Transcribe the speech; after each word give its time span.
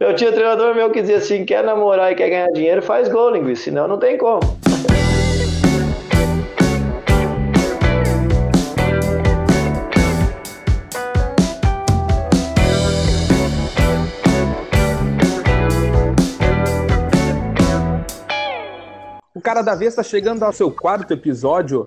Eu 0.00 0.12
tinha 0.16 0.30
um 0.30 0.32
treinador 0.32 0.74
meu 0.74 0.90
que 0.90 1.00
dizia 1.00 1.18
assim: 1.18 1.44
quer 1.44 1.62
namorar 1.62 2.10
e 2.10 2.16
quer 2.16 2.28
ganhar 2.28 2.48
dinheiro, 2.48 2.82
faz 2.82 3.08
gol, 3.08 3.30
linguiça, 3.30 3.64
senão 3.64 3.86
não 3.86 3.96
tem 3.96 4.18
como. 4.18 4.40
O 19.32 19.40
Cara 19.40 19.62
da 19.62 19.76
Vez 19.76 19.92
está 19.92 20.02
chegando 20.02 20.42
ao 20.42 20.52
seu 20.52 20.72
quarto 20.72 21.12
episódio 21.12 21.86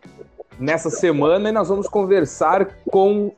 nessa 0.57 0.89
semana 0.89 1.49
e 1.49 1.51
nós 1.51 1.67
vamos 1.67 1.89
conversar 1.89 2.67
com 2.89 3.33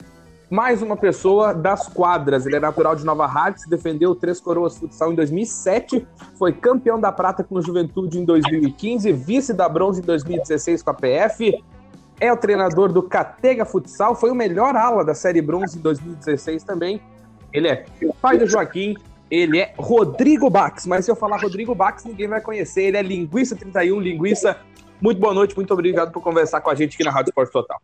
mais 0.49 0.81
uma 0.81 0.97
pessoa 0.97 1.53
das 1.53 1.87
quadras. 1.87 2.45
Ele 2.45 2.55
é 2.55 2.59
natural 2.59 2.95
de 2.95 3.05
Nova 3.05 3.25
Hartz, 3.25 3.65
defendeu 3.67 4.15
Três 4.15 4.41
Coroas 4.41 4.77
Futsal 4.77 5.11
em 5.11 5.15
2007, 5.15 6.07
foi 6.37 6.51
campeão 6.53 6.99
da 6.99 7.11
prata 7.11 7.43
com 7.43 7.55
o 7.55 7.61
Juventude 7.61 8.19
em 8.19 8.25
2015, 8.25 9.11
vice 9.13 9.53
da 9.53 9.69
bronze 9.69 10.01
em 10.01 10.05
2016 10.05 10.81
com 10.81 10.89
a 10.89 10.93
PF, 10.93 11.63
é 12.19 12.33
o 12.33 12.37
treinador 12.37 12.91
do 12.91 13.03
Catega 13.03 13.63
Futsal, 13.63 14.15
foi 14.15 14.31
o 14.31 14.35
melhor 14.35 14.75
ala 14.75 15.05
da 15.05 15.13
Série 15.13 15.41
Bronze 15.41 15.77
em 15.77 15.81
2016 15.81 16.63
também. 16.63 17.01
Ele 17.53 17.67
é 17.67 17.85
pai 18.21 18.37
do 18.37 18.45
Joaquim, 18.45 18.95
ele 19.29 19.59
é 19.59 19.73
Rodrigo 19.77 20.49
Bax, 20.49 20.85
mas 20.85 21.05
se 21.05 21.11
eu 21.11 21.15
falar 21.15 21.37
Rodrigo 21.37 21.73
Bax, 21.75 22.03
ninguém 22.03 22.27
vai 22.27 22.41
conhecer. 22.41 22.83
Ele 22.83 22.97
é 22.97 23.01
Linguiça 23.01 23.55
31, 23.55 23.99
Linguiça. 23.99 24.57
Muito 24.99 25.19
boa 25.19 25.33
noite, 25.33 25.55
muito 25.55 25.71
obrigado 25.73 26.11
por 26.11 26.21
conversar 26.21 26.59
com 26.61 26.69
a 26.69 26.75
gente 26.75 26.95
aqui 26.95 27.03
na 27.03 27.11
Rádio 27.11 27.29
Esporte 27.29 27.53
Total. 27.53 27.79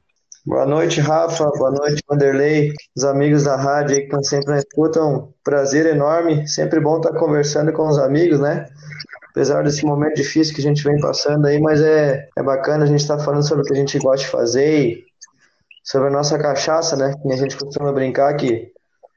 Boa 0.45 0.63
noite, 0.63 1.01
Rafa. 1.01 1.43
Boa 1.57 1.71
noite, 1.71 2.03
Vanderlei. 2.07 2.71
Os 2.95 3.03
amigos 3.03 3.45
da 3.45 3.55
rádio 3.55 3.95
aí 3.95 4.01
que 4.01 4.05
estão 4.05 4.23
sempre 4.23 4.51
na 4.51 4.59
escuta. 4.59 5.03
Um 5.03 5.33
prazer 5.43 5.87
enorme. 5.87 6.47
Sempre 6.47 6.79
bom 6.79 6.97
estar 6.97 7.13
conversando 7.13 7.73
com 7.73 7.87
os 7.87 7.97
amigos, 7.97 8.39
né? 8.39 8.67
Apesar 9.31 9.63
desse 9.63 9.83
momento 9.83 10.17
difícil 10.17 10.53
que 10.53 10.61
a 10.61 10.63
gente 10.63 10.83
vem 10.83 10.99
passando 10.99 11.47
aí, 11.47 11.59
mas 11.59 11.81
é, 11.81 12.29
é 12.37 12.43
bacana 12.43 12.83
a 12.83 12.87
gente 12.87 12.99
estar 12.99 13.17
falando 13.17 13.41
sobre 13.41 13.63
o 13.63 13.65
que 13.65 13.73
a 13.73 13.75
gente 13.77 13.97
gosta 13.97 14.23
de 14.23 14.31
fazer 14.31 14.81
e 14.81 15.03
sobre 15.83 16.09
a 16.09 16.11
nossa 16.11 16.37
cachaça, 16.37 16.95
né? 16.95 17.15
Que 17.19 17.33
a 17.33 17.37
gente 17.37 17.57
costuma 17.57 17.91
brincar 17.91 18.35
que 18.35 18.71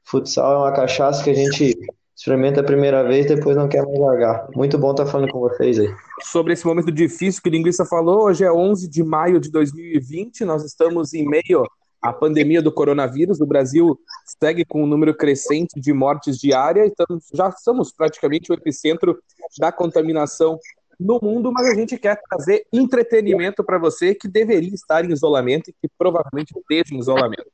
futsal 0.05 0.53
é 0.53 0.57
uma 0.57 0.73
cachaça 0.73 1.23
que 1.23 1.29
a 1.29 1.35
gente 1.35 1.77
experimenta 2.19 2.59
a 2.59 2.63
primeira 2.63 3.01
vez 3.01 3.25
depois 3.25 3.55
não 3.55 3.69
quer 3.69 3.81
mais 3.85 3.97
largar. 3.97 4.45
Muito 4.53 4.77
bom 4.77 4.91
estar 4.91 5.05
falando 5.05 5.31
com 5.31 5.39
vocês 5.39 5.79
aí. 5.79 5.87
Sobre 6.23 6.51
esse 6.51 6.65
momento 6.65 6.91
difícil 6.91 7.41
que 7.41 7.47
o 7.47 7.51
Linguiça 7.51 7.85
falou, 7.85 8.25
hoje 8.25 8.43
é 8.43 8.51
11 8.51 8.89
de 8.89 9.01
maio 9.01 9.39
de 9.39 9.49
2020, 9.49 10.43
nós 10.43 10.65
estamos 10.65 11.13
em 11.13 11.25
meio 11.25 11.63
à 12.01 12.11
pandemia 12.11 12.61
do 12.61 12.73
coronavírus, 12.73 13.39
o 13.39 13.45
Brasil 13.45 13.97
segue 14.41 14.65
com 14.65 14.83
um 14.83 14.85
número 14.85 15.15
crescente 15.15 15.79
de 15.79 15.93
mortes 15.93 16.37
diárias, 16.37 16.89
então 16.91 17.17
já 17.33 17.51
somos 17.51 17.93
praticamente 17.93 18.51
o 18.51 18.53
epicentro 18.53 19.17
da 19.57 19.71
contaminação 19.71 20.59
no 20.99 21.19
mundo, 21.21 21.51
mas 21.51 21.67
a 21.67 21.75
gente 21.75 21.97
quer 21.97 22.19
trazer 22.29 22.67
entretenimento 22.73 23.63
para 23.63 23.77
você 23.77 24.13
que 24.13 24.27
deveria 24.27 24.73
estar 24.73 25.05
em 25.05 25.13
isolamento 25.13 25.69
e 25.69 25.73
que 25.73 25.89
provavelmente 25.97 26.53
esteja 26.57 26.93
em 26.93 26.99
isolamento. 26.99 27.49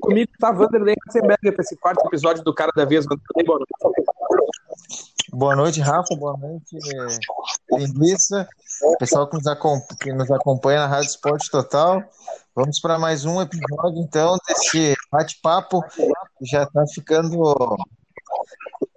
Comigo 0.00 0.30
está 0.32 0.50
Vanderlei 0.50 0.96
Katzenberger 0.96 1.52
para 1.54 1.62
esse 1.62 1.76
quarto 1.76 2.04
episódio 2.06 2.42
do 2.42 2.52
Cara 2.52 2.72
da 2.74 2.84
Vez. 2.84 3.04
Vanderlei, 3.04 3.46
boa 3.46 3.58
noite. 3.58 3.98
Boa 5.30 5.54
noite, 5.54 5.80
Rafa. 5.80 6.16
Boa 6.16 6.36
noite, 6.36 6.76
Linguiça. 7.70 8.48
Pessoal 8.98 9.28
que 9.28 9.36
nos, 9.36 9.44
que 10.00 10.12
nos 10.12 10.30
acompanha 10.30 10.80
na 10.80 10.86
Rádio 10.86 11.10
Esporte 11.10 11.50
Total. 11.50 12.02
Vamos 12.54 12.80
para 12.80 12.98
mais 12.98 13.24
um 13.24 13.40
episódio, 13.40 14.00
então, 14.02 14.36
desse 14.48 14.94
bate-papo 15.12 15.80
que 15.92 16.44
já 16.44 16.64
está 16.64 16.84
ficando 16.92 17.76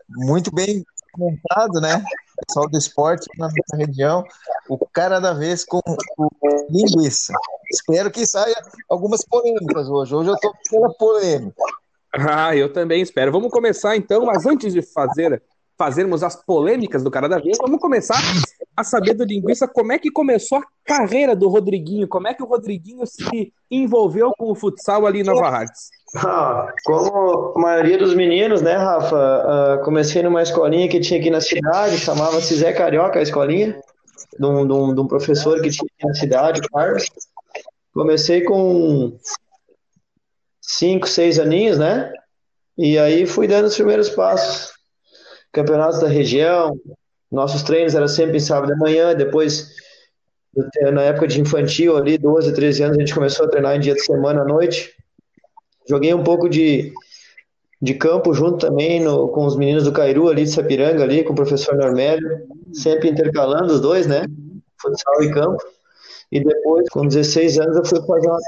muito 0.09 0.51
bem 0.51 0.83
montado, 1.17 1.79
né? 1.81 2.03
Pessoal 2.47 2.69
do 2.69 2.77
esporte 2.77 3.27
na 3.37 3.47
nossa 3.47 3.77
região, 3.77 4.23
o 4.69 4.77
cara 4.87 5.19
da 5.19 5.33
vez 5.33 5.63
com 5.63 5.79
o 5.79 6.29
linguiça. 6.69 7.33
Espero 7.71 8.11
que 8.11 8.25
saia 8.25 8.55
algumas 8.89 9.23
polêmicas 9.25 9.89
hoje. 9.89 10.13
Hoje 10.13 10.29
eu 10.29 10.35
estou 10.35 10.53
pela 10.69 10.93
polêmica. 10.93 11.63
Ah, 12.13 12.55
eu 12.55 12.71
também 12.71 13.01
espero. 13.01 13.31
Vamos 13.31 13.51
começar 13.51 13.95
então, 13.95 14.25
mas 14.25 14.45
antes 14.45 14.73
de 14.73 14.81
fazer 14.81 15.41
fazermos 15.81 16.21
as 16.21 16.35
polêmicas 16.35 17.01
do 17.01 17.09
cara 17.09 17.27
da 17.27 17.39
vez, 17.39 17.57
vamos 17.59 17.79
começar 17.79 18.21
a 18.77 18.83
saber 18.83 19.15
do 19.15 19.23
linguiça 19.23 19.67
como 19.67 19.91
é 19.91 19.97
que 19.97 20.11
começou 20.11 20.59
a 20.59 20.63
carreira 20.85 21.35
do 21.35 21.49
Rodriguinho, 21.49 22.07
como 22.07 22.27
é 22.27 22.35
que 22.35 22.43
o 22.43 22.45
Rodriguinho 22.45 23.03
se 23.07 23.51
envolveu 23.71 24.31
com 24.37 24.51
o 24.51 24.55
futsal 24.55 25.07
ali 25.07 25.21
em 25.21 25.23
Nova 25.23 25.47
Hartz. 25.47 25.89
Ah, 26.17 26.71
como 26.83 27.53
a 27.55 27.59
maioria 27.59 27.97
dos 27.97 28.13
meninos, 28.13 28.61
né, 28.61 28.75
Rafa? 28.75 29.15
Uh, 29.15 29.83
comecei 29.83 30.21
numa 30.21 30.43
escolinha 30.43 30.87
que 30.87 30.99
tinha 30.99 31.19
aqui 31.19 31.31
na 31.31 31.41
cidade, 31.41 31.97
chamava-se 31.97 32.53
Zé 32.53 32.73
Carioca 32.73 33.17
a 33.17 33.23
escolinha, 33.23 33.81
de 34.37 34.45
um, 34.45 34.67
de, 34.67 34.73
um, 34.73 34.93
de 34.93 35.01
um, 35.01 35.07
professor 35.07 35.59
que 35.63 35.71
tinha 35.71 35.87
aqui 35.97 36.07
na 36.07 36.13
cidade, 36.13 36.61
Carlos. 36.71 37.05
Comecei 37.91 38.43
com 38.43 39.17
cinco, 40.61 41.07
seis 41.07 41.39
aninhos, 41.39 41.79
né? 41.79 42.13
E 42.77 42.99
aí 42.99 43.25
fui 43.25 43.47
dando 43.47 43.65
os 43.65 43.75
primeiros 43.75 44.11
passos 44.11 44.70
campeonatos 45.51 45.99
da 45.99 46.07
região. 46.07 46.77
Nossos 47.31 47.63
treinos 47.63 47.95
eram 47.95 48.07
sempre 48.07 48.37
em 48.37 48.41
sábado 48.41 48.73
de 48.73 48.79
manhã, 48.79 49.15
depois, 49.15 49.69
na 50.91 51.01
época 51.03 51.27
de 51.27 51.39
infantil, 51.39 51.95
ali, 51.95 52.17
12, 52.17 52.53
13 52.53 52.83
anos, 52.83 52.97
a 52.97 52.99
gente 52.99 53.13
começou 53.13 53.45
a 53.45 53.49
treinar 53.49 53.75
em 53.75 53.79
dia 53.79 53.93
de 53.93 54.03
semana 54.03 54.41
à 54.41 54.45
noite. 54.45 54.93
Joguei 55.87 56.13
um 56.13 56.23
pouco 56.23 56.49
de, 56.49 56.93
de 57.81 57.93
campo 57.93 58.33
junto 58.33 58.57
também 58.57 58.99
no, 59.01 59.29
com 59.29 59.45
os 59.45 59.55
meninos 59.55 59.83
do 59.85 59.91
Cairu 59.91 60.29
ali, 60.29 60.43
de 60.43 60.51
Sapiranga, 60.51 61.03
ali, 61.03 61.23
com 61.23 61.33
o 61.33 61.35
professor 61.35 61.75
Normélio, 61.75 62.47
sempre 62.73 63.09
intercalando 63.09 63.73
os 63.73 63.81
dois, 63.81 64.05
né? 64.07 64.25
Futsal 64.81 65.23
e 65.23 65.31
campo. 65.31 65.63
E 66.31 66.41
depois, 66.41 66.87
com 66.89 67.05
16 67.05 67.59
anos, 67.59 67.75
eu 67.77 67.85
fui 67.85 68.01
fazer 68.05 68.27
uma 68.27 68.39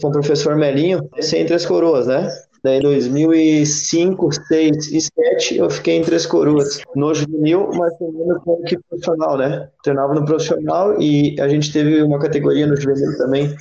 com 0.00 0.08
o 0.08 0.12
professor 0.12 0.56
Melinho, 0.56 1.08
sem 1.20 1.46
Três 1.46 1.64
Coroas, 1.64 2.06
né? 2.06 2.28
Daí, 2.62 2.78
2005, 2.80 4.32
6 4.32 4.92
e 4.92 5.00
7, 5.00 5.56
eu 5.56 5.70
fiquei 5.70 5.96
em 5.96 6.02
Três 6.02 6.26
Coroas, 6.26 6.82
no 6.94 7.14
juvenil, 7.14 7.70
mas 7.72 7.94
treinando 7.96 8.38
com 8.40 8.60
equipe 8.60 8.82
profissional, 8.86 9.38
né? 9.38 9.70
Treinava 9.82 10.12
no 10.12 10.26
profissional 10.26 11.00
e 11.00 11.40
a 11.40 11.48
gente 11.48 11.72
teve 11.72 12.02
uma 12.02 12.18
categoria 12.18 12.66
no 12.66 12.76
juvenil 12.76 13.16
também, 13.16 13.56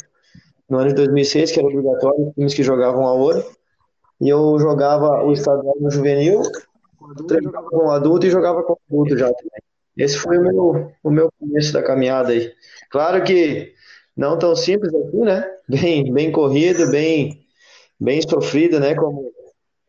no 0.70 0.80
ano 0.80 0.90
de 0.90 0.96
2006, 0.96 1.52
que 1.52 1.60
era 1.60 1.68
obrigatório, 1.70 2.34
times 2.36 2.54
que 2.54 2.62
jogavam 2.62 3.08
a 3.08 3.14
ouro. 3.14 3.42
E 4.20 4.28
eu 4.28 4.60
jogava 4.60 5.24
o 5.24 5.32
estadual 5.32 5.78
no 5.80 5.90
juvenil, 5.90 6.42
treinava 7.26 7.70
com 7.70 7.90
adulto 7.90 8.28
e 8.28 8.30
jogava 8.30 8.64
com 8.64 8.76
adulto 8.90 9.18
já 9.18 9.28
também. 9.28 9.62
Esse 9.96 10.18
foi 10.18 10.38
o 10.38 10.42
meu, 10.42 10.92
o 11.02 11.10
meu 11.10 11.30
começo 11.40 11.72
da 11.72 11.82
caminhada 11.82 12.34
aí. 12.34 12.52
Claro 12.90 13.24
que 13.24 13.74
não 14.16 14.38
tão 14.38 14.54
simples 14.58 14.94
assim, 14.94 15.22
né? 15.22 15.50
Bem, 15.70 16.12
bem 16.12 16.32
corrido, 16.34 16.92
bem 16.92 17.49
bem 18.00 18.22
sofrida, 18.22 18.80
né? 18.80 18.96
Como 18.96 19.32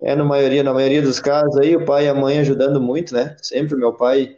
é 0.03 0.15
na 0.15 0.25
maioria, 0.25 0.62
na 0.62 0.72
maioria 0.72 1.03
dos 1.03 1.21
casos 1.21 1.56
aí, 1.59 1.76
o 1.76 1.84
pai 1.84 2.06
e 2.06 2.09
a 2.09 2.15
mãe 2.15 2.38
ajudando 2.38 2.81
muito, 2.81 3.15
né? 3.15 3.37
Sempre 3.43 3.76
meu 3.76 3.93
pai 3.93 4.37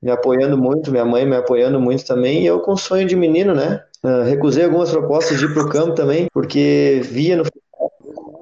me 0.00 0.10
apoiando 0.10 0.58
muito, 0.58 0.90
minha 0.90 1.04
mãe 1.04 1.24
me 1.24 1.34
apoiando 1.34 1.80
muito 1.80 2.04
também, 2.04 2.42
e 2.42 2.46
eu 2.46 2.60
com 2.60 2.76
sonho 2.76 3.06
de 3.06 3.16
menino, 3.16 3.54
né? 3.54 3.82
Uh, 4.04 4.22
recusei 4.22 4.64
algumas 4.64 4.90
propostas 4.90 5.38
de 5.38 5.46
ir 5.46 5.54
para 5.54 5.64
o 5.64 5.68
campo 5.70 5.94
também, 5.94 6.26
porque 6.32 7.00
via 7.04 7.36
no 7.36 7.44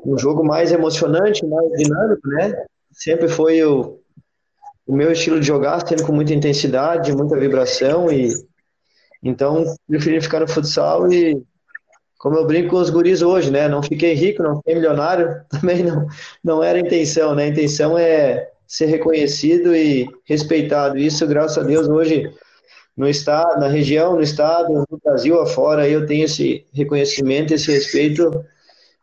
um 0.04 0.18
jogo 0.18 0.44
mais 0.44 0.72
emocionante, 0.72 1.46
mais 1.46 1.70
dinâmico, 1.74 2.28
né? 2.28 2.64
Sempre 2.90 3.28
foi 3.28 3.62
o, 3.62 4.00
o 4.84 4.92
meu 4.92 5.12
estilo 5.12 5.38
de 5.38 5.46
jogar, 5.46 5.86
sempre 5.86 6.04
com 6.04 6.12
muita 6.12 6.34
intensidade, 6.34 7.14
muita 7.14 7.38
vibração, 7.38 8.10
e 8.10 8.32
então 9.22 9.64
preferi 9.86 10.20
ficar 10.20 10.40
no 10.40 10.48
futsal 10.48 11.12
e 11.12 11.40
como 12.22 12.36
eu 12.36 12.46
brinco 12.46 12.70
com 12.70 12.76
os 12.76 12.88
guris 12.88 13.20
hoje, 13.20 13.50
né? 13.50 13.68
Não 13.68 13.82
fiquei 13.82 14.14
rico, 14.14 14.44
não 14.44 14.58
fiquei 14.58 14.76
milionário, 14.76 15.40
também 15.50 15.82
não, 15.82 16.06
não 16.42 16.62
era 16.62 16.78
a 16.78 16.80
intenção, 16.80 17.34
né? 17.34 17.42
A 17.42 17.48
intenção 17.48 17.98
é 17.98 18.48
ser 18.64 18.86
reconhecido 18.86 19.74
e 19.74 20.08
respeitado. 20.24 20.96
Isso, 20.96 21.26
graças 21.26 21.58
a 21.58 21.66
Deus, 21.66 21.88
hoje 21.88 22.32
no 22.96 23.08
estado, 23.08 23.58
na 23.58 23.66
região, 23.66 24.14
no 24.14 24.22
estado, 24.22 24.72
no 24.72 25.00
Brasil 25.04 25.40
afora, 25.40 25.88
eu 25.88 26.06
tenho 26.06 26.24
esse 26.26 26.64
reconhecimento, 26.72 27.54
esse 27.54 27.72
respeito 27.72 28.30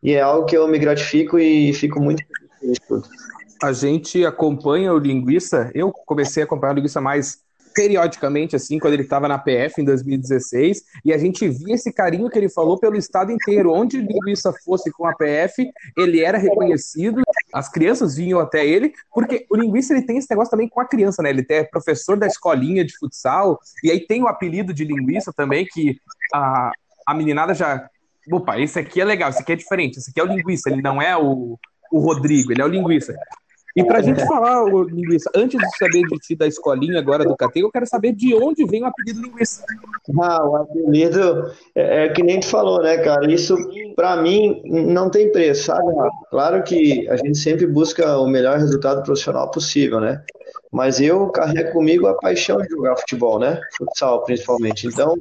e 0.01 0.13
é 0.13 0.21
algo 0.21 0.45
que 0.45 0.55
eu 0.55 0.65
me 0.69 0.79
gratifico 0.79 1.37
e 1.37 1.73
fico 1.73 1.99
muito 1.99 2.23
feliz 2.61 2.79
por 2.79 3.01
tudo. 3.01 3.13
A 3.61 3.73
gente 3.73 4.25
acompanha 4.25 4.93
o 4.93 4.97
Linguiça, 4.97 5.69
eu 5.73 5.91
comecei 5.91 6.41
a 6.41 6.45
acompanhar 6.45 6.71
o 6.71 6.75
Linguiça 6.75 7.01
mais 7.01 7.39
periodicamente, 7.73 8.55
assim, 8.55 8.79
quando 8.79 8.93
ele 8.93 9.03
estava 9.03 9.27
na 9.27 9.37
PF 9.37 9.81
em 9.81 9.85
2016, 9.85 10.83
e 11.05 11.13
a 11.13 11.17
gente 11.17 11.47
via 11.47 11.75
esse 11.75 11.91
carinho 11.91 12.29
que 12.29 12.37
ele 12.37 12.49
falou 12.49 12.77
pelo 12.79 12.97
estado 12.97 13.31
inteiro. 13.31 13.71
Onde 13.71 14.01
Linguiça 14.01 14.53
fosse 14.65 14.91
com 14.91 15.05
a 15.05 15.13
PF, 15.15 15.69
ele 15.97 16.21
era 16.21 16.37
reconhecido, 16.37 17.21
as 17.53 17.69
crianças 17.69 18.15
vinham 18.15 18.39
até 18.39 18.65
ele, 18.65 18.93
porque 19.13 19.45
o 19.49 19.55
Linguiça 19.55 19.93
ele 19.93 20.05
tem 20.05 20.17
esse 20.17 20.29
negócio 20.29 20.51
também 20.51 20.67
com 20.67 20.79
a 20.79 20.87
criança, 20.87 21.21
né? 21.21 21.29
Ele 21.29 21.45
é 21.49 21.63
professor 21.63 22.17
da 22.17 22.27
escolinha 22.27 22.83
de 22.83 22.97
futsal, 22.97 23.59
e 23.83 23.91
aí 23.91 24.05
tem 24.05 24.23
o 24.23 24.27
apelido 24.27 24.73
de 24.73 24.83
Linguiça 24.83 25.31
também, 25.35 25.65
que 25.65 25.97
a, 26.33 26.71
a 27.07 27.13
meninada 27.13 27.53
já. 27.53 27.89
Opa, 28.31 28.59
esse 28.59 28.77
aqui 28.77 29.01
é 29.01 29.05
legal, 29.05 29.29
esse 29.29 29.41
aqui 29.41 29.53
é 29.53 29.55
diferente, 29.55 29.97
esse 29.97 30.11
aqui 30.11 30.19
é 30.19 30.23
o 30.23 30.27
Linguiça, 30.27 30.69
ele 30.69 30.81
não 30.81 31.01
é 31.01 31.17
o, 31.17 31.57
o 31.91 31.99
Rodrigo, 31.99 32.51
ele 32.51 32.61
é 32.61 32.65
o 32.65 32.67
Linguiça. 32.67 33.15
E 33.75 33.83
para 33.83 33.99
a 33.99 34.01
gente 34.01 34.25
falar, 34.25 34.65
Linguiça, 34.65 35.29
antes 35.35 35.59
de 35.59 35.77
saber 35.77 36.03
de 36.07 36.17
ti 36.17 36.35
da 36.35 36.47
escolinha 36.47 36.99
agora 36.99 37.23
do 37.23 37.35
Catego, 37.35 37.67
eu 37.67 37.71
quero 37.71 37.85
saber 37.85 38.13
de 38.13 38.33
onde 38.35 38.65
vem 38.65 38.83
o 38.83 38.87
apelido 38.87 39.21
Linguiça. 39.21 39.63
Ah, 40.21 40.43
o 40.43 40.55
apelido 40.55 41.51
é, 41.75 42.05
é 42.05 42.09
que 42.09 42.23
nem 42.23 42.39
tu 42.39 42.47
falou, 42.47 42.81
né, 42.81 42.97
cara? 42.97 43.31
Isso, 43.31 43.55
para 43.95 44.17
mim, 44.21 44.61
não 44.65 45.09
tem 45.09 45.31
preço, 45.31 45.65
sabe? 45.65 45.87
Claro 46.29 46.63
que 46.63 47.07
a 47.09 47.15
gente 47.15 47.37
sempre 47.37 47.67
busca 47.67 48.17
o 48.17 48.27
melhor 48.27 48.57
resultado 48.57 49.03
profissional 49.03 49.51
possível, 49.51 49.99
né? 49.99 50.23
Mas 50.71 50.99
eu 50.99 51.29
carrego 51.29 51.73
comigo 51.73 52.07
a 52.07 52.15
paixão 52.15 52.57
de 52.57 52.69
jogar 52.69 52.97
futebol, 52.97 53.39
né? 53.39 53.61
Futsal, 53.77 54.23
principalmente. 54.23 54.87
Então, 54.87 55.17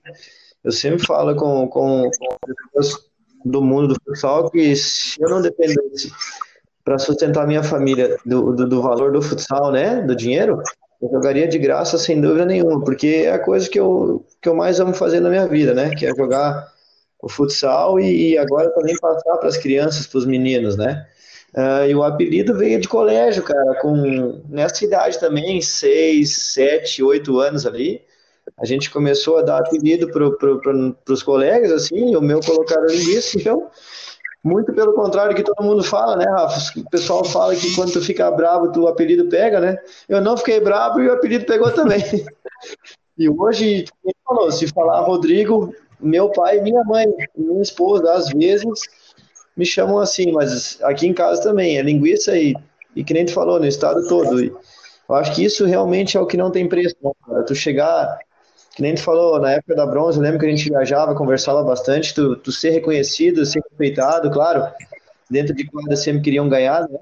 eu 0.64 0.72
sempre 0.72 1.04
falo 1.06 1.36
com, 1.36 1.68
com, 1.68 2.10
com 2.18 2.36
pessoas 2.74 3.08
do 3.44 3.62
mundo 3.62 3.88
do 3.88 3.96
futsal 4.04 4.50
que 4.50 4.74
se 4.74 5.16
eu 5.20 5.28
não 5.28 5.40
dependesse 5.40 6.12
para 6.88 6.98
sustentar 6.98 7.46
minha 7.46 7.62
família 7.62 8.16
do, 8.24 8.50
do, 8.54 8.66
do, 8.66 8.80
valor 8.80 9.12
do 9.12 9.20
futsal, 9.20 9.70
né, 9.70 10.00
do 10.00 10.16
dinheiro, 10.16 10.62
eu 11.02 11.10
jogaria 11.10 11.46
de 11.46 11.58
graça 11.58 11.98
sem 11.98 12.18
dúvida 12.18 12.46
nenhuma, 12.46 12.82
porque 12.82 13.24
é 13.26 13.32
a 13.32 13.38
coisa 13.38 13.68
que 13.68 13.78
eu, 13.78 14.24
que 14.40 14.48
eu 14.48 14.54
mais 14.54 14.80
amo 14.80 14.94
fazer 14.94 15.20
na 15.20 15.28
minha 15.28 15.46
vida, 15.46 15.74
né, 15.74 15.94
que 15.94 16.06
é 16.06 16.14
jogar 16.16 16.66
o 17.20 17.28
futsal 17.28 18.00
e, 18.00 18.30
e 18.30 18.38
agora 18.38 18.70
também 18.70 18.96
passar 18.96 19.36
para 19.36 19.50
as 19.50 19.58
crianças, 19.58 20.06
para 20.06 20.16
os 20.16 20.24
meninos, 20.24 20.78
né. 20.78 21.06
Uh, 21.54 21.90
e 21.90 21.94
o 21.94 22.02
apelido 22.02 22.56
veio 22.56 22.80
de 22.80 22.88
colégio, 22.88 23.42
cara, 23.42 23.74
com 23.82 24.40
nessa 24.48 24.82
idade 24.82 25.20
também, 25.20 25.60
seis, 25.60 26.38
sete, 26.38 27.02
oito 27.02 27.38
anos 27.38 27.66
ali, 27.66 28.00
a 28.58 28.64
gente 28.64 28.90
começou 28.90 29.36
a 29.36 29.42
dar 29.42 29.58
apelido 29.58 30.10
para 30.10 30.30
pro, 30.30 30.96
os 31.06 31.22
colegas, 31.22 31.70
assim, 31.70 32.16
o 32.16 32.22
meu 32.22 32.40
colocaram 32.40 32.86
linguiça, 32.86 33.36
então 33.38 33.68
muito 34.42 34.72
pelo 34.72 34.94
contrário 34.94 35.34
que 35.34 35.42
todo 35.42 35.64
mundo 35.64 35.82
fala, 35.82 36.16
né, 36.16 36.24
Rafa? 36.24 36.80
O 36.80 36.90
pessoal 36.90 37.24
fala 37.24 37.54
que 37.56 37.74
quando 37.74 37.92
tu 37.92 38.00
fica 38.00 38.30
bravo, 38.30 38.70
tu, 38.70 38.82
o 38.82 38.88
apelido 38.88 39.28
pega, 39.28 39.60
né? 39.60 39.78
Eu 40.08 40.20
não 40.20 40.36
fiquei 40.36 40.60
bravo 40.60 41.00
e 41.00 41.08
o 41.08 41.12
apelido 41.12 41.44
pegou 41.44 41.70
também. 41.72 42.00
e 43.18 43.28
hoje, 43.28 43.84
falou, 44.24 44.50
se 44.52 44.68
falar 44.68 45.00
Rodrigo, 45.00 45.74
meu 46.00 46.30
pai 46.30 46.60
minha 46.60 46.82
mãe, 46.84 47.06
minha 47.36 47.62
esposa, 47.62 48.12
às 48.12 48.28
vezes, 48.28 48.64
me 49.56 49.66
chamam 49.66 49.98
assim, 49.98 50.30
mas 50.30 50.78
aqui 50.82 51.06
em 51.06 51.14
casa 51.14 51.42
também, 51.42 51.76
é 51.76 51.82
linguiça 51.82 52.36
e, 52.38 52.54
e 52.94 53.02
que 53.02 53.12
nem 53.12 53.26
tu 53.26 53.32
falou, 53.32 53.58
no 53.58 53.66
estado 53.66 54.06
todo. 54.06 54.42
E 54.42 54.52
eu 55.08 55.14
acho 55.14 55.34
que 55.34 55.44
isso 55.44 55.64
realmente 55.66 56.16
é 56.16 56.20
o 56.20 56.26
que 56.26 56.36
não 56.36 56.50
tem 56.50 56.68
preço, 56.68 56.94
né, 57.02 57.10
cara? 57.26 57.42
Tu 57.42 57.54
chegar 57.54 58.18
que 58.78 58.82
nem 58.82 58.94
tu 58.94 59.02
falou, 59.02 59.40
na 59.40 59.50
época 59.50 59.74
da 59.74 59.84
bronze, 59.84 60.18
eu 60.18 60.22
lembro 60.22 60.38
que 60.38 60.46
a 60.46 60.48
gente 60.48 60.68
viajava, 60.68 61.12
conversava 61.12 61.64
bastante, 61.64 62.14
tu, 62.14 62.36
tu 62.36 62.52
ser 62.52 62.70
reconhecido, 62.70 63.44
ser 63.44 63.60
respeitado, 63.68 64.30
claro, 64.30 64.72
dentro 65.28 65.52
de 65.52 65.66
quadra 65.66 65.96
sempre 65.96 66.22
queriam 66.22 66.48
ganhar, 66.48 66.82
né, 66.82 66.98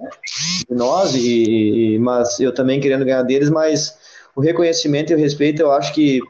de 0.67 0.75
nós, 0.75 1.14
e, 1.14 1.96
e, 1.96 1.99
mas 1.99 2.40
eu 2.40 2.50
também 2.50 2.81
querendo 2.81 3.05
ganhar 3.05 3.20
deles, 3.20 3.50
mas 3.50 3.94
o 4.34 4.40
reconhecimento 4.40 5.12
e 5.12 5.17
o 5.17 5.19
respeito 5.19 5.61
eu 5.61 5.70
acho 5.70 5.93
que 5.93 6.23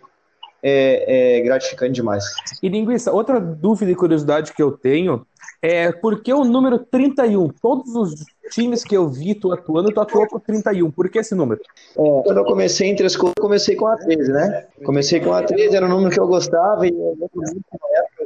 é, 0.60 1.38
é 1.38 1.40
gratificante 1.42 1.92
demais. 1.92 2.24
E 2.60 2.68
Linguiça, 2.68 3.12
outra 3.12 3.38
dúvida 3.40 3.92
e 3.92 3.94
curiosidade 3.94 4.52
que 4.52 4.60
eu 4.60 4.72
tenho 4.72 5.24
é 5.62 5.92
por 5.92 6.24
que 6.24 6.34
o 6.34 6.44
número 6.44 6.80
31? 6.80 7.50
Todos 7.62 7.94
os 7.94 8.24
times 8.50 8.84
que 8.84 8.96
eu 8.96 9.08
vi 9.08 9.34
tu 9.34 9.52
atuando, 9.52 9.92
tu 9.92 10.00
atuou 10.00 10.26
com 10.26 10.38
31. 10.38 10.90
Por 10.90 11.08
que 11.08 11.18
esse 11.18 11.34
número? 11.34 11.60
É, 11.96 12.22
quando 12.24 12.38
eu 12.38 12.44
comecei 12.44 12.88
entre 12.88 13.06
as 13.06 13.16
coisas, 13.16 13.34
comecei 13.40 13.76
com 13.76 13.86
a 13.86 13.96
13, 13.96 14.32
né? 14.32 14.66
Comecei 14.84 15.20
com 15.20 15.32
a 15.32 15.42
13, 15.42 15.76
era 15.76 15.86
um 15.86 15.88
número 15.88 16.10
que 16.10 16.20
eu 16.20 16.26
gostava 16.26 16.86
e 16.86 16.92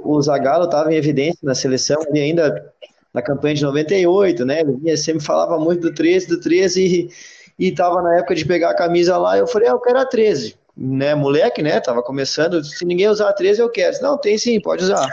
o 0.02 0.20
Zagallo 0.20 0.64
estava 0.64 0.93
em 0.93 0.96
evidência 0.96 1.38
na 1.43 1.55
seleção 1.55 2.00
ali 2.02 2.20
ainda 2.20 2.72
na 3.12 3.22
campanha 3.22 3.55
de 3.55 3.62
98, 3.62 4.44
né? 4.44 4.61
Ele 4.61 4.96
sempre 4.96 5.25
falava 5.25 5.58
muito 5.58 5.82
do 5.82 5.94
13, 5.94 6.28
do 6.28 6.40
13 6.40 7.11
e, 7.58 7.66
e 7.66 7.73
tava 7.73 8.00
na 8.02 8.19
época 8.19 8.34
de 8.34 8.44
pegar 8.44 8.70
a 8.70 8.76
camisa 8.76 9.16
lá, 9.16 9.37
eu 9.37 9.46
falei, 9.46 9.69
ah, 9.69 9.73
eu 9.73 9.81
quero 9.81 9.99
a 9.99 10.06
13, 10.06 10.55
né? 10.76 11.14
Moleque, 11.14 11.62
né? 11.62 11.81
Tava 11.81 12.02
começando, 12.02 12.62
se 12.64 12.84
ninguém 12.84 13.08
usar 13.08 13.28
a 13.28 13.32
13, 13.32 13.61
eu 13.61 13.70
quero. 13.70 14.00
Não, 14.00 14.16
tem 14.16 14.38
sim, 14.38 14.61
pode 14.61 14.84
usar. 14.84 15.08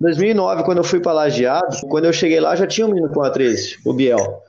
2009, 0.00 0.62
quando 0.62 0.78
eu 0.78 0.84
fui 0.84 1.00
para 1.00 1.12
Lajeado, 1.12 1.76
quando 1.88 2.04
eu 2.04 2.12
cheguei 2.12 2.38
lá, 2.38 2.54
já 2.54 2.66
tinha 2.66 2.86
um 2.86 2.90
menino 2.90 3.12
com 3.12 3.22
a 3.22 3.30
13, 3.30 3.78
o 3.84 3.92
Biel. 3.92 4.42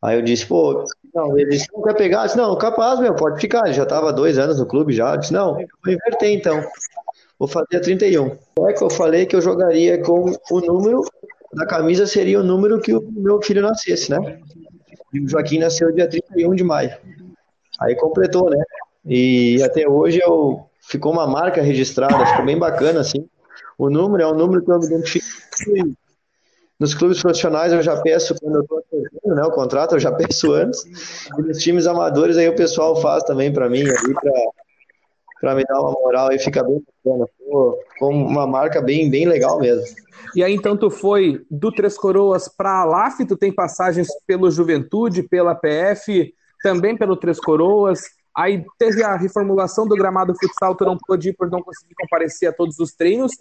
Aí 0.00 0.16
eu 0.16 0.22
disse, 0.22 0.46
pô, 0.46 0.84
não, 1.14 1.36
ele 1.36 1.50
disse, 1.50 1.66
não 1.72 1.82
quer 1.82 1.94
pegar? 1.94 2.20
Eu 2.20 2.26
disse, 2.26 2.36
não, 2.36 2.56
capaz, 2.56 3.00
meu, 3.00 3.14
pode 3.14 3.40
ficar. 3.40 3.64
Ele 3.64 3.72
já 3.74 3.82
estava 3.82 4.12
dois 4.12 4.38
anos 4.38 4.60
no 4.60 4.66
clube 4.66 4.92
já. 4.92 5.14
Eu 5.14 5.18
disse, 5.18 5.32
não, 5.32 5.54
vou 5.54 5.92
inverter 5.92 6.30
então. 6.30 6.62
Vou 7.38 7.48
fazer 7.48 7.76
a 7.76 7.80
31. 7.80 8.36
É 8.68 8.72
que 8.72 8.84
eu 8.84 8.90
falei 8.90 9.26
que 9.26 9.34
eu 9.34 9.40
jogaria 9.40 10.00
com 10.02 10.32
o 10.50 10.60
número 10.60 11.02
da 11.52 11.66
camisa, 11.66 12.06
seria 12.06 12.40
o 12.40 12.44
número 12.44 12.80
que 12.80 12.94
o 12.94 13.02
meu 13.10 13.40
filho 13.42 13.62
nascesse, 13.62 14.10
né? 14.10 14.38
E 15.12 15.20
o 15.20 15.28
Joaquim 15.28 15.58
nasceu 15.58 15.92
dia 15.92 16.08
31 16.08 16.54
de 16.54 16.62
maio. 16.62 16.94
Aí 17.80 17.94
completou, 17.96 18.50
né? 18.50 18.62
E 19.04 19.62
até 19.62 19.88
hoje 19.88 20.20
eu 20.22 20.66
ficou 20.80 21.12
uma 21.12 21.26
marca 21.26 21.62
registrada, 21.62 22.26
ficou 22.26 22.44
bem 22.44 22.58
bacana, 22.58 23.00
assim. 23.00 23.28
O 23.78 23.90
número 23.90 24.22
é 24.22 24.26
um 24.26 24.34
número 24.34 24.64
que 24.64 24.70
eu 24.70 24.80
identifico. 24.80 25.26
Nos 26.78 26.94
clubes 26.94 27.22
profissionais 27.22 27.72
eu 27.72 27.82
já 27.82 28.00
peço 28.02 28.34
quando 28.38 28.56
eu 28.56 28.62
estou 28.62 28.82
né, 29.34 29.42
o 29.42 29.50
contrato, 29.50 29.94
eu 29.94 30.00
já 30.00 30.12
peço 30.12 30.52
antes. 30.52 30.84
E 31.38 31.42
nos 31.42 31.58
times 31.58 31.86
amadores 31.86 32.36
aí 32.36 32.48
o 32.48 32.56
pessoal 32.56 33.00
faz 33.00 33.24
também 33.24 33.52
para 33.52 33.68
mim 33.68 33.84
para 35.40 35.54
me 35.54 35.64
dar 35.64 35.80
uma 35.80 35.92
moral 35.92 36.32
e 36.32 36.38
fica 36.38 36.62
bem 36.62 36.82
bacana. 37.04 37.26
Pô, 37.48 37.78
uma 38.00 38.46
marca 38.46 38.80
bem, 38.80 39.10
bem 39.10 39.26
legal 39.26 39.58
mesmo. 39.58 39.84
E 40.34 40.42
aí 40.42 40.54
então 40.54 40.76
tu 40.76 40.90
foi 40.90 41.44
do 41.50 41.72
Três 41.72 41.96
Coroas 41.96 42.48
para 42.48 42.82
a 42.82 42.84
LAF, 42.84 43.24
tu 43.26 43.36
tem 43.36 43.52
passagens 43.52 44.08
pelo 44.26 44.50
Juventude, 44.50 45.22
pela 45.22 45.54
PF, 45.54 46.32
também 46.62 46.96
pelo 46.96 47.16
Três 47.16 47.40
Coroas. 47.40 48.02
Aí 48.36 48.64
teve 48.78 49.02
a 49.02 49.16
reformulação 49.16 49.86
do 49.86 49.96
gramado 49.96 50.34
futsal, 50.38 50.74
tu 50.74 50.84
não 50.84 50.98
pôde 50.98 51.30
ir 51.30 51.32
por 51.32 51.50
não 51.50 51.62
conseguir 51.62 51.94
comparecer 51.94 52.50
a 52.50 52.52
todos 52.52 52.78
os 52.78 52.92
treinos. 52.92 53.32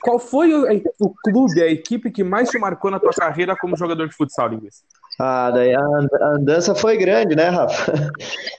Qual 0.00 0.18
foi 0.18 0.54
o, 0.54 0.82
o, 1.00 1.10
clube, 1.24 1.60
a 1.60 1.66
equipe 1.66 2.10
que 2.10 2.24
mais 2.24 2.48
te 2.48 2.58
marcou 2.58 2.90
na 2.90 3.00
tua 3.00 3.12
carreira 3.12 3.56
como 3.56 3.76
jogador 3.76 4.08
de 4.08 4.14
futsal, 4.14 4.48
Linguiça? 4.48 4.82
Ah, 5.18 5.50
daí 5.50 5.74
a 5.74 5.82
andança 6.34 6.74
foi 6.74 6.96
grande, 6.96 7.34
né, 7.34 7.48
Rafa? 7.48 7.92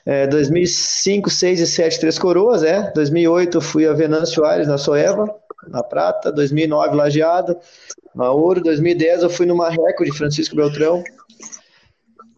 É, 0.06 0.28
2005, 0.28 1.30
6 1.30 1.62
e 1.62 1.66
7, 1.66 2.00
Três 2.02 2.20
Coroas, 2.20 2.62
é. 2.62 2.92
2008 2.92 3.62
fui 3.62 3.88
a 3.88 3.94
Venâncio 3.94 4.44
Aires, 4.44 4.68
na 4.68 4.78
Soeva, 4.78 5.34
na 5.70 5.82
Prata. 5.82 6.30
2009, 6.30 6.94
Lajeado, 6.94 7.58
na 8.14 8.30
Ouro. 8.30 8.62
2010 8.62 9.24
eu 9.24 9.30
fui 9.30 9.46
no 9.46 9.56
Marreco, 9.56 10.04
de 10.04 10.12
Francisco 10.12 10.58
Beltrão. 10.58 11.02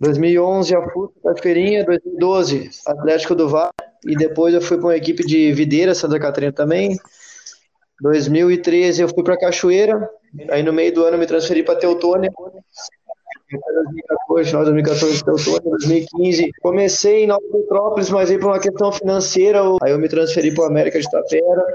2011 0.06 0.75
a 0.75 0.90
FUT, 0.90 1.13
Feirinha. 1.42 1.84
2012, 1.86 2.69
Atlético 2.86 3.36
do 3.36 3.50
Vale. 3.50 3.72
E 4.06 4.16
depois 4.16 4.54
eu 4.54 4.62
fui 4.62 4.78
para 4.78 4.88
uma 4.88 4.95
equipe 4.95 5.26
de 5.26 5.52
Videira, 5.52 5.95
Santa 5.95 6.19
Catarina 6.19 6.54
também. 6.54 6.97
2013 8.02 9.02
eu 9.02 9.09
fui 9.09 9.24
para 9.24 9.38
Cachoeira, 9.38 10.09
aí 10.50 10.62
no 10.62 10.74
meio 10.74 10.94
do 10.94 11.04
ano 11.04 11.16
eu 11.16 11.19
me 11.19 11.26
transferi 11.26 11.64
para 11.64 11.80
Teutônia. 11.80 12.31
2014, 13.50 14.52
2014 14.52 15.24
Teutônia, 15.24 15.62
2015 15.62 16.52
comecei 16.62 17.24
em 17.24 17.28
Nova 17.28 17.42
Petrópolis, 17.52 18.09
mas 18.09 18.30
aí 18.30 18.38
por 18.38 18.47
uma 18.47 18.59
questão 18.59 18.92
financeira, 18.92 19.62
aí 19.81 19.92
eu 19.92 20.00
me 20.00 20.09
transferi 20.09 20.54
para 20.54 20.66
o 20.66 20.68
América 20.68 21.00
de 21.00 21.09
Tapera. 21.09 21.66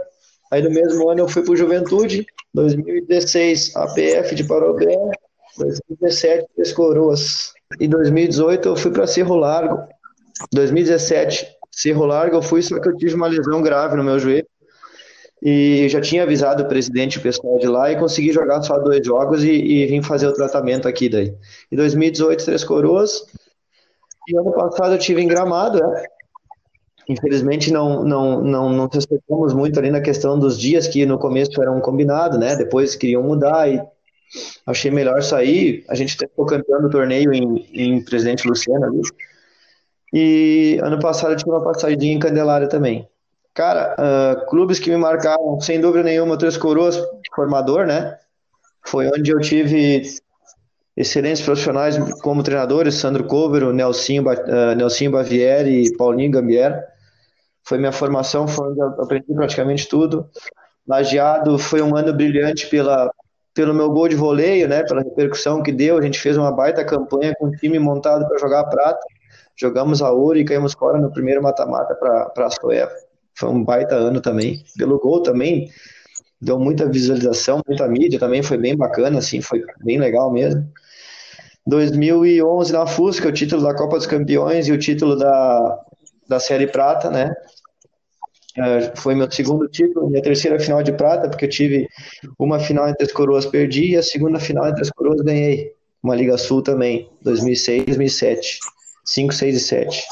Aí 0.51 0.63
no 0.63 0.71
mesmo 0.71 1.09
ano 1.09 1.21
eu 1.21 1.29
fui 1.29 1.43
para 1.43 1.53
o 1.53 1.57
Juventude, 1.57 2.27
2016 2.53 3.75
APF 3.77 4.35
de 4.35 4.45
Parobé, 4.45 4.97
2017 5.57 6.47
Três 6.55 6.73
Coroas. 6.73 7.55
E 7.79 7.87
2018 7.87 8.69
eu 8.69 8.77
fui 8.77 8.91
para 8.91 9.07
Cerro 9.07 9.37
Largo. 9.37 9.79
2017 10.53 11.47
Cerro 11.71 12.05
Largo 12.05 12.37
eu 12.37 12.43
fui, 12.43 12.63
só 12.63 12.81
que 12.81 12.89
eu 12.89 12.97
tive 12.97 13.15
uma 13.15 13.29
lesão 13.29 13.63
grave 13.63 13.97
no 13.97 14.05
meu 14.05 14.19
joelho 14.19 14.47
e 15.43 15.89
já 15.89 16.01
tinha 16.01 16.23
avisado 16.23 16.63
o 16.63 16.69
presidente 16.69 17.15
e 17.15 17.19
o 17.19 17.23
pessoal 17.23 17.59
de 17.59 17.67
lá 17.67 17.91
e 17.91 17.99
consegui 17.99 18.33
jogar 18.33 18.63
só 18.63 18.79
dois 18.79 19.05
jogos 19.07 19.43
e, 19.43 19.51
e 19.51 19.87
vim 19.87 20.03
fazer 20.03 20.27
o 20.27 20.35
tratamento 20.35 20.87
aqui 20.87 21.09
daí. 21.09 21.35
Em 21.73 21.77
2018, 21.77 22.45
Três 22.45 22.65
Coroas. 22.65 23.25
E 24.29 24.37
ano 24.37 24.53
passado 24.53 24.95
eu 24.95 24.99
tive 24.99 25.23
em 25.23 25.29
Gramado, 25.29 25.79
né? 25.79 26.05
Infelizmente 27.09 27.73
não, 27.73 28.05
não, 28.05 28.43
não, 28.43 28.71
não 28.71 28.87
respeitamos 28.87 29.55
muito 29.55 29.79
ali 29.79 29.91
na 29.91 30.01
questão 30.01 30.39
dos 30.39 30.59
dias 30.59 30.87
que 30.87 31.07
no 31.07 31.19
começo 31.19 31.61
eram 31.61 31.81
combinados, 31.81 32.39
né? 32.39 32.55
Depois 32.55 32.95
queriam 32.95 33.23
mudar 33.23 33.69
e 33.69 33.81
achei 34.67 34.91
melhor 34.91 35.23
sair. 35.23 35.85
A 35.89 35.95
gente 35.95 36.17
ficou 36.17 36.47
campeão 36.47 36.81
do 36.81 36.91
torneio 36.91 37.33
em, 37.33 37.67
em 37.73 38.05
Presidente 38.05 38.47
Luciano 38.47 38.85
ali. 38.85 39.01
E 40.13 40.79
ano 40.83 40.99
passado 40.99 41.33
eu 41.33 41.37
tive 41.37 41.51
uma 41.51 41.63
passadinha 41.63 42.15
em 42.15 42.19
Candelária 42.19 42.69
também. 42.69 43.09
Cara, 43.55 43.97
uh, 43.99 44.47
clubes 44.47 44.79
que 44.79 44.91
me 44.91 44.97
marcaram, 44.97 45.61
sem 45.61 45.81
dúvida 45.81 46.05
nenhuma, 46.05 46.39
Três 46.39 46.57
Coroas, 46.57 46.97
formador, 47.35 47.87
né? 47.87 48.17
Foi 48.87 49.09
onde 49.09 49.31
eu 49.31 49.41
tive 49.41 50.03
excelentes 50.97 51.43
profissionais 51.43 51.99
como 52.23 52.43
treinadores, 52.43 52.95
Sandro 52.95 53.25
Covero, 53.25 53.73
Nelsinho, 53.73 54.23
uh, 54.23 54.75
Nelsinho 54.77 55.11
Bavieri 55.11 55.85
e 55.85 55.97
Paulinho 55.97 56.31
Gambier. 56.31 56.83
Foi 57.65 57.79
minha 57.79 57.93
formação, 57.93 58.49
foi 58.49 58.69
onde 58.71 58.81
eu 58.81 58.87
aprendi 59.03 59.33
praticamente 59.35 59.89
tudo. 59.89 60.29
Lajeado 60.87 61.59
foi 61.59 61.83
um 61.83 61.95
ano 61.95 62.13
brilhante 62.13 62.67
pela, 62.69 63.13
pelo 63.55 63.75
meu 63.75 63.91
gol 63.91 64.09
de 64.09 64.17
voleio, 64.17 64.69
né, 64.69 64.83
pela 64.85 65.03
repercussão 65.03 65.63
que 65.63 65.73
deu. 65.73 65.99
A 65.99 66.03
gente 66.03 66.19
fez 66.19 66.37
uma 66.37 66.53
baita 66.53 66.85
campanha 66.85 67.35
com 67.39 67.47
um 67.47 67.51
time 67.51 67.79
montado 67.79 68.27
para 68.29 68.39
jogar 68.39 68.65
prata. 68.65 69.01
Jogamos 69.57 70.01
a 70.01 70.11
ouro 70.11 70.39
e 70.39 70.45
caímos 70.45 70.73
fora 70.73 70.99
no 70.99 71.13
primeiro 71.13 71.43
mata-mata 71.43 71.95
para 71.95 72.47
a 72.47 72.51
Soeva. 72.51 72.93
Foi 73.35 73.49
um 73.49 73.63
baita 73.63 73.95
ano 73.95 74.21
também. 74.21 74.65
Pelo 74.77 74.99
gol 74.99 75.23
também, 75.23 75.71
deu 76.41 76.59
muita 76.59 76.89
visualização, 76.89 77.61
muita 77.67 77.87
mídia 77.87 78.19
também, 78.19 78.43
foi 78.43 78.57
bem 78.57 78.77
bacana, 78.77 79.19
assim, 79.19 79.41
foi 79.41 79.63
bem 79.85 79.99
legal 79.99 80.33
mesmo. 80.33 80.67
2011 81.67 82.73
na 82.73 82.87
Fusca, 82.87 83.29
o 83.29 83.33
título 83.33 83.63
da 83.63 83.75
Copa 83.75 83.97
dos 83.97 84.07
Campeões 84.07 84.67
e 84.67 84.73
o 84.73 84.79
título 84.79 85.17
da, 85.17 85.79
da 86.27 86.41
Série 86.41 86.67
Prata, 86.67 87.11
né? 87.11 87.35
É, 88.61 88.95
foi 88.95 89.15
meu 89.15 89.31
segundo 89.31 89.67
título, 89.69 90.11
minha 90.11 90.23
terceira 90.23 90.61
final 90.61 90.83
de 90.83 90.93
prata, 90.93 91.29
porque 91.29 91.47
eu 91.47 91.49
tive 91.49 91.89
uma 92.39 92.59
final 92.59 92.89
entre 92.89 93.07
as 93.07 93.13
coroas, 93.13 93.47
perdi, 93.47 93.93
e 93.93 93.97
a 93.97 94.03
segunda 94.03 94.39
final 94.39 94.69
entre 94.69 94.83
as 94.83 94.91
coroas 94.91 95.21
ganhei. 95.23 95.73
Uma 96.03 96.15
Liga 96.15 96.37
Sul 96.39 96.63
também, 96.63 97.11
2006, 97.23 97.85
2007. 97.87 98.59
5, 99.05 99.35
6 99.35 99.57
e 99.57 99.61
7. 99.61 100.05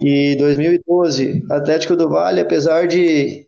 E 0.00 0.36
2012, 0.36 1.44
Atlético 1.50 1.96
do 1.96 2.08
Vale, 2.08 2.40
apesar 2.40 2.86
de 2.86 3.46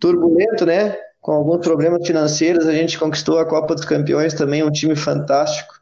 turbulento, 0.00 0.66
né? 0.66 0.96
Com 1.20 1.32
alguns 1.32 1.58
problemas 1.58 2.06
financeiros, 2.06 2.66
a 2.66 2.72
gente 2.72 2.98
conquistou 2.98 3.38
a 3.38 3.46
Copa 3.46 3.74
dos 3.74 3.84
Campeões 3.84 4.34
também, 4.34 4.62
um 4.62 4.70
time 4.70 4.96
fantástico. 4.96 5.74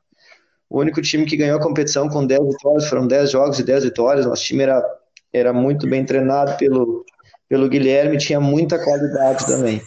O 0.68 0.80
único 0.80 1.00
time 1.00 1.24
que 1.24 1.36
ganhou 1.36 1.58
a 1.58 1.62
competição 1.62 2.08
com 2.08 2.26
10 2.26 2.40
vitórias, 2.48 2.88
foram 2.88 3.06
10 3.06 3.30
jogos 3.30 3.58
e 3.58 3.64
10 3.64 3.84
vitórias. 3.84 4.26
Nosso 4.26 4.44
time 4.44 4.64
era, 4.64 4.84
era 5.32 5.52
muito 5.52 5.88
bem 5.88 6.04
treinado 6.04 6.56
pelo, 6.56 7.04
pelo 7.48 7.68
Guilherme, 7.68 8.18
tinha 8.18 8.40
muita 8.40 8.82
qualidade 8.82 9.46
também. 9.46 9.80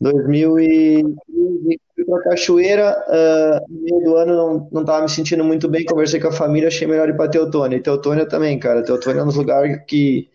2015 0.00 1.80
fui 1.96 2.04
para 2.04 2.22
Cachoeira, 2.24 3.04
uh, 3.08 3.72
no 3.72 3.80
meio 3.80 4.04
do 4.04 4.16
ano 4.16 4.68
não, 4.70 4.84
não 4.84 5.02
me 5.02 5.08
sentindo 5.08 5.42
muito 5.42 5.68
bem, 5.68 5.84
conversei 5.84 6.20
com 6.20 6.28
a 6.28 6.32
família, 6.32 6.68
achei 6.68 6.86
melhor 6.86 7.08
ir 7.08 7.16
para 7.16 7.30
Teutônia. 7.30 7.76
E 7.76 7.82
Teutônia 7.82 8.26
também, 8.26 8.58
cara. 8.58 8.82
Teutônia 8.82 9.20
é 9.20 9.22
um 9.22 9.26
dos 9.26 9.36
lugares 9.36 9.80
que 9.86 10.28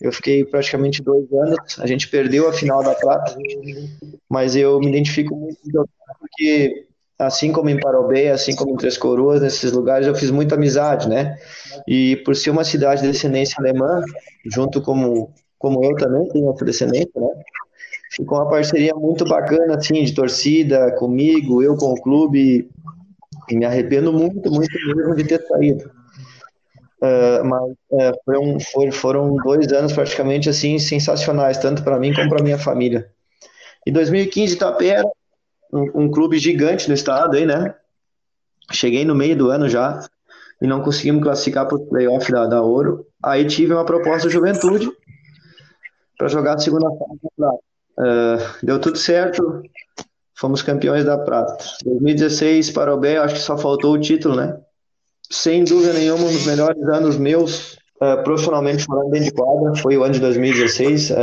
eu 0.00 0.12
fiquei 0.12 0.44
praticamente 0.44 1.02
dois 1.02 1.26
anos. 1.32 1.78
A 1.80 1.86
gente 1.86 2.08
perdeu 2.08 2.48
a 2.48 2.52
final 2.52 2.82
da 2.82 2.94
Prata, 2.94 3.36
mas 4.28 4.54
eu 4.54 4.78
me 4.78 4.88
identifico 4.88 5.34
muito 5.34 5.56
com 5.62 5.70
Teutônia 5.70 6.16
porque, 6.20 6.86
assim 7.18 7.50
como 7.50 7.70
em 7.70 7.80
Parobé, 7.80 8.30
assim 8.30 8.54
como 8.54 8.74
em 8.74 8.76
Três 8.76 8.98
Coroas, 8.98 9.40
nesses 9.40 9.72
lugares 9.72 10.06
eu 10.06 10.14
fiz 10.14 10.30
muita 10.30 10.56
amizade, 10.56 11.08
né? 11.08 11.36
E 11.86 12.16
por 12.16 12.36
ser 12.36 12.50
uma 12.50 12.64
cidade 12.64 13.00
de 13.00 13.08
descendência 13.08 13.56
alemã, 13.58 14.02
junto 14.44 14.82
como, 14.82 15.32
como 15.58 15.84
eu 15.84 15.94
também 15.96 16.28
tenho 16.28 16.52
descendência, 16.52 17.10
né? 17.16 17.28
ficou 18.10 18.38
uma 18.38 18.48
parceria 18.48 18.94
muito 18.94 19.24
bacana, 19.24 19.76
assim, 19.76 20.02
de 20.02 20.14
torcida 20.14 20.92
comigo, 20.92 21.62
eu 21.62 21.76
com 21.76 21.92
o 21.92 22.00
clube, 22.00 22.68
e 23.48 23.56
me 23.56 23.64
arrependo 23.64 24.12
muito, 24.12 24.50
muito 24.50 24.72
mesmo 24.96 25.14
de 25.14 25.24
ter 25.24 25.40
saído. 25.46 25.90
Uh, 27.00 27.44
mas 27.44 28.16
foi 28.24 28.38
um, 28.38 28.60
foi, 28.60 28.90
foram 28.90 29.36
dois 29.36 29.72
anos 29.72 29.92
praticamente 29.92 30.48
assim 30.48 30.78
sensacionais, 30.78 31.58
tanto 31.58 31.82
para 31.82 31.98
mim 31.98 32.12
como 32.12 32.28
para 32.28 32.42
minha 32.42 32.58
família. 32.58 33.08
Em 33.86 33.92
2015, 33.92 34.54
Itapera, 34.54 35.04
um, 35.72 36.02
um, 36.02 36.10
clube 36.10 36.38
gigante 36.38 36.88
no 36.88 36.94
estado, 36.94 37.36
aí, 37.36 37.46
né? 37.46 37.74
Cheguei 38.72 39.04
no 39.04 39.14
meio 39.14 39.36
do 39.36 39.48
ano 39.48 39.68
já 39.68 40.04
e 40.60 40.66
não 40.66 40.82
conseguimos 40.82 41.22
classificar 41.22 41.66
para 41.66 41.76
o 41.76 41.86
playoff 41.86 42.30
da, 42.32 42.46
da 42.46 42.60
Ouro. 42.60 43.06
Aí 43.24 43.46
tive 43.46 43.72
uma 43.72 43.84
proposta 43.84 44.26
do 44.26 44.32
Juventude 44.32 44.90
para 46.18 46.28
jogar 46.28 46.54
a 46.54 46.58
segunda 46.58 46.88
fase 46.90 47.62
Uh, 47.98 48.38
deu 48.64 48.80
tudo 48.80 48.96
certo, 48.96 49.60
fomos 50.36 50.62
campeões 50.62 51.04
da 51.04 51.18
prata. 51.18 51.58
2016, 51.84 52.70
Parobé, 52.70 53.16
acho 53.16 53.34
que 53.34 53.40
só 53.40 53.58
faltou 53.58 53.94
o 53.94 54.00
título, 54.00 54.36
né? 54.36 54.56
Sem 55.28 55.64
dúvida 55.64 55.92
nenhuma, 55.94 56.22
um 56.22 56.32
dos 56.32 56.46
melhores 56.46 56.80
anos 56.84 57.16
meus, 57.16 57.72
uh, 58.00 58.22
profissionalmente 58.22 58.84
falando 58.84 59.10
dentro 59.10 59.24
de 59.24 59.32
quadra, 59.32 59.74
foi 59.82 59.96
o 59.98 60.04
ano 60.04 60.14
de 60.14 60.20
2016. 60.20 61.10
Uh, 61.10 61.14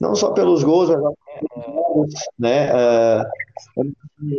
não 0.00 0.14
só 0.14 0.30
pelos 0.30 0.62
gols, 0.62 0.88
né? 2.38 2.70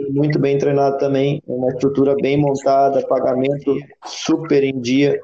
muito 0.10 0.40
bem 0.40 0.58
treinado 0.58 0.98
também, 0.98 1.44
uma 1.46 1.70
estrutura 1.70 2.16
bem 2.16 2.38
montada, 2.38 3.06
pagamento 3.06 3.78
super 4.06 4.64
em 4.64 4.80
dia, 4.80 5.20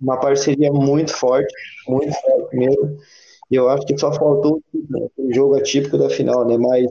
uma 0.00 0.18
parceria 0.18 0.72
muito 0.72 1.12
forte, 1.12 1.52
muito 1.86 2.12
forte 2.20 2.56
mesmo. 2.56 2.98
E 3.50 3.56
eu 3.56 3.68
acho 3.68 3.86
que 3.86 3.96
só 3.96 4.12
faltou 4.12 4.62
o 5.16 5.34
jogo 5.34 5.56
atípico 5.56 5.96
da 5.96 6.10
final, 6.10 6.46
né? 6.46 6.56
Mas 6.58 6.86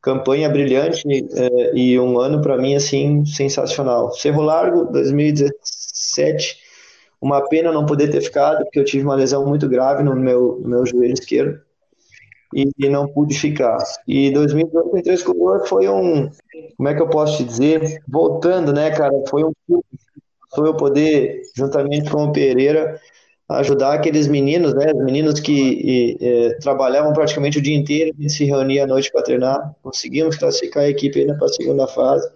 campanha 0.00 0.48
brilhante 0.48 1.02
é, 1.08 1.76
e 1.76 1.98
um 1.98 2.18
ano 2.18 2.40
para 2.40 2.56
mim 2.56 2.74
assim 2.74 3.24
sensacional. 3.26 4.12
Cerro 4.12 4.42
Largo 4.42 4.84
2017, 4.86 6.56
uma 7.20 7.46
pena 7.48 7.72
não 7.72 7.84
poder 7.84 8.08
ter 8.08 8.20
ficado 8.20 8.64
porque 8.64 8.78
eu 8.78 8.84
tive 8.84 9.04
uma 9.04 9.14
lesão 9.16 9.46
muito 9.46 9.68
grave 9.68 10.02
no 10.02 10.14
meu, 10.14 10.60
no 10.62 10.68
meu 10.68 10.86
joelho 10.86 11.12
esquerdo 11.12 11.60
e, 12.54 12.70
e 12.78 12.88
não 12.88 13.06
pude 13.08 13.38
ficar. 13.38 13.78
E 14.06 14.30
2018 14.30 14.96
em 14.96 15.02
Três 15.02 15.22
Coroas 15.22 15.68
foi 15.68 15.88
um, 15.88 16.30
como 16.76 16.88
é 16.88 16.94
que 16.94 17.02
eu 17.02 17.08
posso 17.08 17.38
te 17.38 17.44
dizer, 17.44 18.02
voltando, 18.08 18.72
né, 18.72 18.90
cara, 18.90 19.12
foi 19.28 19.44
um 19.44 19.52
foi 20.54 20.68
eu 20.68 20.76
poder 20.76 21.42
juntamente 21.56 22.10
com 22.10 22.24
o 22.24 22.32
Pereira 22.32 23.00
ajudar 23.48 23.94
aqueles 23.94 24.26
meninos, 24.26 24.74
né, 24.74 24.92
os 24.94 25.04
meninos 25.04 25.40
que 25.40 25.52
e, 25.52 26.16
e, 26.20 26.58
trabalhavam 26.58 27.12
praticamente 27.12 27.58
o 27.58 27.62
dia 27.62 27.76
inteiro 27.76 28.14
e 28.18 28.28
se 28.28 28.44
reuniam 28.44 28.84
à 28.84 28.86
noite 28.86 29.10
para 29.10 29.22
treinar. 29.22 29.74
Conseguimos 29.82 30.36
classificar 30.36 30.82
a 30.82 30.88
equipe 30.88 31.20
ainda 31.20 31.34
para 31.34 31.46
a 31.46 31.52
segunda 31.52 31.86
fase 31.86 32.28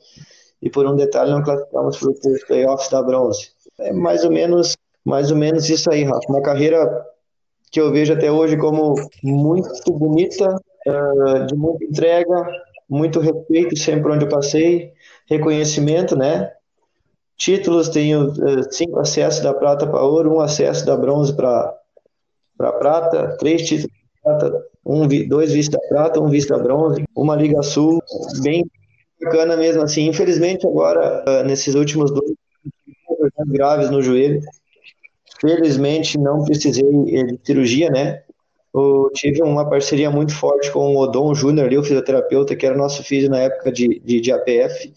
e 0.63 0.71
por 0.71 0.87
um 0.87 0.97
detalhe 0.97 1.31
não 1.31 1.43
classificamos 1.43 1.99
para 1.99 2.09
os 2.11 2.45
playoffs 2.45 2.89
da 2.89 3.03
bronze. 3.03 3.51
É 3.79 3.93
mais 3.93 4.25
ou 4.25 4.31
menos, 4.31 4.77
mais 5.05 5.31
ou 5.31 5.37
menos 5.37 5.69
isso 5.69 5.91
aí, 5.91 6.05
Rafa. 6.05 6.21
Uma 6.29 6.43
carreira 6.43 7.05
que 7.71 7.81
eu 7.81 7.91
vejo 7.91 8.13
até 8.13 8.31
hoje 8.31 8.57
como 8.57 8.95
muito 9.23 9.93
bonita, 9.93 10.57
uh, 10.87 11.47
de 11.47 11.55
muita 11.55 11.85
entrega, 11.85 12.47
muito 12.89 13.21
respeito 13.21 13.77
sempre 13.79 14.13
onde 14.13 14.25
eu 14.25 14.29
passei, 14.29 14.93
reconhecimento, 15.27 16.17
né? 16.17 16.53
Títulos, 17.43 17.89
tenho 17.89 18.29
uh, 18.31 18.73
cinco 18.73 19.01
acessos 19.01 19.43
da 19.43 19.53
prata 19.53 19.85
para 19.85 20.01
ouro, 20.01 20.33
um 20.33 20.41
acesso 20.41 20.87
da 20.87 20.97
bronze 20.97 21.35
para 21.35 21.77
prata, 22.57 23.37
três 23.37 23.63
títulos 23.63 23.91
da 24.25 24.39
prata, 24.39 24.65
um, 24.87 25.09
dois 25.27 25.53
vice 25.53 25.69
da 25.69 25.81
prata, 25.89 26.21
um 26.21 26.29
vice 26.29 26.47
da 26.47 26.57
bronze, 26.57 27.03
uma 27.17 27.35
Liga 27.35 27.61
Sul, 27.63 28.01
bem 28.43 28.65
bacana 29.21 29.57
mesmo 29.57 29.83
assim. 29.83 30.07
Infelizmente 30.07 30.65
agora, 30.65 31.25
uh, 31.27 31.45
nesses 31.45 31.75
últimos 31.75 32.13
dois 32.13 32.31
graves 33.49 33.91
no 33.91 34.01
joelho, 34.01 34.41
felizmente 35.41 36.17
não 36.19 36.45
precisei 36.45 36.85
eh, 36.85 37.25
de 37.25 37.41
cirurgia, 37.45 37.91
né? 37.91 38.23
Eu 38.73 39.11
tive 39.15 39.43
uma 39.43 39.69
parceria 39.69 40.13
muito 40.13 40.33
forte 40.33 40.71
com 40.71 40.95
o 40.95 40.99
Odon 41.01 41.35
Júnior, 41.35 41.73
o 41.73 41.83
fisioterapeuta, 41.83 42.55
que 42.55 42.65
era 42.65 42.77
nosso 42.77 43.03
filho 43.03 43.29
na 43.29 43.41
época 43.41 43.73
de, 43.73 43.99
de, 43.99 44.21
de 44.21 44.31
APF 44.31 44.95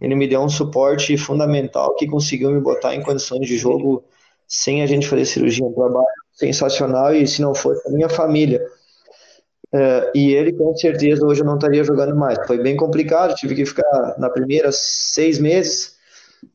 ele 0.00 0.14
me 0.14 0.28
deu 0.28 0.40
um 0.40 0.48
suporte 0.48 1.16
fundamental 1.16 1.94
que 1.94 2.06
conseguiu 2.06 2.50
me 2.50 2.60
botar 2.60 2.94
em 2.94 3.02
condições 3.02 3.46
de 3.46 3.56
jogo 3.56 4.04
sem 4.46 4.82
a 4.82 4.86
gente 4.86 5.08
fazer 5.08 5.24
cirurgia. 5.24 5.64
Um 5.64 5.72
trabalho 5.72 6.06
sensacional 6.32 7.14
e 7.14 7.26
se 7.26 7.40
não 7.40 7.54
fosse 7.54 7.86
a 7.88 7.90
minha 7.90 8.08
família. 8.08 8.64
Uh, 9.72 10.10
e 10.14 10.32
ele, 10.34 10.52
com 10.52 10.74
certeza, 10.76 11.26
hoje 11.26 11.40
eu 11.40 11.46
não 11.46 11.56
estaria 11.56 11.82
jogando 11.82 12.14
mais. 12.14 12.38
Foi 12.46 12.58
bem 12.58 12.76
complicado, 12.76 13.34
tive 13.34 13.54
que 13.54 13.66
ficar 13.66 14.14
na 14.18 14.30
primeira 14.30 14.70
seis 14.70 15.38
meses. 15.38 15.96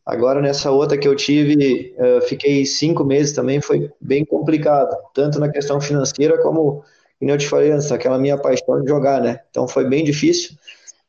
Agora, 0.05 0.39
nessa 0.39 0.71
outra 0.71 0.97
que 0.97 1.07
eu 1.07 1.15
tive, 1.15 1.95
uh, 1.97 2.21
fiquei 2.21 2.65
cinco 2.65 3.03
meses 3.03 3.33
também. 3.33 3.59
Foi 3.59 3.91
bem 3.99 4.23
complicado, 4.23 4.95
tanto 5.13 5.39
na 5.39 5.49
questão 5.49 5.81
financeira 5.81 6.37
como, 6.41 6.83
como 7.19 7.31
eu 7.31 7.37
te 7.37 7.49
falei 7.49 7.71
antes, 7.71 7.91
aquela 7.91 8.17
minha 8.17 8.37
paixão 8.37 8.81
de 8.81 8.87
jogar, 8.87 9.19
né? 9.19 9.41
Então, 9.49 9.67
foi 9.67 9.83
bem 9.83 10.03
difícil 10.03 10.55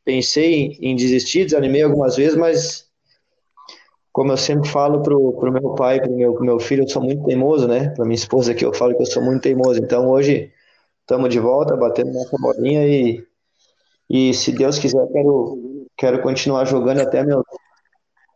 pensei 0.04 0.78
em 0.80 0.96
desistir, 0.96 1.44
desanimei 1.44 1.82
algumas 1.82 2.16
vezes, 2.16 2.36
mas 2.36 2.86
como 4.12 4.32
eu 4.32 4.36
sempre 4.36 4.68
falo 4.68 5.02
pro, 5.02 5.32
pro 5.38 5.52
meu 5.52 5.74
pai, 5.74 6.00
pro 6.00 6.12
meu, 6.12 6.34
pro 6.34 6.44
meu 6.44 6.60
filho, 6.60 6.84
eu 6.84 6.88
sou 6.88 7.02
muito 7.02 7.24
teimoso, 7.24 7.66
né? 7.66 7.88
Pra 7.90 8.04
minha 8.04 8.14
esposa 8.14 8.54
que 8.54 8.64
eu 8.64 8.72
falo 8.74 8.94
que 8.94 9.02
eu 9.02 9.06
sou 9.06 9.22
muito 9.22 9.42
teimoso. 9.42 9.80
Então 9.80 10.08
hoje 10.08 10.52
estamos 11.00 11.30
de 11.30 11.38
volta, 11.38 11.76
batendo 11.76 12.12
nossa 12.12 12.36
bolinha 12.38 12.86
e, 12.86 13.24
e 14.10 14.34
se 14.34 14.52
Deus 14.52 14.78
quiser, 14.78 15.06
quero, 15.08 15.86
quero 15.96 16.22
continuar 16.22 16.66
jogando 16.66 17.00
até 17.00 17.24
meus 17.24 17.44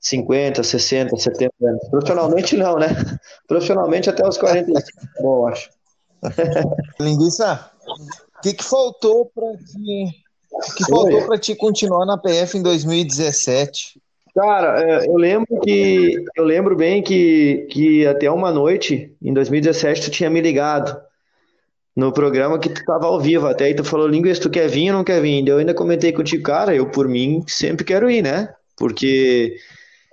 50, 0.00 0.62
60, 0.62 1.14
70 1.14 1.52
anos. 1.62 1.88
Profissionalmente 1.90 2.56
não, 2.56 2.78
né? 2.78 2.88
Profissionalmente 3.46 4.08
até 4.08 4.26
os 4.26 4.38
45, 4.38 4.82
bom, 5.20 5.46
acho. 5.46 5.68
Linguiça, 6.99 7.70
o 8.38 8.40
que, 8.40 8.54
que 8.54 8.64
faltou 8.64 9.30
para 9.35 9.56
que 9.58 10.25
o 10.56 10.75
que 10.75 10.84
faltou 10.84 11.26
para 11.26 11.38
ti 11.38 11.54
continuar 11.54 12.06
na 12.06 12.18
PF 12.18 12.58
em 12.58 12.62
2017? 12.62 14.00
Cara, 14.34 14.80
é, 14.82 15.06
eu 15.06 15.16
lembro 15.16 15.60
que 15.60 16.22
eu 16.36 16.44
lembro 16.44 16.76
bem 16.76 17.02
que, 17.02 17.66
que 17.70 18.06
até 18.06 18.30
uma 18.30 18.52
noite 18.52 19.16
em 19.22 19.32
2017 19.32 20.02
tu 20.02 20.10
tinha 20.10 20.28
me 20.28 20.40
ligado 20.40 21.00
no 21.96 22.12
programa 22.12 22.58
que 22.58 22.68
tu 22.68 22.84
tava 22.84 23.06
ao 23.06 23.18
vivo 23.18 23.46
até, 23.46 23.70
e 23.70 23.75
tu 23.75 23.82
falou, 23.82 24.06
Línguas, 24.06 24.38
tu 24.38 24.50
quer 24.50 24.68
vir 24.68 24.90
ou 24.90 24.98
não 24.98 25.04
quer 25.04 25.22
vir? 25.22 25.48
Eu 25.48 25.56
ainda 25.56 25.72
comentei 25.72 26.12
contigo, 26.12 26.42
cara, 26.42 26.75
eu 26.75 26.90
por 26.90 27.08
mim 27.08 27.42
sempre 27.46 27.86
quero 27.86 28.10
ir, 28.10 28.22
né? 28.22 28.50
Porque 28.76 29.56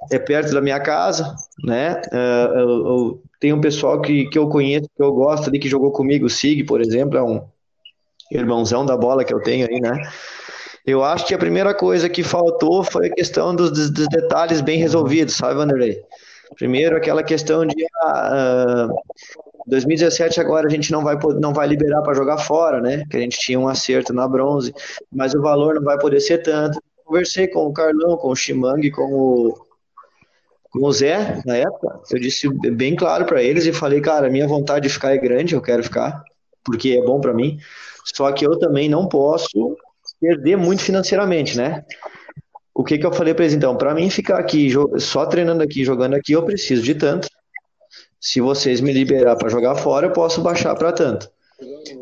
é 0.10 0.18
perto 0.18 0.54
da 0.54 0.62
minha 0.62 0.80
casa, 0.80 1.36
né? 1.62 2.02
Uh, 2.12 2.60
eu, 2.60 2.70
eu, 2.70 3.24
tem 3.42 3.52
um 3.52 3.60
pessoal 3.60 4.02
que, 4.02 4.30
que 4.30 4.40
eu 4.40 4.48
conheço, 4.48 4.88
que 4.96 5.04
eu 5.04 5.12
gosto 5.12 5.50
ali, 5.50 5.60
que 5.60 5.68
jogou 5.68 5.92
comigo, 5.92 6.28
o 6.28 6.30
Sig, 6.30 6.64
por 6.64 6.80
exemplo, 6.80 7.18
é 7.18 7.24
um 7.24 7.42
irmãozão 8.40 8.86
da 8.86 8.98
bola 8.98 9.24
que 9.24 9.34
eu 9.34 9.42
tenho 9.42 9.68
aí, 9.70 9.80
né? 9.80 10.02
Eu 10.86 11.04
acho 11.04 11.26
que 11.26 11.34
a 11.34 11.38
primeira 11.38 11.74
coisa 11.74 12.10
que 12.10 12.24
faltou 12.24 12.84
foi 12.84 13.08
a 13.08 13.14
questão 13.14 13.56
dos, 13.56 13.72
dos 13.90 14.08
detalhes 14.10 14.60
bem 14.60 14.78
resolvidos, 14.78 15.36
sabe, 15.36 15.56
Vanderlei? 15.56 16.02
Primeiro, 16.56 16.98
aquela 16.98 17.24
questão 17.24 17.66
de 17.66 17.84
uh, 17.84 18.94
2017 19.68 20.42
agora 20.42 20.68
a 20.68 20.70
gente 20.70 20.92
não 20.92 21.04
vai, 21.04 21.18
não 21.40 21.54
vai 21.54 21.68
liberar 21.68 22.02
para 22.02 22.14
jogar 22.14 22.38
fora, 22.38 22.82
né? 22.82 23.06
Que 23.10 23.18
a 23.18 23.20
gente 23.20 23.40
tinha 23.40 23.60
um 23.60 23.68
acerto 23.68 24.14
na 24.14 24.28
bronze, 24.28 24.74
mas 25.12 25.34
o 25.34 25.42
valor 25.42 25.76
não 25.76 25.84
vai 25.84 25.98
poder 25.98 26.20
ser 26.20 26.40
tanto. 26.40 26.82
Conversei 27.06 27.48
com 27.48 27.66
o 27.66 27.74
Carlão, 27.74 28.18
com 28.18 28.30
o 28.30 28.36
Chimang, 28.36 28.90
com 28.92 29.14
o, 29.14 29.66
com 30.70 30.86
o 30.86 30.92
Zé 30.92 31.42
na 31.46 31.56
época. 31.56 32.00
Eu 32.12 32.20
disse 32.20 32.50
bem 32.50 32.96
claro 32.96 33.26
para 33.26 33.42
eles 33.42 33.66
e 33.66 33.74
falei, 33.74 34.02
cara, 34.02 34.30
minha 34.30 34.48
vontade 34.48 34.88
de 34.88 34.94
ficar 34.94 35.14
é 35.14 35.18
grande, 35.18 35.56
eu 35.56 35.62
quero 35.62 35.84
ficar, 35.84 36.24
porque 36.64 36.92
é 36.92 37.02
bom 37.02 37.22
para 37.22 37.34
mim. 37.34 37.58
Só 38.04 38.32
que 38.32 38.46
eu 38.46 38.58
também 38.58 38.90
não 38.90 39.08
posso 39.08 39.78
perder 40.20 40.58
muito 40.58 40.82
financeiramente, 40.82 41.58
né? 41.58 41.84
O 42.74 42.84
que 42.84 42.98
que 42.98 43.06
eu 43.06 43.14
falei 43.14 43.34
para 43.34 43.46
eles 43.46 43.56
então? 43.56 43.76
Para 43.76 43.94
mim 43.94 44.10
ficar 44.10 44.40
aqui 44.40 44.70
só 44.98 45.26
treinando 45.26 45.62
aqui, 45.62 45.86
jogando 45.86 46.16
aqui, 46.16 46.34
eu 46.34 46.44
preciso 46.44 46.82
de 46.82 46.96
tanto. 46.96 47.28
Se 48.20 48.42
vocês 48.42 48.82
me 48.82 48.92
liberar 48.92 49.36
para 49.36 49.50
jogar 49.50 49.76
fora, 49.76 50.08
eu 50.08 50.12
posso 50.14 50.42
baixar 50.42 50.76
para 50.76 50.92
tanto. 50.92 51.30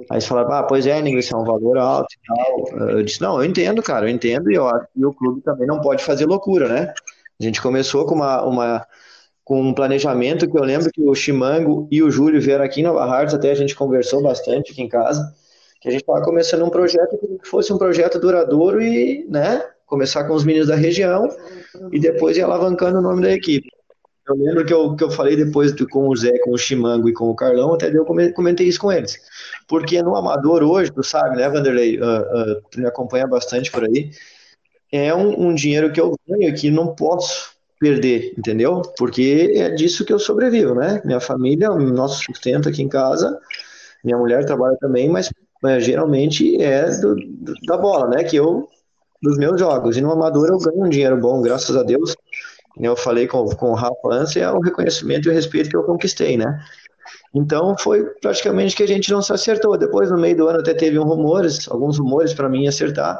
Aí 0.09 0.17
eles 0.17 0.25
falaram, 0.25 0.51
ah, 0.53 0.63
pois 0.63 0.87
é, 0.87 0.99
isso 1.09 1.35
é 1.35 1.37
um 1.37 1.43
valor 1.43 1.77
alto 1.77 2.07
e 2.13 2.27
tal. 2.27 2.89
Eu 2.89 3.03
disse, 3.03 3.21
não, 3.21 3.37
eu 3.41 3.45
entendo, 3.45 3.81
cara, 3.81 4.05
eu 4.05 4.13
entendo 4.13 4.51
e 4.51 4.55
eu 4.55 4.67
acho 4.67 4.87
que 4.93 5.05
o 5.05 5.13
clube 5.13 5.41
também 5.41 5.67
não 5.67 5.81
pode 5.81 6.03
fazer 6.03 6.25
loucura, 6.25 6.67
né? 6.67 6.93
A 7.39 7.43
gente 7.43 7.61
começou 7.61 8.05
com 8.05 8.15
uma, 8.15 8.43
uma 8.43 8.87
com 9.43 9.59
um 9.61 9.73
planejamento 9.73 10.49
que 10.49 10.57
eu 10.57 10.63
lembro 10.63 10.91
que 10.91 11.01
o 11.01 11.15
Chimango 11.15 11.87
e 11.91 12.01
o 12.01 12.11
Júlio 12.11 12.39
vieram 12.39 12.63
aqui 12.63 12.83
Nova 12.83 13.03
Hartz, 13.03 13.33
até 13.33 13.51
a 13.51 13.55
gente 13.55 13.75
conversou 13.75 14.21
bastante 14.21 14.71
aqui 14.71 14.81
em 14.81 14.87
casa, 14.87 15.33
que 15.81 15.89
a 15.89 15.91
gente 15.91 16.01
estava 16.01 16.21
começando 16.21 16.63
um 16.63 16.69
projeto 16.69 17.17
que 17.17 17.49
fosse 17.49 17.73
um 17.73 17.77
projeto 17.77 18.19
duradouro 18.19 18.81
e, 18.81 19.25
né, 19.27 19.65
começar 19.87 20.23
com 20.25 20.35
os 20.35 20.45
meninos 20.45 20.67
da 20.67 20.75
região 20.75 21.27
e 21.91 21.99
depois 21.99 22.37
ir 22.37 22.41
alavancando 22.41 22.99
o 22.99 23.01
nome 23.01 23.23
da 23.23 23.31
equipe. 23.31 23.67
Eu 24.27 24.35
lembro 24.35 24.63
que 24.63 24.71
eu, 24.71 24.95
que 24.95 25.03
eu 25.03 25.09
falei 25.09 25.35
depois 25.35 25.73
com 25.89 26.07
o 26.07 26.15
Zé, 26.15 26.37
com 26.39 26.51
o 26.51 26.57
Chimango 26.57 27.09
e 27.09 27.13
com 27.13 27.25
o 27.25 27.35
Carlão, 27.35 27.73
até 27.73 27.89
eu 27.89 28.05
comentei 28.05 28.67
isso 28.67 28.79
com 28.79 28.91
eles. 28.91 29.19
Porque 29.67 30.01
no 30.03 30.15
Amador 30.15 30.61
hoje, 30.61 30.91
tu 30.91 31.03
sabe, 31.03 31.35
né, 31.35 31.49
Vanderlei? 31.49 31.99
Uh, 31.99 32.03
uh, 32.03 32.61
tu 32.69 32.79
me 32.79 32.85
acompanha 32.85 33.25
bastante 33.25 33.71
por 33.71 33.83
aí. 33.83 34.11
É 34.91 35.13
um, 35.15 35.47
um 35.47 35.55
dinheiro 35.55 35.91
que 35.91 35.99
eu 35.99 36.13
ganho 36.27 36.53
que 36.53 36.69
não 36.69 36.95
posso 36.95 37.51
perder, 37.79 38.35
entendeu? 38.37 38.83
Porque 38.95 39.53
é 39.55 39.71
disso 39.71 40.05
que 40.05 40.13
eu 40.13 40.19
sobrevivo, 40.19 40.75
né? 40.75 41.01
Minha 41.03 41.19
família, 41.19 41.71
o 41.71 41.79
nosso 41.79 42.23
sustento 42.23 42.69
aqui 42.69 42.83
em 42.83 42.87
casa, 42.87 43.39
minha 44.03 44.17
mulher 44.17 44.45
trabalha 44.45 44.77
também, 44.79 45.09
mas, 45.09 45.31
mas 45.61 45.85
geralmente 45.85 46.61
é 46.61 46.89
do, 46.99 47.15
do, 47.15 47.53
da 47.67 47.77
bola, 47.77 48.07
né? 48.07 48.23
Que 48.23 48.37
eu 48.37 48.67
dos 49.21 49.37
meus 49.37 49.59
jogos. 49.59 49.97
E 49.97 50.01
no 50.01 50.11
Amador 50.11 50.49
eu 50.49 50.57
ganho 50.57 50.85
um 50.85 50.89
dinheiro 50.89 51.17
bom, 51.17 51.41
graças 51.41 51.75
a 51.75 51.83
Deus. 51.83 52.15
Eu 52.79 52.95
falei 52.95 53.27
com, 53.27 53.45
com 53.49 53.71
o 53.71 53.75
Rafa 53.75 53.95
antes, 54.11 54.35
é 54.35 54.49
o 54.49 54.59
reconhecimento 54.59 55.27
e 55.27 55.31
o 55.31 55.33
respeito 55.33 55.69
que 55.69 55.75
eu 55.75 55.83
conquistei, 55.83 56.37
né? 56.37 56.59
Então 57.33 57.75
foi 57.77 58.03
praticamente 58.21 58.75
que 58.75 58.83
a 58.83 58.87
gente 58.87 59.11
não 59.11 59.21
se 59.21 59.31
acertou. 59.31 59.77
Depois, 59.77 60.09
no 60.09 60.17
meio 60.17 60.35
do 60.35 60.47
ano, 60.47 60.59
até 60.59 60.73
teve 60.73 60.97
um 60.97 61.03
rumores, 61.03 61.67
alguns 61.69 61.99
rumores 61.99 62.33
para 62.33 62.49
mim 62.49 62.67
acertar. 62.67 63.19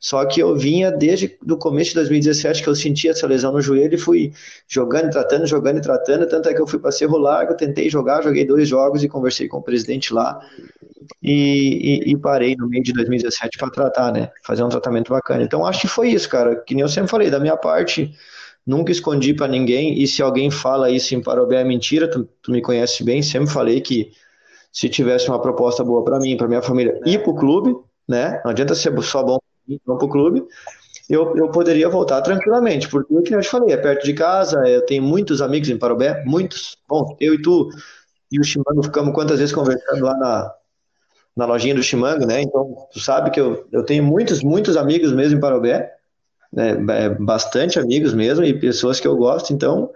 Só 0.00 0.24
que 0.24 0.40
eu 0.40 0.56
vinha 0.56 0.90
desde 0.90 1.38
o 1.46 1.56
começo 1.58 1.90
de 1.90 1.96
2017 1.96 2.62
que 2.62 2.68
eu 2.68 2.74
senti 2.74 3.06
essa 3.06 3.26
lesão 3.26 3.52
no 3.52 3.60
joelho 3.60 3.94
e 3.94 3.98
fui 3.98 4.32
jogando 4.66 5.10
tratando, 5.10 5.46
jogando 5.46 5.76
e 5.76 5.82
tratando. 5.82 6.26
Tanto 6.26 6.48
é 6.48 6.54
que 6.54 6.60
eu 6.60 6.66
fui 6.66 6.78
para 6.78 6.90
Cerro 6.90 7.18
Largo, 7.18 7.54
tentei 7.54 7.90
jogar, 7.90 8.22
joguei 8.22 8.46
dois 8.46 8.66
jogos 8.66 9.04
e 9.04 9.08
conversei 9.08 9.46
com 9.46 9.58
o 9.58 9.62
presidente 9.62 10.14
lá 10.14 10.40
e, 11.22 12.06
e, 12.08 12.12
e 12.12 12.16
parei 12.16 12.56
no 12.56 12.66
meio 12.66 12.82
de 12.82 12.94
2017 12.94 13.58
para 13.58 13.68
tratar, 13.68 14.10
né? 14.10 14.30
Fazer 14.42 14.62
um 14.62 14.70
tratamento 14.70 15.10
bacana. 15.10 15.42
Então 15.42 15.66
acho 15.66 15.82
que 15.82 15.88
foi 15.88 16.08
isso, 16.08 16.30
cara. 16.30 16.56
Que 16.56 16.74
nem 16.74 16.80
eu 16.80 16.88
sempre 16.88 17.10
falei, 17.10 17.28
da 17.28 17.38
minha 17.38 17.56
parte, 17.58 18.10
nunca 18.66 18.90
escondi 18.90 19.34
para 19.34 19.48
ninguém. 19.48 20.00
E 20.00 20.06
se 20.06 20.22
alguém 20.22 20.50
fala 20.50 20.90
isso 20.90 21.14
em 21.14 21.22
Parobé 21.22 21.60
é 21.60 21.64
mentira, 21.64 22.08
tu, 22.08 22.26
tu 22.40 22.50
me 22.50 22.62
conhece 22.62 23.04
bem, 23.04 23.20
sempre 23.22 23.50
falei 23.50 23.82
que 23.82 24.12
se 24.72 24.88
tivesse 24.88 25.28
uma 25.28 25.40
proposta 25.42 25.84
boa 25.84 26.02
para 26.02 26.18
mim, 26.18 26.38
para 26.38 26.48
minha 26.48 26.62
família, 26.62 26.98
ir 27.04 27.22
para 27.22 27.30
o 27.30 27.34
clube, 27.34 27.76
né? 28.08 28.40
Não 28.42 28.50
adianta 28.50 28.74
ser 28.74 28.98
só 29.02 29.22
bom 29.22 29.38
para 29.78 29.94
o 29.94 30.08
clube. 30.08 30.44
Eu, 31.08 31.36
eu 31.36 31.50
poderia 31.50 31.88
voltar 31.88 32.22
tranquilamente, 32.22 32.88
porque, 32.88 33.12
como 33.12 33.26
eu 33.34 33.40
te 33.40 33.48
falei, 33.48 33.74
é 33.74 33.76
perto 33.76 34.04
de 34.04 34.14
casa, 34.14 34.58
eu 34.68 34.84
tenho 34.86 35.02
muitos 35.02 35.42
amigos 35.42 35.68
em 35.68 35.76
Parobé, 35.76 36.24
muitos. 36.24 36.76
Bom, 36.88 37.16
eu 37.20 37.34
e 37.34 37.42
tu 37.42 37.68
e 38.30 38.38
o 38.38 38.44
Chimano 38.44 38.82
ficamos 38.82 39.12
quantas 39.12 39.40
vezes 39.40 39.54
conversando 39.54 40.04
lá 40.04 40.16
na, 40.16 40.54
na 41.36 41.46
lojinha 41.46 41.74
do 41.74 41.82
Chimango, 41.82 42.26
né? 42.26 42.42
Então, 42.42 42.76
tu 42.92 43.00
sabe 43.00 43.30
que 43.30 43.40
eu, 43.40 43.66
eu 43.72 43.84
tenho 43.84 44.04
muitos, 44.04 44.42
muitos 44.42 44.76
amigos 44.76 45.12
mesmo 45.12 45.38
em 45.38 45.40
Parobé, 45.40 45.92
né? 46.52 46.72
É, 46.90 47.08
bastante 47.08 47.78
amigos 47.78 48.14
mesmo 48.14 48.44
e 48.44 48.58
pessoas 48.58 49.00
que 49.00 49.08
eu 49.08 49.16
gosto, 49.16 49.52
então. 49.52 49.90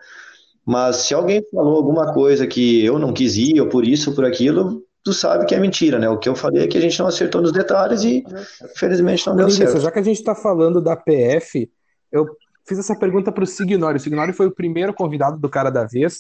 Mas 0.67 0.97
se 0.97 1.15
alguém 1.15 1.45
falou 1.53 1.77
alguma 1.77 2.13
coisa 2.13 2.47
que 2.47 2.85
eu 2.85 2.99
não 2.99 3.13
quis 3.13 3.37
ir, 3.37 3.61
ou 3.61 3.69
por 3.69 3.87
isso, 3.87 4.11
ou 4.11 4.17
por 4.17 4.25
aquilo, 4.25 4.83
tu 5.05 5.13
sabe 5.13 5.45
que 5.45 5.55
é 5.55 5.61
mentira, 5.61 5.99
né? 5.99 6.09
O 6.09 6.19
que 6.19 6.29
eu 6.29 6.35
falei 6.35 6.65
é 6.65 6.67
que 6.67 6.79
a 6.79 6.81
gente 6.81 6.99
não 6.99 7.07
acertou 7.07 7.43
nos 7.43 7.53
detalhes 7.53 8.03
e, 8.03 8.25
felizmente, 8.75 9.27
não 9.27 9.37
deu 9.37 9.51
certo. 9.51 9.79
Já 9.79 9.91
que 9.91 9.99
a 9.99 10.03
gente 10.03 10.17
está 10.17 10.35
falando 10.35 10.81
da 10.81 10.97
PF, 10.97 11.71
eu 12.11 12.27
fiz 12.67 12.79
essa 12.79 12.99
pergunta 12.99 13.31
para 13.31 13.45
o 13.45 13.47
Signori. 13.47 13.99
O 13.99 14.01
Signori 14.01 14.33
foi 14.33 14.47
o 14.47 14.55
primeiro 14.55 14.95
convidado 14.95 15.39
do 15.39 15.49
Cara 15.49 15.71
da 15.71 15.85
Vez. 15.85 16.19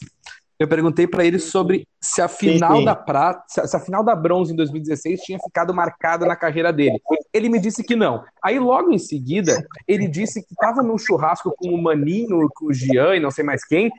Eu 0.59 0.69
perguntei 0.69 1.07
para 1.07 1.25
ele 1.25 1.39
sobre 1.39 1.89
se 2.01 2.23
a 2.23 2.29
final 2.29 2.75
sim, 2.75 2.79
sim. 2.79 2.85
da 2.85 2.95
prata, 2.95 3.43
se 3.67 3.77
a 3.77 3.81
final 3.81 4.05
da 4.05 4.15
bronze 4.15 4.53
em 4.53 4.57
2016 4.57 5.21
tinha 5.21 5.39
ficado 5.39 5.75
marcada 5.75 6.25
na 6.27 6.37
carreira 6.37 6.73
dele. 6.73 7.01
Ele 7.33 7.49
me 7.49 7.59
disse 7.59 7.83
que 7.83 7.97
não. 7.97 8.23
Aí 8.43 8.59
logo 8.61 8.93
em 8.93 8.99
seguida, 8.99 9.67
ele 9.89 10.07
disse 10.07 10.43
que 10.45 10.53
estava 10.53 10.81
num 10.81 10.97
churrasco 10.97 11.53
com 11.59 11.71
o 11.71 11.83
Maninho, 11.83 12.49
com 12.55 12.67
o 12.67 12.73
Gian 12.73 13.17
e 13.17 13.21
não 13.21 13.33
sei 13.33 13.43
mais 13.43 13.65
quem, 13.65 13.91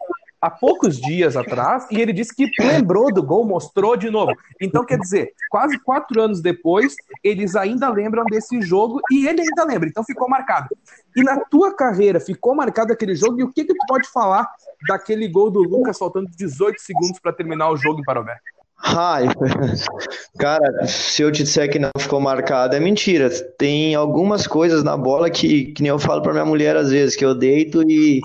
há 0.46 0.50
poucos 0.52 0.98
dias 0.98 1.36
atrás 1.36 1.88
e 1.90 2.00
ele 2.00 2.14
disse 2.14 2.36
que 2.36 2.48
lembrou 2.60 3.12
do 3.12 3.24
gol, 3.24 3.44
mostrou 3.44 3.98
de 3.98 4.12
novo. 4.12 4.32
Então, 4.62 4.86
quer 4.86 5.00
dizer, 5.00 5.34
quase 5.50 5.80
quatro 5.80 6.22
anos 6.22 6.40
depois, 6.40 6.96
eles 7.24 7.56
ainda 7.56 7.90
lembram 7.90 8.24
desse 8.26 8.62
jogo 8.62 9.02
e 9.12 9.28
ele 9.28 9.42
ainda 9.42 9.64
lembra, 9.64 9.90
então 9.90 10.04
ficou 10.04 10.30
marcado. 10.30 10.70
E 11.16 11.24
na 11.24 11.40
tua 11.46 11.76
carreira, 11.76 12.20
ficou 12.20 12.54
marcado 12.54 12.94
aquele 12.94 13.16
jogo 13.16 13.40
e 13.40 13.44
o 13.44 13.52
que, 13.52 13.66
que 13.66 13.74
tu 13.74 13.86
pode 13.88 14.08
falar 14.10 14.48
daquele 14.88 15.28
gol 15.28 15.50
do 15.50 15.64
Lucas 15.64 15.98
faltando 15.98 16.30
18 16.38 16.80
segundos 16.80 17.20
para 17.20 17.34
terminar 17.34 17.72
o 17.72 17.78
jogo 17.78 18.00
em 18.00 18.04
Parobé? 18.04 18.38
Ai, 18.78 19.26
cara, 20.38 20.86
se 20.86 21.24
eu 21.24 21.32
te 21.32 21.42
disser 21.42 21.72
que 21.72 21.80
não 21.80 21.90
ficou 21.98 22.20
marcado, 22.20 22.76
é 22.76 22.80
mentira. 22.80 23.32
Tem 23.58 23.96
algumas 23.96 24.46
coisas 24.46 24.84
na 24.84 24.96
bola 24.96 25.28
que, 25.28 25.72
que 25.72 25.82
nem 25.82 25.90
eu 25.90 25.98
falo 25.98 26.22
para 26.22 26.34
minha 26.34 26.46
mulher 26.46 26.76
às 26.78 26.92
vezes, 26.92 27.16
que 27.16 27.26
eu 27.26 27.34
deito 27.34 27.82
e 27.90 28.22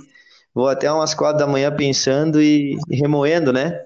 vou 0.55 0.69
até 0.69 0.91
umas 0.93 1.15
quatro 1.15 1.39
da 1.39 1.47
manhã 1.47 1.75
pensando 1.75 2.43
e, 2.43 2.77
remoendo, 2.91 3.53
né? 3.53 3.85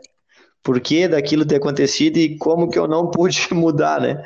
Por 0.62 0.80
que 0.80 1.06
daquilo 1.06 1.44
ter 1.44 1.56
acontecido 1.56 2.16
e 2.16 2.38
como 2.38 2.70
que 2.70 2.78
eu 2.78 2.88
não 2.88 3.10
pude 3.10 3.46
mudar, 3.52 4.00
né? 4.00 4.24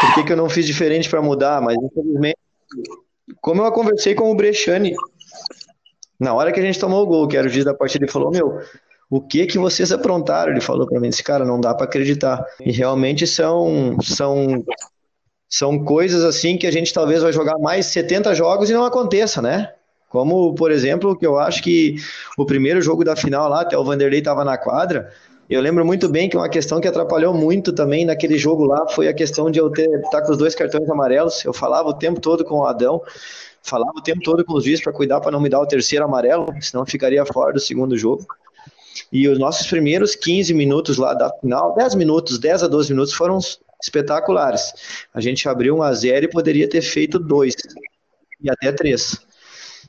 Por 0.00 0.14
que, 0.14 0.24
que 0.24 0.32
eu 0.32 0.36
não 0.36 0.48
fiz 0.48 0.66
diferente 0.66 1.08
para 1.08 1.22
mudar? 1.22 1.60
Mas 1.60 1.76
infelizmente, 1.76 2.38
como 3.40 3.62
eu 3.62 3.72
conversei 3.72 4.14
com 4.14 4.30
o 4.30 4.34
Brechani, 4.34 4.94
na 6.18 6.34
hora 6.34 6.52
que 6.52 6.60
a 6.60 6.62
gente 6.62 6.78
tomou 6.78 7.02
o 7.02 7.06
gol, 7.06 7.28
que 7.28 7.36
era 7.36 7.46
o 7.46 7.50
dia 7.50 7.64
da 7.64 7.74
partida, 7.74 8.04
ele 8.04 8.12
falou: 8.12 8.30
Meu, 8.30 8.60
o 9.08 9.20
que 9.20 9.46
que 9.46 9.58
vocês 9.58 9.90
aprontaram? 9.90 10.52
Ele 10.52 10.60
falou 10.60 10.86
para 10.86 11.00
mim: 11.00 11.08
Esse 11.08 11.22
cara 11.22 11.44
não 11.44 11.60
dá 11.60 11.74
para 11.74 11.84
acreditar. 11.84 12.44
E 12.60 12.70
realmente 12.70 13.26
são, 13.26 13.96
são, 14.02 14.64
são 15.48 15.82
coisas 15.84 16.24
assim 16.24 16.58
que 16.58 16.66
a 16.66 16.70
gente 16.70 16.92
talvez 16.92 17.22
vai 17.22 17.32
jogar 17.32 17.58
mais 17.58 17.86
70 17.86 18.34
jogos 18.34 18.70
e 18.70 18.74
não 18.74 18.84
aconteça, 18.84 19.40
né? 19.40 19.72
Como, 20.10 20.52
por 20.56 20.72
exemplo, 20.72 21.16
que 21.16 21.24
eu 21.24 21.38
acho 21.38 21.62
que 21.62 21.94
o 22.36 22.44
primeiro 22.44 22.82
jogo 22.82 23.04
da 23.04 23.14
final 23.14 23.48
lá, 23.48 23.60
até 23.60 23.78
o 23.78 23.84
Vanderlei 23.84 24.18
estava 24.18 24.44
na 24.44 24.58
quadra, 24.58 25.12
eu 25.48 25.60
lembro 25.60 25.86
muito 25.86 26.08
bem 26.08 26.28
que 26.28 26.36
uma 26.36 26.48
questão 26.48 26.80
que 26.80 26.88
atrapalhou 26.88 27.32
muito 27.32 27.72
também 27.72 28.04
naquele 28.04 28.36
jogo 28.36 28.64
lá 28.64 28.88
foi 28.88 29.06
a 29.06 29.14
questão 29.14 29.48
de 29.48 29.60
eu 29.60 29.70
ter 29.70 29.88
estar 29.88 30.20
tá 30.20 30.22
com 30.22 30.32
os 30.32 30.38
dois 30.38 30.52
cartões 30.52 30.90
amarelos. 30.90 31.44
Eu 31.44 31.52
falava 31.52 31.88
o 31.88 31.94
tempo 31.94 32.20
todo 32.20 32.44
com 32.44 32.58
o 32.58 32.64
Adão, 32.66 33.00
falava 33.62 33.92
o 33.96 34.02
tempo 34.02 34.20
todo 34.20 34.44
com 34.44 34.54
os 34.54 34.64
juízes 34.64 34.82
para 34.82 34.92
cuidar 34.92 35.20
para 35.20 35.30
não 35.30 35.40
me 35.40 35.48
dar 35.48 35.60
o 35.60 35.66
terceiro 35.66 36.04
amarelo, 36.04 36.52
senão 36.60 36.84
ficaria 36.84 37.24
fora 37.24 37.52
do 37.52 37.60
segundo 37.60 37.96
jogo. 37.96 38.26
E 39.12 39.28
os 39.28 39.38
nossos 39.38 39.68
primeiros 39.68 40.16
15 40.16 40.52
minutos 40.52 40.98
lá 40.98 41.14
da 41.14 41.32
final, 41.38 41.72
10 41.76 41.94
minutos, 41.94 42.36
10 42.36 42.64
a 42.64 42.66
12 42.66 42.92
minutos 42.92 43.14
foram 43.14 43.38
espetaculares. 43.80 44.72
A 45.14 45.20
gente 45.20 45.48
abriu 45.48 45.76
um 45.76 45.82
a 45.84 45.94
0 45.94 46.24
e 46.24 46.28
poderia 46.28 46.68
ter 46.68 46.82
feito 46.82 47.16
dois 47.16 47.54
e 48.42 48.50
até 48.50 48.72
três. 48.72 49.29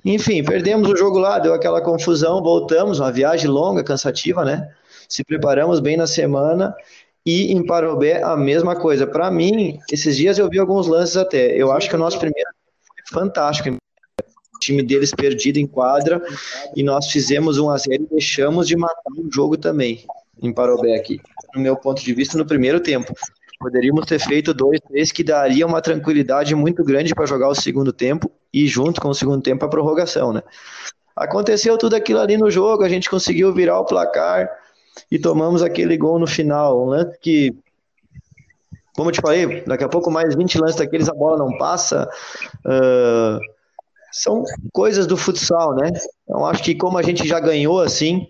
Enfim, 0.03 0.43
perdemos 0.43 0.89
o 0.89 0.95
jogo 0.95 1.19
lá, 1.19 1.37
deu 1.37 1.53
aquela 1.53 1.81
confusão, 1.81 2.41
voltamos, 2.41 2.99
uma 2.99 3.11
viagem 3.11 3.47
longa, 3.47 3.83
cansativa, 3.83 4.43
né? 4.43 4.69
Se 5.07 5.23
preparamos 5.23 5.79
bem 5.79 5.95
na 5.95 6.07
semana 6.07 6.75
e 7.25 7.51
em 7.51 7.65
Parobé 7.65 8.23
a 8.23 8.35
mesma 8.35 8.75
coisa. 8.75 9.05
Para 9.05 9.29
mim, 9.29 9.79
esses 9.91 10.17
dias 10.17 10.37
eu 10.37 10.49
vi 10.49 10.57
alguns 10.57 10.87
lances 10.87 11.17
até. 11.17 11.55
Eu 11.55 11.71
acho 11.71 11.87
que 11.89 11.95
o 11.95 11.99
nosso 11.99 12.17
primeiro 12.17 12.49
foi 12.87 13.19
fantástico. 13.19 13.69
O 14.55 14.59
time 14.59 14.81
deles 14.83 15.11
perdido 15.11 15.57
em 15.57 15.67
quadra 15.67 16.21
e 16.75 16.83
nós 16.83 17.07
fizemos 17.07 17.59
um 17.59 17.69
a 17.69 17.77
0 17.77 18.03
e 18.03 18.07
deixamos 18.07 18.67
de 18.67 18.75
matar 18.75 19.11
o 19.17 19.29
jogo 19.31 19.57
também 19.57 20.05
em 20.41 20.51
Parobé 20.53 20.95
aqui. 20.95 21.19
No 21.53 21.61
meu 21.61 21.75
ponto 21.75 22.01
de 22.01 22.13
vista, 22.13 22.37
no 22.37 22.45
primeiro 22.45 22.79
tempo. 22.79 23.13
Poderíamos 23.62 24.08
ter 24.08 24.17
feito 24.17 24.56
dois, 24.56 24.80
três, 24.82 25.12
que 25.12 25.24
daria 25.24 25.67
uma 25.67 25.82
tranquilidade 25.82 26.56
muito 26.56 26.84
grande 26.84 27.13
para 27.13 27.28
jogar 27.28 27.47
o 27.47 27.54
segundo 27.54 27.93
tempo 27.93 28.32
e 28.52 28.65
junto 28.65 29.00
com 29.00 29.10
o 29.10 29.13
segundo 29.13 29.39
tempo 29.43 29.63
a 29.63 29.69
prorrogação, 29.69 30.34
né? 30.34 30.41
Aconteceu 31.15 31.78
tudo 31.78 31.95
aquilo 31.95 32.19
ali 32.19 32.38
no 32.38 32.50
jogo, 32.50 32.84
a 32.84 32.89
gente 32.89 33.08
conseguiu 33.08 33.54
virar 33.54 33.80
o 33.80 33.86
placar 33.86 34.50
e 35.12 35.19
tomamos 35.19 35.62
aquele 35.62 35.95
gol 35.95 36.17
no 36.17 36.26
final. 36.26 36.84
Um 36.84 36.88
lance 36.88 37.19
que, 37.19 37.56
como 38.95 39.10
eu 39.10 39.13
te 39.13 39.21
falei, 39.21 39.62
daqui 39.62 39.84
a 39.84 39.89
pouco 39.89 40.10
mais 40.10 40.34
20 40.34 40.58
lances 40.58 40.78
daqueles 40.78 41.08
a 41.08 41.13
bola 41.13 41.38
não 41.38 41.56
passa. 41.60 42.10
Uh, 42.65 43.39
são 44.12 44.43
coisas 44.74 45.06
do 45.06 45.15
futsal, 45.15 45.76
né? 45.76 45.91
Então 46.24 46.47
acho 46.47 46.63
que 46.63 46.74
como 46.74 46.97
a 46.97 47.04
gente 47.04 47.28
já 47.28 47.39
ganhou 47.39 47.80
assim, 47.80 48.28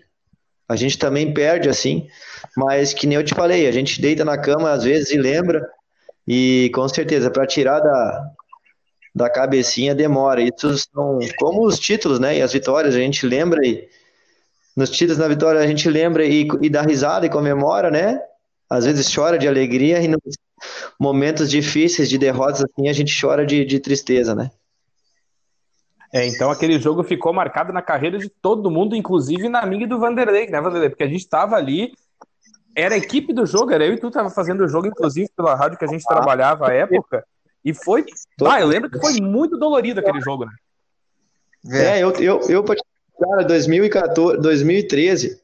a 0.68 0.76
gente 0.76 0.98
também 0.98 1.32
perde 1.32 1.70
assim, 1.70 2.06
mas 2.56 2.92
que 2.92 3.06
nem 3.06 3.16
eu 3.16 3.24
te 3.24 3.34
falei, 3.34 3.66
a 3.66 3.72
gente 3.72 4.00
deita 4.00 4.24
na 4.24 4.38
cama 4.38 4.70
às 4.70 4.84
vezes 4.84 5.10
e 5.10 5.16
lembra, 5.16 5.66
e 6.26 6.70
com 6.74 6.88
certeza, 6.88 7.30
para 7.30 7.46
tirar 7.46 7.80
da, 7.80 8.30
da 9.14 9.30
cabecinha 9.30 9.94
demora. 9.94 10.42
Isso 10.42 10.76
são 10.78 11.18
como 11.38 11.66
os 11.66 11.78
títulos, 11.78 12.18
né? 12.18 12.38
E 12.38 12.42
as 12.42 12.52
vitórias, 12.52 12.94
a 12.94 12.98
gente 12.98 13.26
lembra 13.26 13.66
e 13.66 13.88
nos 14.76 14.90
títulos 14.90 15.18
na 15.18 15.28
vitória 15.28 15.60
a 15.60 15.66
gente 15.66 15.88
lembra 15.88 16.24
e, 16.24 16.48
e 16.62 16.70
dá 16.70 16.82
risada 16.82 17.26
e 17.26 17.30
comemora, 17.30 17.90
né? 17.90 18.20
Às 18.68 18.86
vezes 18.86 19.12
chora 19.14 19.38
de 19.38 19.46
alegria 19.46 20.00
e 20.00 20.08
nos 20.08 20.20
momentos 20.98 21.50
difíceis 21.50 22.08
de 22.08 22.16
derrotas 22.16 22.64
assim 22.64 22.88
a 22.88 22.92
gente 22.92 23.18
chora 23.20 23.44
de, 23.44 23.64
de 23.64 23.80
tristeza, 23.80 24.34
né? 24.34 24.50
É, 26.14 26.26
então 26.26 26.50
aquele 26.50 26.78
jogo 26.78 27.02
ficou 27.02 27.32
marcado 27.32 27.72
na 27.72 27.80
carreira 27.80 28.18
de 28.18 28.28
todo 28.28 28.70
mundo, 28.70 28.94
inclusive 28.94 29.48
na 29.48 29.64
minha 29.64 29.86
do 29.86 29.98
Vanderlei, 29.98 30.46
né, 30.46 30.60
Vanderlei? 30.60 30.90
Porque 30.90 31.04
a 31.04 31.08
gente 31.08 31.20
estava 31.22 31.56
ali, 31.56 31.94
era 32.74 32.94
a 32.94 32.98
equipe 32.98 33.32
do 33.32 33.46
jogo, 33.46 33.72
era 33.72 33.84
eu 33.84 33.94
e 33.94 33.98
tu 33.98 34.08
estava 34.08 34.30
fazendo 34.30 34.64
o 34.64 34.68
jogo, 34.68 34.86
inclusive 34.86 35.28
pela 35.36 35.54
rádio 35.54 35.78
que 35.78 35.84
a 35.84 35.88
gente 35.88 36.04
trabalhava 36.04 36.68
à 36.68 36.72
época, 36.72 37.24
e 37.64 37.72
foi. 37.72 38.04
Ah, 38.44 38.60
eu 38.60 38.66
lembro 38.66 38.90
que 38.90 38.98
foi 38.98 39.20
muito 39.20 39.56
dolorido 39.58 40.00
aquele 40.00 40.20
jogo, 40.20 40.44
né? 40.44 40.52
É, 41.70 42.00
eu, 42.00 42.10
eu, 42.12 42.40
eu 42.48 42.64
cara, 42.64 43.44
2014, 43.44 44.38
2013, 44.38 45.40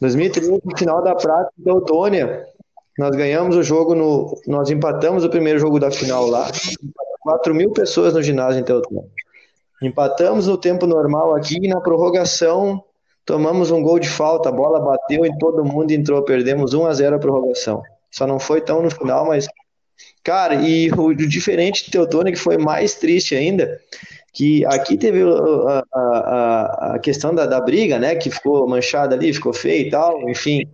2013, 0.00 0.60
no 0.64 0.76
final 0.78 1.02
da 1.02 1.14
Prata 1.14 1.50
da 1.58 1.74
Otônia, 1.74 2.46
nós 2.98 3.14
ganhamos 3.14 3.56
o 3.56 3.62
jogo 3.62 3.94
no. 3.94 4.40
Nós 4.46 4.70
empatamos 4.70 5.24
o 5.24 5.30
primeiro 5.30 5.58
jogo 5.58 5.78
da 5.78 5.90
final 5.90 6.26
lá. 6.26 6.50
4 7.20 7.54
mil 7.54 7.72
pessoas 7.72 8.14
no 8.14 8.22
ginásio 8.22 8.60
em 8.60 8.64
Teutônia. 8.64 9.10
Empatamos 9.82 10.46
no 10.46 10.56
tempo 10.56 10.86
normal 10.86 11.34
aqui 11.34 11.58
e 11.60 11.68
na 11.68 11.80
prorrogação 11.80 12.82
tomamos 13.26 13.70
um 13.70 13.82
gol 13.82 13.98
de 13.98 14.08
falta, 14.08 14.48
a 14.48 14.52
bola 14.52 14.80
bateu 14.80 15.26
em 15.26 15.36
todo 15.36 15.64
mundo 15.64 15.90
entrou, 15.90 16.22
perdemos 16.22 16.72
1 16.72 16.86
a 16.86 16.94
0 16.94 17.16
a 17.16 17.18
prorrogação. 17.18 17.82
Só 18.10 18.26
não 18.26 18.38
foi 18.38 18.60
tão 18.60 18.80
no 18.80 18.90
final, 18.90 19.26
mas 19.26 19.46
cara, 20.22 20.54
e 20.54 20.90
o, 20.92 21.14
diferente 21.14 21.90
de 21.90 22.32
que 22.32 22.36
foi 22.36 22.56
mais 22.56 22.94
triste 22.94 23.34
ainda, 23.34 23.78
que 24.32 24.64
aqui 24.66 24.96
teve 24.96 25.22
a, 25.22 25.84
a, 25.92 26.94
a 26.94 26.98
questão 26.98 27.34
da, 27.34 27.46
da 27.46 27.60
briga, 27.60 27.98
né, 27.98 28.14
que 28.14 28.30
ficou 28.30 28.66
manchada 28.68 29.14
ali, 29.14 29.32
ficou 29.32 29.52
feio 29.52 29.86
e 29.86 29.90
tal, 29.90 30.28
enfim. 30.30 30.66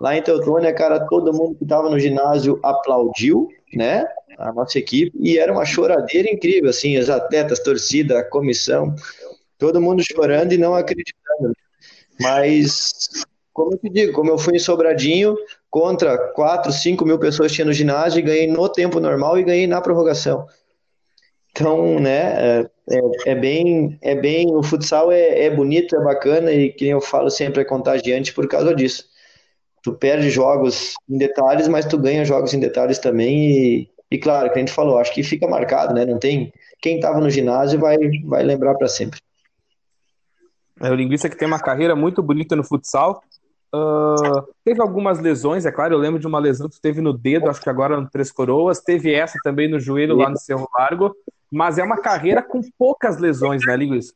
Lá 0.00 0.16
em 0.16 0.22
Teutônia, 0.22 0.72
cara, 0.72 1.06
todo 1.06 1.32
mundo 1.32 1.56
que 1.56 1.64
estava 1.64 1.88
no 1.90 1.98
ginásio 1.98 2.58
aplaudiu, 2.62 3.48
né? 3.74 4.06
a 4.40 4.52
nossa 4.52 4.78
equipe, 4.78 5.12
e 5.20 5.38
era 5.38 5.52
uma 5.52 5.66
choradeira 5.66 6.30
incrível, 6.30 6.70
assim, 6.70 6.96
os 6.96 7.10
atletas, 7.10 7.60
torcida, 7.60 8.24
comissão, 8.24 8.94
todo 9.58 9.80
mundo 9.80 10.02
chorando 10.02 10.52
e 10.52 10.58
não 10.58 10.74
acreditando. 10.74 11.54
Mas, 12.20 13.08
como 13.52 13.72
eu 13.72 13.78
te 13.78 13.88
digo, 13.88 14.12
como 14.12 14.30
eu 14.30 14.38
fui 14.38 14.56
em 14.56 14.58
Sobradinho, 14.58 15.36
contra 15.70 16.18
4, 16.32 16.72
5 16.72 17.04
mil 17.04 17.18
pessoas 17.18 17.52
tinha 17.52 17.64
no 17.64 17.72
ginásio, 17.72 18.18
e 18.18 18.22
ganhei 18.22 18.46
no 18.46 18.68
tempo 18.68 19.00
normal 19.00 19.38
e 19.38 19.44
ganhei 19.44 19.66
na 19.66 19.80
prorrogação. 19.80 20.46
Então, 21.50 21.98
né, 21.98 22.60
é, 22.60 22.70
é, 22.90 23.30
é 23.32 23.34
bem, 23.34 23.98
é 24.02 24.14
bem, 24.14 24.54
o 24.54 24.62
futsal 24.62 25.10
é, 25.10 25.44
é 25.46 25.50
bonito, 25.50 25.96
é 25.96 26.04
bacana, 26.04 26.52
e 26.52 26.72
que 26.72 26.86
eu 26.86 27.00
falo 27.00 27.30
sempre, 27.30 27.62
é 27.62 27.64
contagiante 27.64 28.32
por 28.32 28.46
causa 28.48 28.74
disso 28.74 29.10
tu 29.82 29.92
perde 29.92 30.30
jogos 30.30 30.94
em 31.08 31.18
detalhes, 31.18 31.68
mas 31.68 31.86
tu 31.86 31.98
ganha 31.98 32.24
jogos 32.24 32.52
em 32.54 32.60
detalhes 32.60 32.98
também 32.98 33.50
e, 33.50 33.90
e 34.10 34.18
claro, 34.18 34.50
que 34.50 34.58
a 34.58 34.60
gente 34.60 34.72
falou, 34.72 34.98
acho 34.98 35.12
que 35.12 35.22
fica 35.22 35.46
marcado, 35.48 35.94
né? 35.94 36.04
Não 36.04 36.18
tem 36.18 36.52
quem 36.80 36.96
estava 36.96 37.20
no 37.20 37.30
ginásio 37.30 37.78
vai 37.78 37.96
vai 38.24 38.42
lembrar 38.42 38.74
para 38.74 38.88
sempre. 38.88 39.20
É 40.80 40.90
o 40.90 40.94
linguista 40.94 41.28
que 41.28 41.36
tem 41.36 41.46
uma 41.46 41.60
carreira 41.60 41.94
muito 41.94 42.22
bonita 42.22 42.56
no 42.56 42.64
futsal. 42.64 43.22
Uh, 43.72 44.48
teve 44.64 44.80
algumas 44.80 45.20
lesões, 45.20 45.66
é 45.66 45.70
claro. 45.70 45.94
Eu 45.94 45.98
lembro 45.98 46.18
de 46.18 46.26
uma 46.26 46.38
lesão 46.38 46.68
que 46.68 46.80
teve 46.80 47.00
no 47.00 47.12
dedo, 47.12 47.48
acho 47.48 47.60
que 47.60 47.70
agora 47.70 48.00
no 48.00 48.08
Três 48.08 48.32
Coroas. 48.32 48.80
Teve 48.80 49.14
essa 49.14 49.38
também 49.44 49.68
no 49.68 49.78
joelho 49.78 50.16
lá 50.16 50.28
no 50.28 50.38
Cerro 50.38 50.68
Largo. 50.76 51.14
Mas 51.50 51.78
é 51.78 51.84
uma 51.84 52.00
carreira 52.00 52.42
com 52.42 52.60
poucas 52.78 53.18
lesões, 53.18 53.62
né, 53.66 53.76
linguista? 53.76 54.14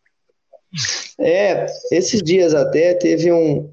É, 1.19 1.67
esses 1.93 2.23
dias 2.23 2.55
até 2.55 2.95
teve 2.95 3.33
um, 3.33 3.71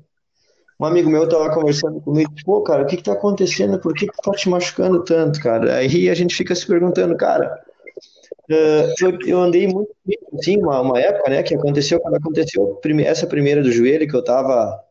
um 0.79 0.85
amigo 0.85 1.09
meu 1.09 1.27
tava 1.27 1.53
conversando 1.53 2.01
comigo, 2.01 2.31
pô, 2.43 2.61
cara, 2.61 2.83
o 2.83 2.85
que 2.85 2.97
que 2.97 3.03
tá 3.03 3.13
acontecendo? 3.13 3.79
Por 3.79 3.93
que 3.93 4.07
que 4.07 4.21
tá 4.21 4.31
te 4.31 4.49
machucando 4.49 5.03
tanto, 5.03 5.39
cara? 5.39 5.75
Aí 5.75 6.09
a 6.09 6.13
gente 6.13 6.35
fica 6.35 6.53
se 6.53 6.65
perguntando, 6.65 7.15
cara, 7.15 7.59
eu, 8.55 9.17
eu, 9.25 9.39
andei 9.39 9.67
muito 9.67 9.91
assim, 10.33 10.57
uma, 10.57 10.81
uma 10.81 10.99
época, 10.99 11.29
né, 11.29 11.43
que 11.43 11.55
aconteceu, 11.55 11.99
quando 11.99 12.15
aconteceu 12.15 12.79
essa 13.05 13.27
primeira 13.27 13.61
do 13.61 13.71
joelho, 13.71 14.07
que 14.07 14.15
eu 14.15 14.23
tava 14.23 14.83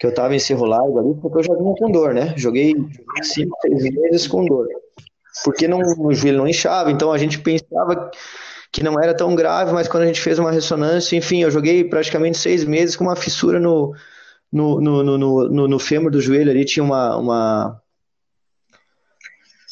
que 0.00 0.06
eu 0.06 0.14
tava 0.14 0.34
em 0.34 0.38
Cerro 0.38 0.64
Largo 0.64 0.98
ali, 0.98 1.14
porque 1.20 1.38
eu 1.38 1.58
vinha 1.58 1.74
com 1.76 1.90
dor, 1.90 2.14
né? 2.14 2.32
Joguei 2.36 2.72
cinco, 3.22 3.56
seis 3.60 3.82
meses 3.82 4.28
com 4.28 4.44
dor. 4.44 4.68
Porque 5.42 5.66
não, 5.66 5.80
o 5.80 6.14
joelho 6.14 6.38
não 6.38 6.46
inchava, 6.46 6.92
então 6.92 7.10
a 7.10 7.18
gente 7.18 7.40
pensava 7.40 8.08
que 8.72 8.82
não 8.82 8.94
era 9.00 9.12
tão 9.12 9.34
grave, 9.34 9.72
mas 9.72 9.88
quando 9.88 10.04
a 10.04 10.06
gente 10.06 10.20
fez 10.20 10.38
uma 10.38 10.52
ressonância, 10.52 11.16
enfim, 11.16 11.42
eu 11.42 11.50
joguei 11.50 11.82
praticamente 11.82 12.38
seis 12.38 12.64
meses 12.64 12.94
com 12.94 13.04
uma 13.04 13.16
fissura 13.16 13.58
no, 13.58 13.92
no, 14.52 14.80
no, 14.80 15.02
no, 15.02 15.48
no, 15.48 15.68
no 15.68 15.78
fêmur 15.78 16.10
do 16.10 16.20
joelho 16.20 16.50
ali 16.50 16.64
tinha 16.64 16.84
uma, 16.84 17.16
uma 17.16 17.82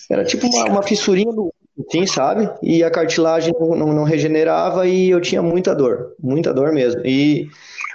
era 0.09 0.25
tipo 0.25 0.47
uma, 0.47 0.65
uma 0.67 0.83
fissurinha 0.83 1.33
no 1.33 1.53
sim, 1.91 2.07
sabe? 2.07 2.49
E 2.63 2.83
a 2.83 2.91
cartilagem 2.91 3.53
não, 3.59 3.93
não, 3.93 4.05
regenerava 4.05 4.87
e 4.87 5.11
eu 5.11 5.21
tinha 5.21 5.43
muita 5.43 5.75
dor, 5.75 6.15
muita 6.19 6.53
dor 6.53 6.73
mesmo. 6.73 7.03
E 7.05 7.49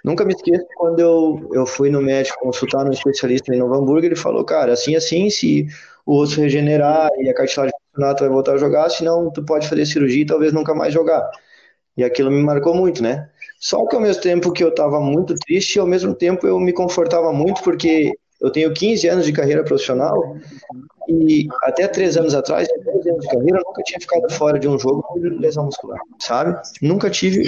nunca 0.04 0.24
me 0.26 0.34
esqueço 0.34 0.65
quando 0.76 1.00
eu, 1.00 1.50
eu 1.54 1.65
fui 1.65 1.89
no 1.89 2.02
médico 2.02 2.39
consultar 2.39 2.86
no 2.86 2.94
especialista 2.94 3.54
em 3.54 3.60
Novo 3.60 3.76
Hamburgo, 3.76 4.06
ele 4.06 4.15
falou, 4.15 4.44
cara, 4.46 4.74
assim, 4.74 4.96
assim, 4.96 5.30
se 5.30 5.67
o 6.06 6.17
osso 6.17 6.39
regenerar 6.39 7.10
e 7.20 7.30
a 7.30 7.34
cartilagem 7.34 7.74
funcionar, 7.91 8.15
tu 8.15 8.22
vai 8.22 8.30
voltar 8.30 8.54
a 8.54 8.58
jogar, 8.58 8.89
senão 8.89 9.32
tu 9.32 9.44
pode 9.44 9.67
fazer 9.67 9.86
cirurgia 9.86 10.22
e 10.24 10.26
talvez 10.26 10.54
nunca 10.54 10.74
mais 10.76 10.94
jogar. 10.94 11.30
E 11.98 12.04
aquilo 12.04 12.32
me 12.32 12.41
marcou 12.41 12.74
muito, 12.74 13.04
né? 13.04 13.30
Só 13.60 13.86
que 13.88 13.96
ao 13.96 14.02
mesmo 14.02 14.22
tempo 14.22 14.52
que 14.52 14.63
eu 14.63 14.70
estava 14.70 15.00
muito 15.00 15.36
triste, 15.36 15.80
ao 15.80 15.88
mesmo 15.88 16.15
tempo 16.15 16.48
eu 16.48 16.60
me 16.60 16.74
confortava 16.74 17.32
muito, 17.34 17.62
porque 17.63 18.12
eu 18.42 18.50
tenho 18.50 18.74
15 18.74 19.08
anos 19.08 19.26
de 19.26 19.32
carreira 19.32 19.64
profissional 19.64 20.36
e 21.08 21.48
até 21.64 21.88
três 21.88 22.16
anos 22.18 22.34
atrás, 22.34 22.68
10 22.68 23.08
anos 23.08 23.22
de 23.22 23.28
carreira, 23.28 23.58
eu 23.60 23.64
nunca 23.66 23.84
tinha 23.84 24.00
ficado 24.00 24.32
fora 24.32 24.58
de 24.58 24.68
um 24.68 24.80
jogo 24.80 25.04
com 25.04 25.20
lesão 25.20 25.66
muscular, 25.66 26.00
sabe? 26.20 26.60
Nunca 26.82 27.10
tive, 27.10 27.44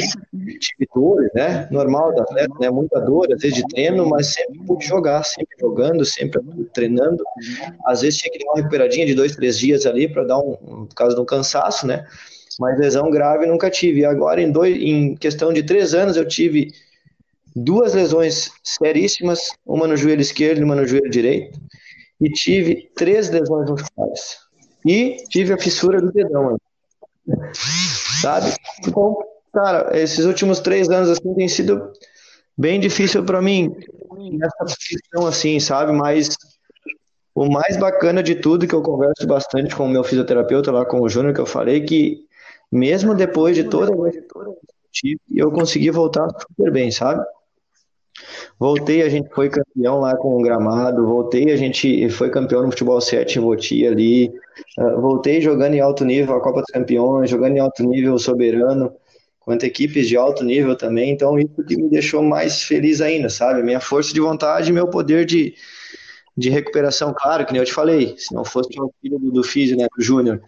tive 0.59 0.87
dor, 0.93 1.29
né? 1.33 1.67
Normal 1.71 2.13
da 2.13 2.23
atleta, 2.23 2.53
né? 2.59 2.69
Muita 2.69 2.99
dor, 2.99 3.31
às 3.33 3.41
vezes 3.41 3.57
de 3.57 3.67
treino, 3.67 4.07
mas 4.07 4.33
sempre 4.33 4.59
pude 4.65 4.85
jogar, 4.85 5.23
sempre 5.23 5.55
jogando, 5.59 6.05
sempre 6.05 6.41
treinando. 6.73 7.23
Às 7.85 8.01
vezes 8.01 8.19
tinha 8.19 8.31
que 8.31 8.39
dar 8.39 8.51
uma 8.51 8.57
recuperadinha 8.57 9.05
de 9.05 9.15
dois, 9.15 9.35
três 9.35 9.57
dias 9.57 9.85
ali 9.85 10.07
para 10.07 10.23
dar 10.23 10.39
um, 10.39 10.85
por 10.85 10.95
causa 10.95 11.15
do 11.15 11.25
cansaço, 11.25 11.87
né? 11.87 12.05
mas 12.59 12.77
lesão 12.77 13.09
grave 13.09 13.45
nunca 13.47 13.69
tive. 13.69 14.05
Agora, 14.05 14.41
em, 14.41 14.51
dois, 14.51 14.77
em 14.77 15.15
questão 15.15 15.51
de 15.51 15.63
três 15.63 15.93
anos, 15.93 16.17
eu 16.17 16.27
tive 16.27 16.71
duas 17.55 17.93
lesões 17.93 18.51
seríssimas, 18.63 19.51
uma 19.65 19.87
no 19.87 19.95
joelho 19.95 20.21
esquerdo 20.21 20.59
e 20.59 20.63
uma 20.63 20.75
no 20.75 20.87
joelho 20.87 21.09
direito, 21.09 21.59
e 22.19 22.29
tive 22.29 22.89
três 22.95 23.29
lesões 23.29 23.69
musculares. 23.69 24.37
E 24.85 25.17
tive 25.29 25.53
a 25.53 25.57
fissura 25.57 26.01
do 26.01 26.11
dedão, 26.11 26.57
sabe? 28.21 28.53
Então, 28.85 29.17
cara, 29.53 29.97
esses 29.97 30.25
últimos 30.25 30.59
três 30.59 30.89
anos 30.89 31.09
assim 31.09 31.33
tem 31.33 31.47
sido 31.47 31.91
bem 32.57 32.79
difícil 32.79 33.23
para 33.23 33.41
mim 33.41 33.73
nessa 34.31 34.75
questão 34.77 35.25
assim, 35.25 35.59
sabe? 35.59 35.91
Mas 35.93 36.35
o 37.33 37.49
mais 37.49 37.77
bacana 37.77 38.21
de 38.21 38.35
tudo 38.35 38.67
que 38.67 38.75
eu 38.75 38.81
converso 38.81 39.25
bastante 39.25 39.75
com 39.75 39.85
o 39.85 39.89
meu 39.89 40.03
fisioterapeuta 40.03 40.71
lá 40.71 40.85
com 40.85 41.01
o 41.01 41.09
Júnior 41.09 41.33
que 41.33 41.41
eu 41.41 41.45
falei 41.45 41.81
que 41.81 42.25
mesmo 42.71 43.15
depois 43.15 43.55
de 43.55 43.63
toda 43.63 43.91
a 43.91 44.11
eu 45.31 45.51
consegui 45.51 45.89
voltar 45.89 46.27
super 46.29 46.71
bem, 46.71 46.91
sabe? 46.91 47.23
Voltei, 48.59 49.01
a 49.01 49.09
gente 49.09 49.29
foi 49.33 49.49
campeão 49.49 49.99
lá 49.99 50.15
com 50.15 50.35
o 50.35 50.41
gramado. 50.41 51.05
Voltei, 51.05 51.51
a 51.51 51.57
gente 51.57 52.09
foi 52.09 52.29
campeão 52.29 52.63
no 52.63 52.71
futebol 52.71 52.99
7 52.99 53.39
em 53.39 53.41
Voti 53.41 53.85
ali. 53.85 54.33
Uh, 54.77 55.01
voltei 55.01 55.41
jogando 55.41 55.73
em 55.73 55.79
alto 55.79 56.05
nível 56.05 56.35
a 56.35 56.41
Copa 56.41 56.61
dos 56.61 56.71
Campeões, 56.71 57.29
jogando 57.29 57.57
em 57.57 57.59
alto 57.59 57.83
nível 57.83 58.17
soberano, 58.17 58.93
quanto 59.39 59.65
equipes 59.65 60.07
de 60.07 60.15
alto 60.15 60.43
nível 60.43 60.75
também. 60.75 61.11
Então, 61.11 61.37
isso 61.37 61.63
que 61.67 61.75
me 61.75 61.89
deixou 61.89 62.23
mais 62.23 62.63
feliz 62.63 63.01
ainda, 63.01 63.29
sabe? 63.29 63.63
Minha 63.63 63.79
força 63.79 64.13
de 64.13 64.19
vontade 64.19 64.71
meu 64.71 64.87
poder 64.87 65.25
de, 65.25 65.55
de 66.35 66.49
recuperação, 66.49 67.13
claro, 67.15 67.45
que 67.45 67.53
nem 67.53 67.61
eu 67.61 67.65
te 67.65 67.73
falei. 67.73 68.15
Se 68.17 68.33
não 68.33 68.45
fosse 68.45 68.69
o 68.79 68.91
filho 69.01 69.19
do, 69.19 69.31
do 69.31 69.43
Físio, 69.43 69.77
né, 69.77 69.87
do 69.95 70.03
Júnior, 70.03 70.41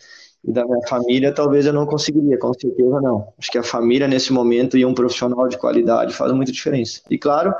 e 0.47 0.51
da 0.51 0.63
minha 0.63 0.87
família, 0.87 1.33
talvez 1.33 1.65
eu 1.65 1.73
não 1.73 1.85
conseguiria, 1.87 2.37
com 2.37 2.53
certeza 2.53 3.01
não. 3.01 3.33
Acho 3.37 3.51
que 3.51 3.57
a 3.57 3.63
família 3.63 4.07
nesse 4.07 4.31
momento 4.31 4.77
e 4.77 4.85
um 4.85 4.93
profissional 4.93 5.47
de 5.47 5.57
qualidade 5.57 6.13
faz 6.13 6.31
muita 6.31 6.51
diferença. 6.51 7.01
E 7.09 7.17
claro, 7.17 7.53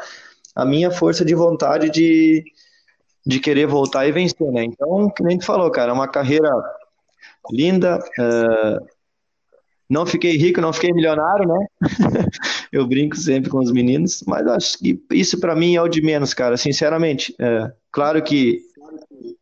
a 0.56 0.64
minha 0.64 0.92
força 0.92 1.26
de 1.26 1.34
vontade 1.34 1.90
de, 1.90 2.44
de 3.26 3.40
querer 3.40 3.66
voltar 3.66 4.08
e 4.08 4.12
vencer, 4.12 4.52
né? 4.52 4.64
Então, 4.64 5.10
que 5.10 5.24
nem 5.24 5.38
tu 5.38 5.46
falou, 5.46 5.70
cara, 5.72 5.94
uma 5.94 6.08
carreira 6.08 6.50
linda. 7.52 7.98
Uh, 8.20 8.86
não 9.90 10.06
fiquei 10.06 10.38
rico, 10.38 10.62
não 10.62 10.74
fiquei 10.74 10.92
milionário, 10.94 11.48
né? 11.48 11.68
eu 12.72 12.86
brinco 12.86 13.16
sempre 13.16 13.50
com 13.50 13.60
os 13.60 13.72
meninos, 13.72 14.24
mas 14.28 14.46
acho 14.48 14.78
que 14.78 15.00
isso 15.12 15.40
para 15.40 15.56
mim 15.56 15.76
é 15.76 15.82
o 15.82 15.88
de 15.88 16.02
menos, 16.02 16.36
cara. 16.36 16.56
Sinceramente, 16.56 17.34
uh, 17.34 17.72
claro 17.92 18.22
que 18.24 18.60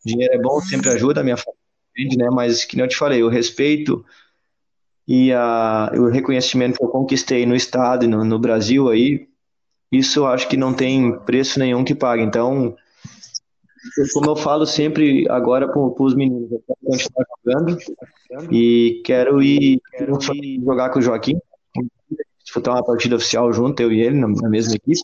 dinheiro 0.06 0.34
é 0.34 0.38
bom, 0.38 0.62
sempre 0.62 0.90
ajuda 0.90 1.20
a 1.20 1.24
minha 1.24 1.38
família 1.38 1.63
né? 2.18 2.30
Mas 2.32 2.66
que 2.66 2.76
nem 2.76 2.86
eu 2.86 2.90
te 2.90 2.98
falei, 2.98 3.24
o 3.24 3.30
respeito 3.30 4.06
e 5.08 5.34
a, 5.34 5.92
o 5.96 6.08
reconhecimento 6.10 6.78
que 6.78 6.84
eu 6.84 6.90
conquistei 6.90 7.46
no 7.46 7.56
estado 7.56 8.06
e 8.06 8.08
no, 8.08 8.24
no 8.24 8.40
Brasil 8.40 8.90
aí, 8.90 9.28
isso 9.92 10.22
eu 10.22 10.28
acho 10.28 10.48
que 10.48 10.58
não 10.58 10.74
tem 10.74 11.18
preço 11.20 11.60
nenhum 11.60 11.84
que 11.84 11.94
pague. 11.94 12.24
Então, 12.24 12.76
como 14.14 14.32
eu 14.32 14.36
falo 14.36 14.66
sempre 14.66 15.30
agora 15.30 15.68
para 15.68 15.80
os 15.82 16.16
meninos, 16.16 16.52
eu 16.52 16.64
quero 16.66 16.80
continuar 16.84 17.26
jogando 17.46 17.78
e 18.52 19.02
quero 19.06 19.42
ir, 19.42 19.80
quero 19.92 20.18
ir 20.34 20.62
jogar 20.64 20.90
com 20.90 21.00
o 21.00 21.02
Joaquim, 21.02 21.38
disputar 22.44 22.76
uma 22.76 22.84
partida 22.84 23.16
oficial 23.16 23.52
junto, 23.54 23.80
eu 23.82 23.92
e 23.92 24.02
ele, 24.02 24.18
na, 24.18 24.50
mesma 24.50 24.76
equipe. 24.76 25.02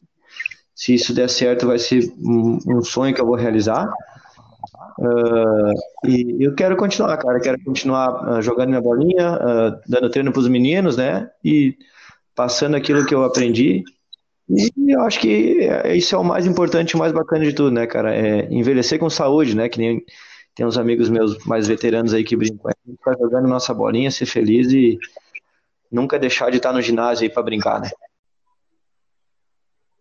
Se 0.73 0.93
isso 0.93 1.13
der 1.13 1.30
certo, 1.30 1.67
vai 1.67 1.78
ser 1.78 2.12
um 2.17 2.82
sonho 2.82 3.13
que 3.13 3.19
eu 3.19 3.25
vou 3.25 3.36
realizar. 3.36 3.91
Uh, 4.99 5.73
e 6.05 6.43
eu 6.43 6.53
quero 6.53 6.75
continuar, 6.75 7.15
cara. 7.17 7.39
Quero 7.39 7.63
continuar 7.63 8.39
uh, 8.39 8.41
jogando 8.41 8.69
minha 8.69 8.81
bolinha, 8.81 9.33
uh, 9.33 9.81
dando 9.88 10.09
treino 10.09 10.31
para 10.33 10.41
os 10.41 10.49
meninos, 10.49 10.97
né? 10.97 11.29
E 11.43 11.77
passando 12.35 12.75
aquilo 12.75 13.05
que 13.05 13.15
eu 13.15 13.23
aprendi. 13.23 13.83
E 14.49 14.91
eu 14.91 15.01
acho 15.01 15.19
que 15.19 15.59
isso 15.93 16.15
é 16.15 16.17
o 16.17 16.23
mais 16.23 16.45
importante, 16.45 16.95
o 16.95 16.99
mais 16.99 17.13
bacana 17.13 17.45
de 17.45 17.53
tudo, 17.53 17.71
né, 17.71 17.88
cara? 17.88 18.13
É 18.13 18.51
envelhecer 18.51 18.99
com 18.99 19.09
saúde, 19.09 19.55
né? 19.55 19.69
Que 19.69 19.79
nem 19.79 20.03
tem 20.53 20.65
uns 20.65 20.77
amigos 20.77 21.07
meus 21.07 21.38
mais 21.45 21.67
veteranos 21.67 22.13
aí 22.13 22.23
que 22.23 22.35
brincam. 22.35 22.69
É 22.69 22.91
ficar 22.91 23.15
jogando 23.17 23.47
nossa 23.47 23.73
bolinha, 23.73 24.12
ser 24.12 24.25
feliz 24.25 24.69
e 24.73 24.97
nunca 25.89 26.19
deixar 26.19 26.49
de 26.49 26.57
estar 26.57 26.73
no 26.73 26.81
ginásio 26.81 27.23
aí 27.23 27.29
para 27.29 27.43
brincar, 27.43 27.79
né? 27.79 27.89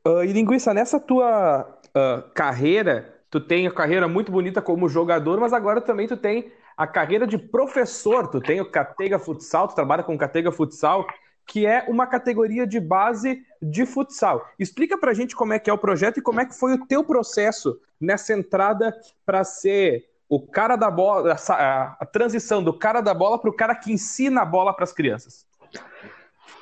Uh, 0.05 0.25
e 0.25 0.33
linguiça, 0.33 0.75
nessa 0.75 0.99
tua 0.99 1.69
uh, 1.89 2.23
carreira, 2.35 3.18
tu 3.31 3.41
tem 3.41 3.67
a 3.67 3.73
carreira 3.73 4.09
muito 4.09 4.33
bonita 4.33 4.63
como 4.63 4.89
jogador, 4.89 5.39
mas 5.41 5.53
agora 5.53 5.81
também 5.81 6.07
tu 6.07 6.17
tem 6.17 6.53
a 6.77 6.87
carreira 6.87 7.27
de 7.27 7.37
professor. 7.37 8.29
Tu 8.29 8.41
tem 8.41 8.61
o 8.61 8.71
Catega 8.71 9.19
Futsal, 9.19 9.69
tu 9.69 9.75
trabalha 9.75 10.03
com 10.03 10.15
o 10.15 10.19
Catega 10.19 10.53
Futsal, 10.53 11.07
que 11.49 11.67
é 11.67 11.85
uma 11.89 12.07
categoria 12.07 12.67
de 12.67 12.79
base 12.79 13.43
de 13.61 13.87
futsal. 13.87 14.47
Explica 14.59 14.99
pra 14.99 15.15
gente 15.15 15.35
como 15.35 15.55
é 15.55 15.59
que 15.59 15.71
é 15.71 15.73
o 15.73 15.79
projeto 15.79 16.19
e 16.19 16.23
como 16.23 16.41
é 16.41 16.45
que 16.45 16.55
foi 16.55 16.75
o 16.75 16.87
teu 16.87 17.03
processo 17.03 17.81
nessa 17.99 18.35
entrada 18.35 18.95
para 19.25 19.43
ser 19.43 20.05
o 20.29 20.47
cara 20.47 20.77
da 20.77 20.91
bola, 20.91 21.35
a, 21.35 22.07
transição 22.07 22.63
do 22.63 22.73
cara 22.79 23.01
da 23.01 23.15
bola 23.15 23.39
para 23.41 23.49
o 23.49 23.57
cara 23.57 23.75
que 23.75 23.91
ensina 23.91 24.43
a 24.43 24.45
bola 24.45 24.75
para 24.75 24.85
as 24.85 24.93
crianças. 24.93 25.47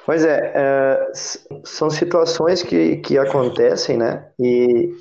Pois 0.06 0.24
é, 0.24 0.52
é, 0.54 1.12
são 1.64 1.90
situações 1.90 2.62
que, 2.62 2.98
que 2.98 3.18
acontecem, 3.18 3.96
né? 3.96 4.30
E 4.38 4.94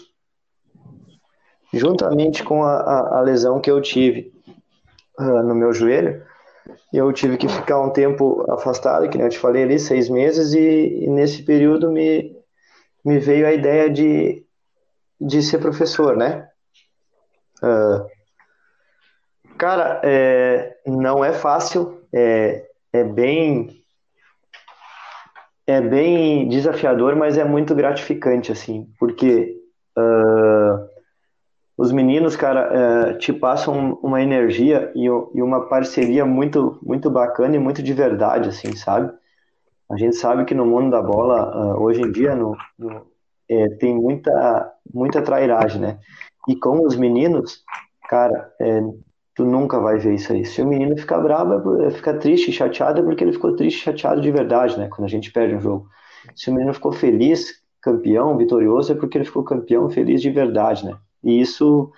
juntamente 1.78 2.44
com 2.44 2.64
a, 2.64 2.76
a, 2.78 3.18
a 3.20 3.22
lesão 3.22 3.60
que 3.60 3.70
eu 3.70 3.82
tive 3.82 4.34
uh, 5.20 5.44
no 5.44 5.54
meu 5.54 5.74
joelho, 5.74 6.24
eu 6.92 7.12
tive 7.14 7.38
que 7.38 7.48
ficar 7.48 7.80
um 7.80 7.90
tempo 7.90 8.46
afastado, 8.52 9.10
que 9.10 9.22
eu 9.22 9.30
te 9.30 9.38
falei 9.38 9.64
ali, 9.64 9.78
seis 9.78 10.10
meses, 10.10 10.54
e, 10.54 11.04
e, 11.04 11.08
nesse 11.08 11.44
período 11.44 11.92
me, 11.92 12.36
me 13.04 13.20
veio 13.20 13.46
a 13.46 13.54
ideia 13.54 13.90
de, 13.90 14.44
de 15.20 15.44
ser 15.44 15.60
professor, 15.60 16.16
né? 16.16 16.48
Uh, 17.62 18.08
cara, 19.58 20.02
é, 20.04 20.78
não 20.88 21.24
é 21.24 21.34
fácil, 21.34 22.02
é, 22.14 22.66
é 22.94 23.04
bem 23.04 23.86
é 25.68 25.82
bem 25.82 26.48
desafiador, 26.48 27.16
mas 27.16 27.38
é 27.38 27.44
muito 27.44 27.74
gratificante, 27.74 28.52
assim, 28.52 28.88
porque 29.00 29.58
uh, 29.98 30.95
os 31.78 31.92
meninos, 31.92 32.36
cara, 32.36 33.10
é, 33.12 33.14
te 33.16 33.34
passam 33.34 34.00
uma 34.02 34.22
energia 34.22 34.92
e, 34.96 35.06
e, 35.06 35.42
uma 35.42 35.68
parceria 35.68 36.26
muito, 36.26 36.80
muito 36.82 37.10
bacana 37.10 37.56
e 37.56 37.60
muito 37.60 37.84
de 37.84 37.94
verdade, 37.94 38.50
assim, 38.50 38.76
sabe? 38.76 39.12
A 39.92 39.98
gente 39.98 40.16
sabe 40.16 40.46
que 40.46 40.56
no 40.56 40.66
mundo 40.66 40.90
da 40.90 41.02
bola, 41.02 41.76
uh, 41.76 41.84
hoje 41.84 42.02
em 42.02 42.12
dia, 42.12 42.34
no, 42.34 42.56
no, 42.80 43.06
é, 43.50 43.70
tem 43.70 43.94
muita, 43.94 44.74
muita 44.92 45.22
trairagem, 45.22 45.82
né? 45.82 46.00
E 46.48 46.56
com 46.56 46.86
os 46.86 46.96
meninos, 46.96 47.64
cara, 48.10 48.54
é, 48.60 48.82
tu 49.36 49.44
nunca 49.44 49.80
vai 49.80 49.98
ver 49.98 50.16
isso 50.16 50.32
aí. 50.32 50.46
Se 50.46 50.62
o 50.62 50.68
menino 50.68 50.98
ficar 50.98 51.20
bravo, 51.20 51.82
é, 51.82 51.92
fica 51.92 52.14
triste, 52.14 52.52
chateado, 52.52 53.02
é 53.02 53.04
porque 53.04 53.24
ele 53.24 53.34
ficou 53.34 53.56
triste, 53.56 53.84
chateado 53.84 54.22
de 54.22 54.32
verdade, 54.32 54.78
né? 54.80 54.88
Quando 54.88 55.06
a 55.06 55.10
gente 55.10 55.32
perde 55.32 55.56
um 55.56 55.60
jogo. 55.60 55.88
Se 56.36 56.50
o 56.50 56.54
menino 56.54 56.74
ficou 56.74 56.92
feliz, 56.92 57.62
campeão, 57.82 58.38
vitorioso, 58.38 58.94
é 58.94 58.96
porque 58.96 59.18
ele 59.18 59.26
ficou 59.26 59.44
campeão, 59.44 59.90
feliz 59.90 60.22
de 60.22 60.32
verdade, 60.32 60.86
né? 60.86 60.98
E 61.26 61.42
isso 61.42 61.92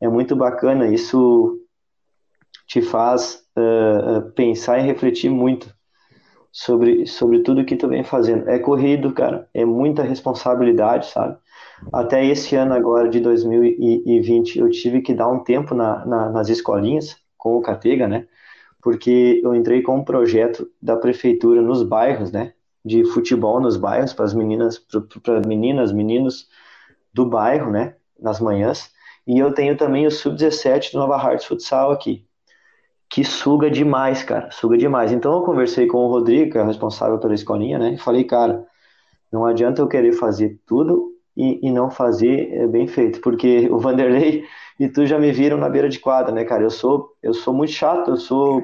é 0.00 0.08
muito 0.08 0.36
bacana, 0.36 0.88
isso 0.88 1.58
te 2.66 2.82
faz 2.82 3.42
uh, 3.56 4.30
pensar 4.32 4.78
e 4.78 4.82
refletir 4.82 5.30
muito 5.30 5.72
sobre, 6.50 7.06
sobre 7.06 7.40
tudo 7.40 7.64
que 7.64 7.76
tu 7.76 7.88
vem 7.88 8.04
fazendo. 8.04 8.48
É 8.48 8.58
corrido, 8.58 9.12
cara, 9.12 9.48
é 9.54 9.64
muita 9.64 10.02
responsabilidade, 10.02 11.06
sabe? 11.06 11.38
Até 11.92 12.24
esse 12.26 12.54
ano 12.54 12.74
agora, 12.74 13.08
de 13.08 13.20
2020, 13.20 14.58
eu 14.58 14.70
tive 14.70 15.00
que 15.00 15.14
dar 15.14 15.28
um 15.28 15.42
tempo 15.42 15.74
na, 15.74 16.04
na, 16.04 16.30
nas 16.30 16.48
escolinhas, 16.48 17.16
com 17.36 17.56
o 17.56 17.62
Catega, 17.62 18.06
né? 18.06 18.26
Porque 18.80 19.40
eu 19.42 19.54
entrei 19.54 19.82
com 19.82 19.96
um 19.96 20.04
projeto 20.04 20.68
da 20.80 20.96
prefeitura 20.96 21.62
nos 21.62 21.82
bairros, 21.82 22.30
né? 22.30 22.52
De 22.84 23.04
futebol 23.04 23.60
nos 23.60 23.76
bairros, 23.76 24.12
para 24.12 24.24
as 24.24 24.34
meninas, 24.34 24.78
para 25.22 25.40
meninas, 25.40 25.92
meninos 25.92 26.48
do 27.12 27.26
bairro, 27.26 27.70
né? 27.70 27.94
Nas 28.22 28.40
manhãs. 28.40 28.90
E 29.26 29.38
eu 29.38 29.52
tenho 29.52 29.76
também 29.76 30.06
o 30.06 30.10
Sub-17 30.10 30.92
do 30.92 30.98
Nova 30.98 31.16
Hearts 31.16 31.46
Futsal 31.46 31.92
aqui, 31.92 32.26
que 33.08 33.24
suga 33.24 33.70
demais, 33.70 34.22
cara, 34.22 34.50
suga 34.50 34.76
demais. 34.76 35.12
Então 35.12 35.32
eu 35.34 35.42
conversei 35.42 35.86
com 35.86 35.98
o 35.98 36.08
Rodrigo, 36.08 36.52
que 36.52 36.58
é 36.58 36.64
responsável 36.64 37.18
pela 37.18 37.34
escolinha, 37.34 37.78
né? 37.78 37.94
E 37.94 37.98
falei, 37.98 38.24
cara, 38.24 38.64
não 39.30 39.44
adianta 39.44 39.80
eu 39.80 39.88
querer 39.88 40.12
fazer 40.12 40.60
tudo 40.66 41.12
e, 41.36 41.66
e 41.66 41.70
não 41.70 41.90
fazer 41.90 42.52
é, 42.52 42.66
bem 42.66 42.86
feito, 42.86 43.20
porque 43.20 43.68
o 43.70 43.78
Vanderlei 43.78 44.44
e 44.78 44.88
tu 44.88 45.06
já 45.06 45.18
me 45.18 45.30
viram 45.30 45.56
na 45.56 45.68
beira 45.68 45.88
de 45.88 45.98
quadra, 45.98 46.32
né, 46.32 46.44
cara? 46.44 46.62
Eu 46.62 46.70
sou, 46.70 47.10
eu 47.22 47.32
sou 47.32 47.54
muito 47.54 47.72
chato, 47.72 48.10
eu 48.10 48.16
sou 48.16 48.62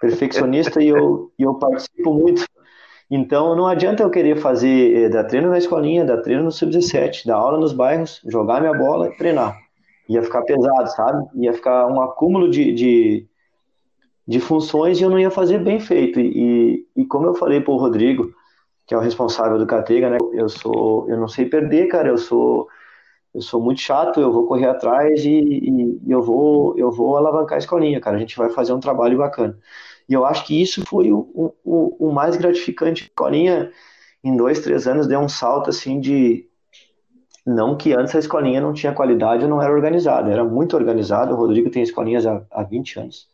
perfeccionista 0.00 0.82
e 0.82 0.88
eu, 0.88 1.32
e 1.38 1.42
eu 1.42 1.54
participo 1.54 2.14
muito 2.14 2.44
então 3.14 3.54
não 3.54 3.66
adianta 3.66 4.02
eu 4.02 4.08
querer 4.08 4.38
fazer, 4.38 5.04
eh, 5.04 5.08
dar 5.10 5.24
treino 5.24 5.50
na 5.50 5.58
escolinha, 5.58 6.02
dar 6.02 6.22
treino 6.22 6.42
no 6.42 6.50
sub-17, 6.50 7.26
dar 7.26 7.36
aula 7.36 7.58
nos 7.58 7.74
bairros, 7.74 8.22
jogar 8.24 8.58
minha 8.58 8.72
bola 8.72 9.08
e 9.08 9.16
treinar. 9.18 9.58
Ia 10.08 10.22
ficar 10.22 10.40
pesado, 10.40 10.90
sabe? 10.92 11.28
Ia 11.34 11.52
ficar 11.52 11.88
um 11.88 12.00
acúmulo 12.00 12.50
de, 12.50 12.72
de, 12.72 13.26
de 14.26 14.40
funções 14.40 14.98
e 14.98 15.02
eu 15.02 15.10
não 15.10 15.18
ia 15.18 15.30
fazer 15.30 15.58
bem 15.58 15.78
feito. 15.78 16.18
E, 16.18 16.86
e 16.96 17.04
como 17.04 17.26
eu 17.26 17.34
falei 17.34 17.60
para 17.60 17.74
o 17.74 17.76
Rodrigo, 17.76 18.32
que 18.86 18.94
é 18.94 18.96
o 18.96 19.00
responsável 19.00 19.58
do 19.58 19.66
Catega, 19.66 20.08
né? 20.08 20.16
Eu 20.32 20.48
sou, 20.48 21.06
eu 21.06 21.18
não 21.18 21.28
sei 21.28 21.44
perder, 21.44 21.88
cara. 21.88 22.08
Eu 22.08 22.16
sou, 22.16 22.66
eu 23.34 23.42
sou 23.42 23.60
muito 23.60 23.82
chato. 23.82 24.20
Eu 24.20 24.32
vou 24.32 24.46
correr 24.46 24.68
atrás 24.68 25.22
e, 25.22 25.30
e, 25.30 26.00
eu 26.08 26.22
vou, 26.22 26.78
eu 26.78 26.90
vou 26.90 27.16
alavancar 27.18 27.56
a 27.56 27.58
escolinha, 27.58 28.00
cara. 28.00 28.16
A 28.16 28.20
gente 28.20 28.38
vai 28.38 28.48
fazer 28.48 28.72
um 28.72 28.80
trabalho 28.80 29.18
bacana. 29.18 29.58
E 30.08 30.14
eu 30.14 30.24
acho 30.24 30.46
que 30.46 30.60
isso 30.60 30.84
foi 30.86 31.12
o, 31.12 31.54
o, 31.64 32.08
o 32.08 32.12
mais 32.12 32.36
gratificante. 32.36 33.04
A 33.04 33.06
escolinha, 33.06 33.70
em 34.22 34.36
dois, 34.36 34.60
três 34.60 34.86
anos, 34.86 35.06
deu 35.06 35.20
um 35.20 35.28
salto 35.28 35.70
assim 35.70 36.00
de. 36.00 36.48
Não 37.44 37.76
que 37.76 37.92
antes 37.92 38.14
a 38.14 38.20
escolinha 38.20 38.60
não 38.60 38.72
tinha 38.72 38.92
qualidade, 38.92 39.48
não 39.48 39.60
era 39.60 39.72
organizada, 39.72 40.30
era 40.30 40.44
muito 40.44 40.76
organizado. 40.76 41.34
O 41.34 41.36
Rodrigo 41.36 41.70
tem 41.70 41.82
escolinhas 41.82 42.24
há, 42.24 42.40
há 42.50 42.62
20 42.62 43.00
anos. 43.00 43.28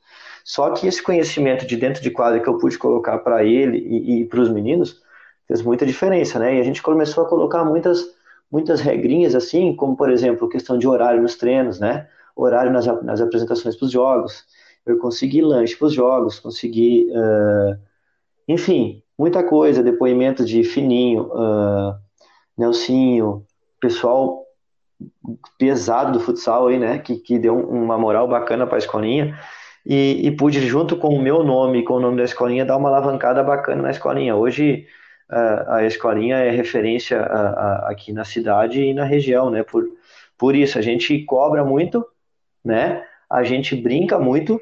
Só 0.44 0.70
que 0.70 0.86
esse 0.86 1.02
conhecimento 1.02 1.66
de 1.66 1.76
dentro 1.76 2.02
de 2.02 2.10
quadra 2.10 2.40
que 2.40 2.48
eu 2.48 2.56
pude 2.56 2.78
colocar 2.78 3.18
para 3.18 3.44
ele 3.44 3.78
e, 3.78 4.20
e 4.20 4.24
para 4.24 4.40
os 4.40 4.48
meninos 4.48 5.02
fez 5.46 5.60
muita 5.60 5.84
diferença, 5.84 6.38
né? 6.38 6.56
E 6.56 6.60
a 6.60 6.62
gente 6.62 6.82
começou 6.82 7.24
a 7.24 7.28
colocar 7.28 7.64
muitas 7.64 8.16
muitas 8.50 8.80
regrinhas 8.80 9.34
assim, 9.34 9.74
como 9.76 9.96
por 9.96 10.10
exemplo, 10.10 10.48
questão 10.48 10.78
de 10.78 10.88
horário 10.88 11.20
nos 11.20 11.36
treinos, 11.36 11.78
né? 11.78 12.08
Horário 12.34 12.72
nas, 12.72 12.86
nas 13.02 13.20
apresentações 13.20 13.76
para 13.76 13.84
os 13.84 13.92
jogos. 13.92 14.44
Eu 14.88 14.98
consegui 14.98 15.42
lanche 15.42 15.76
para 15.76 15.86
os 15.86 15.92
jogos, 15.92 16.40
consegui, 16.40 17.06
uh, 17.10 17.78
enfim, 18.48 19.02
muita 19.18 19.42
coisa, 19.44 19.82
depoimento 19.82 20.46
de 20.46 20.64
Fininho, 20.64 21.24
uh, 21.24 21.94
Nelsinho, 22.56 23.44
pessoal 23.78 24.46
pesado 25.58 26.12
do 26.12 26.20
futsal 26.20 26.68
aí, 26.68 26.78
né, 26.78 26.98
que, 26.98 27.16
que 27.16 27.38
deu 27.38 27.56
uma 27.56 27.98
moral 27.98 28.26
bacana 28.26 28.66
para 28.66 28.76
a 28.76 28.78
escolinha, 28.78 29.38
e, 29.84 30.26
e, 30.26 30.30
pude, 30.30 30.60
junto 30.66 30.96
com 30.96 31.08
o 31.08 31.20
meu 31.20 31.44
nome 31.44 31.80
e 31.80 31.84
com 31.84 31.94
o 31.94 32.00
nome 32.00 32.16
da 32.16 32.24
escolinha, 32.24 32.64
dar 32.64 32.78
uma 32.78 32.88
alavancada 32.88 33.42
bacana 33.42 33.82
na 33.82 33.90
escolinha. 33.90 34.34
Hoje, 34.34 34.86
uh, 35.30 35.70
a 35.70 35.84
escolinha 35.84 36.36
é 36.36 36.50
referência 36.50 37.20
aqui 37.84 38.10
na 38.12 38.24
cidade 38.24 38.82
e 38.82 38.94
na 38.94 39.04
região, 39.04 39.50
né, 39.50 39.62
por, 39.62 39.84
por 40.38 40.56
isso, 40.56 40.78
a 40.78 40.82
gente 40.82 41.22
cobra 41.24 41.62
muito, 41.62 42.06
né, 42.64 43.04
a 43.30 43.44
gente 43.44 43.76
brinca 43.76 44.18
muito, 44.18 44.58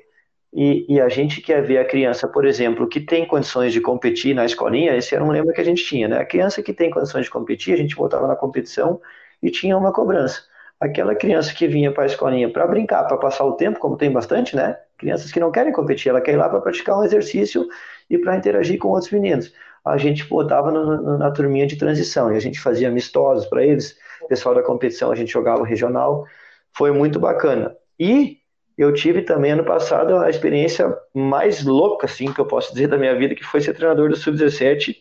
e, 0.53 0.87
e, 0.89 1.01
a 1.01 1.09
gente 1.09 1.41
quer 1.41 1.63
ver 1.63 1.79
a 1.79 1.85
criança, 1.85 2.27
por 2.27 2.47
exemplo, 2.47 2.89
que 2.89 3.01
tem 3.01 3.27
condições 3.27 3.73
de 3.73 3.81
competir 3.81 4.35
na 4.35 4.45
escolinha, 4.45 4.97
esse 4.97 5.15
era 5.15 5.23
um 5.23 5.31
lema 5.31 5.53
que 5.53 5.61
a 5.61 5.65
gente 5.65 5.85
tinha, 5.85 6.09
né? 6.09 6.19
A 6.19 6.25
criança 6.25 6.63
que 6.63 6.73
tem 6.73 6.91
condições 6.91 7.27
de 7.27 7.31
competir, 7.31 7.75
a 7.75 7.77
gente 7.77 7.95
voltava 7.95 8.27
na 8.27 8.37
competição 8.37 9.01
e 9.43 9.51
tinha 9.51 9.77
uma 9.77 9.93
cobrança. 9.93 10.43
Aquela 10.81 11.15
criança 11.15 11.53
que 11.55 11.67
vinha 11.67 11.93
para 11.93 12.05
a 12.05 12.07
escolinha 12.07 12.51
para 12.51 12.67
brincar, 12.67 13.05
para 13.05 13.17
passar 13.19 13.45
o 13.45 13.53
tempo, 13.53 13.79
como 13.79 13.97
tem 13.97 14.11
bastante, 14.11 14.57
né? 14.57 14.79
Crianças 14.97 15.31
que 15.31 15.41
não 15.41 15.51
querem 15.51 15.73
competir, 15.73 16.09
ela 16.09 16.21
quer 16.21 16.33
ir 16.33 16.37
lá 16.37 16.49
para 16.49 16.61
praticar 16.61 16.99
um 16.99 17.05
exercício 17.05 17.67
e 18.09 18.17
para 18.17 18.37
interagir 18.37 18.79
com 18.79 18.89
outros 18.89 19.11
meninos. 19.11 19.53
A 19.85 19.97
gente 19.99 20.25
botava 20.25 20.71
no, 20.71 21.19
na 21.19 21.31
turminha 21.31 21.67
de 21.67 21.77
transição 21.77 22.33
e 22.33 22.37
a 22.37 22.41
gente 22.41 22.59
fazia 22.61 22.89
amistosos 22.89 23.47
para 23.47 23.65
eles. 23.65 23.97
O 24.23 24.29
pessoal 24.29 24.55
da 24.55 24.63
competição 24.63 25.11
a 25.13 25.15
gente 25.15 25.33
jogava 25.33 25.65
regional. 25.65 26.27
Foi 26.73 26.91
muito 26.93 27.19
bacana. 27.19 27.77
E 27.99 28.39
eu 28.77 28.93
tive 28.93 29.23
também 29.23 29.53
ano 29.53 29.65
passado 29.65 30.17
a 30.17 30.29
experiência 30.29 30.95
mais 31.15 31.65
louca, 31.65 32.07
assim, 32.07 32.33
que 32.33 32.41
eu 32.41 32.47
posso 32.47 32.73
dizer 32.73 32.89
da 32.89 32.99
minha 32.99 33.17
vida, 33.17 33.35
que 33.35 33.45
foi 33.45 33.61
ser 33.61 33.73
treinador 33.73 34.11
do 34.11 34.17
Sub-17 34.17 34.97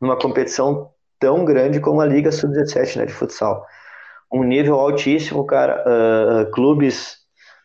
numa 0.00 0.18
competição 0.18 0.90
tão 1.18 1.44
grande 1.44 1.80
como 1.80 2.00
a 2.00 2.06
Liga 2.06 2.30
Sub-17, 2.30 2.96
né, 2.96 3.06
de 3.06 3.12
futsal. 3.12 3.64
Um 4.30 4.42
nível 4.42 4.74
altíssimo, 4.74 5.46
cara, 5.46 5.82
uh, 5.86 6.50
clubes 6.50 7.22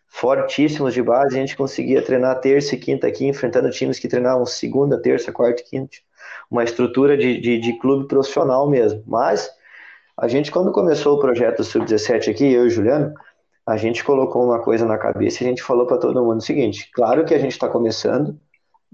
fortíssimos 0.07 0.93
de 0.93 1.01
base, 1.01 1.35
a 1.35 1.39
gente 1.39 1.57
conseguia 1.57 2.01
treinar 2.01 2.39
terça 2.39 2.75
e 2.75 2.77
quinta 2.77 3.07
aqui, 3.07 3.27
enfrentando 3.27 3.69
times 3.69 3.99
que 3.99 4.07
treinavam 4.07 4.45
segunda, 4.45 5.01
terça, 5.01 5.31
quarta 5.31 5.61
e 5.61 5.65
quinta. 5.65 5.97
Uma 6.49 6.63
estrutura 6.63 7.17
de, 7.17 7.39
de, 7.39 7.59
de 7.59 7.77
clube 7.79 8.07
profissional 8.07 8.69
mesmo. 8.69 9.03
Mas 9.05 9.49
a 10.15 10.27
gente, 10.27 10.51
quando 10.51 10.71
começou 10.71 11.17
o 11.17 11.19
projeto 11.19 11.63
Sub-17 11.63 12.31
aqui, 12.31 12.51
eu 12.51 12.63
e 12.63 12.67
o 12.67 12.69
Juliano, 12.69 13.13
a 13.67 13.77
gente 13.77 14.03
colocou 14.03 14.45
uma 14.45 14.61
coisa 14.61 14.85
na 14.85 14.97
cabeça 14.97 15.43
e 15.43 15.47
a 15.47 15.49
gente 15.49 15.61
falou 15.61 15.85
para 15.85 15.97
todo 15.97 16.23
mundo 16.23 16.37
o 16.37 16.41
seguinte: 16.41 16.89
claro 16.93 17.25
que 17.25 17.33
a 17.33 17.39
gente 17.39 17.51
está 17.51 17.67
começando, 17.67 18.39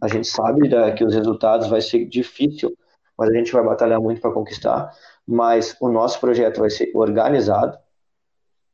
a 0.02 0.08
gente 0.08 0.28
sabe 0.28 0.68
né, 0.68 0.92
que 0.92 1.04
os 1.04 1.14
resultados 1.14 1.68
vai 1.68 1.82
ser 1.82 2.06
difícil 2.06 2.76
mas 3.18 3.30
a 3.30 3.34
gente 3.34 3.52
vai 3.52 3.64
batalhar 3.64 4.02
muito 4.02 4.22
para 4.22 4.32
conquistar. 4.32 4.92
Mas 5.26 5.76
o 5.80 5.90
nosso 5.90 6.20
projeto 6.20 6.60
vai 6.60 6.70
ser 6.70 6.92
organizado, 6.94 7.78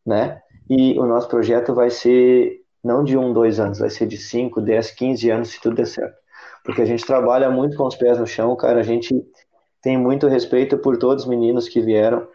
né? 0.06 0.42
E 0.70 0.98
o 1.00 1.06
nosso 1.06 1.28
projeto 1.28 1.74
vai 1.74 1.90
ser 1.90 2.62
não 2.84 3.04
de 3.04 3.18
um, 3.18 3.34
dois 3.34 3.60
anos, 3.60 3.80
vai 3.80 3.90
ser 3.90 4.08
de 4.08 4.18
cinco, 4.18 4.62
dez, 4.62 4.92
quinze 4.92 5.30
anos, 5.30 5.50
se 5.50 5.62
tudo 5.62 5.76
der 5.76 5.88
certo. 5.88 6.18
Porque 6.64 6.82
a 6.82 6.86
gente 6.86 7.06
trabalha 7.06 7.50
muito 7.50 7.76
com 7.76 7.86
os 7.86 7.96
pés 7.96 8.18
no 8.18 8.28
chão, 8.28 8.56
cara. 8.56 8.80
A 8.80 8.84
gente 8.84 9.14
tem 9.82 9.98
muito 9.98 10.28
respeito 10.28 10.78
por 10.78 10.98
todos 10.98 11.24
os 11.24 11.30
meninos 11.30 11.68
que 11.68 11.82
vieram. 11.82 12.28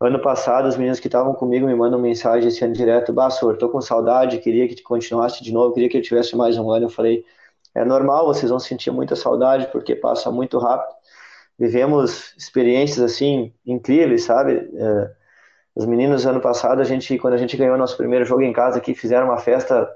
Ano 0.00 0.20
passado, 0.20 0.68
os 0.68 0.76
meninos 0.76 1.00
que 1.00 1.08
estavam 1.08 1.34
comigo 1.34 1.66
me 1.66 1.74
mandam 1.74 1.98
mensagem 1.98 2.48
esse 2.48 2.64
ano 2.64 2.74
direto: 2.74 3.12
Bassor, 3.12 3.56
tô 3.56 3.68
com 3.68 3.80
saudade, 3.80 4.38
queria 4.38 4.68
que 4.68 4.82
continuasse 4.82 5.42
de 5.42 5.52
novo, 5.52 5.74
queria 5.74 5.88
que 5.88 5.96
ele 5.96 6.04
tivesse 6.04 6.36
mais 6.36 6.58
um 6.58 6.70
ano. 6.70 6.86
Eu 6.86 6.90
falei: 6.90 7.24
é 7.74 7.84
normal, 7.84 8.26
vocês 8.26 8.50
vão 8.50 8.58
sentir 8.58 8.90
muita 8.90 9.16
saudade, 9.16 9.68
porque 9.72 9.94
passa 9.94 10.30
muito 10.30 10.58
rápido 10.58 10.94
vivemos 11.58 12.34
experiências 12.36 13.00
assim 13.00 13.52
incríveis, 13.66 14.24
sabe? 14.24 14.68
É, 14.74 15.10
os 15.74 15.86
meninos 15.86 16.26
ano 16.26 16.40
passado 16.40 16.80
a 16.80 16.84
gente, 16.84 17.18
quando 17.18 17.34
a 17.34 17.38
gente 17.38 17.56
ganhou 17.56 17.76
nosso 17.78 17.96
primeiro 17.96 18.24
jogo 18.24 18.42
em 18.42 18.52
casa 18.52 18.78
aqui, 18.78 18.94
fizeram 18.94 19.26
uma 19.26 19.38
festa 19.38 19.88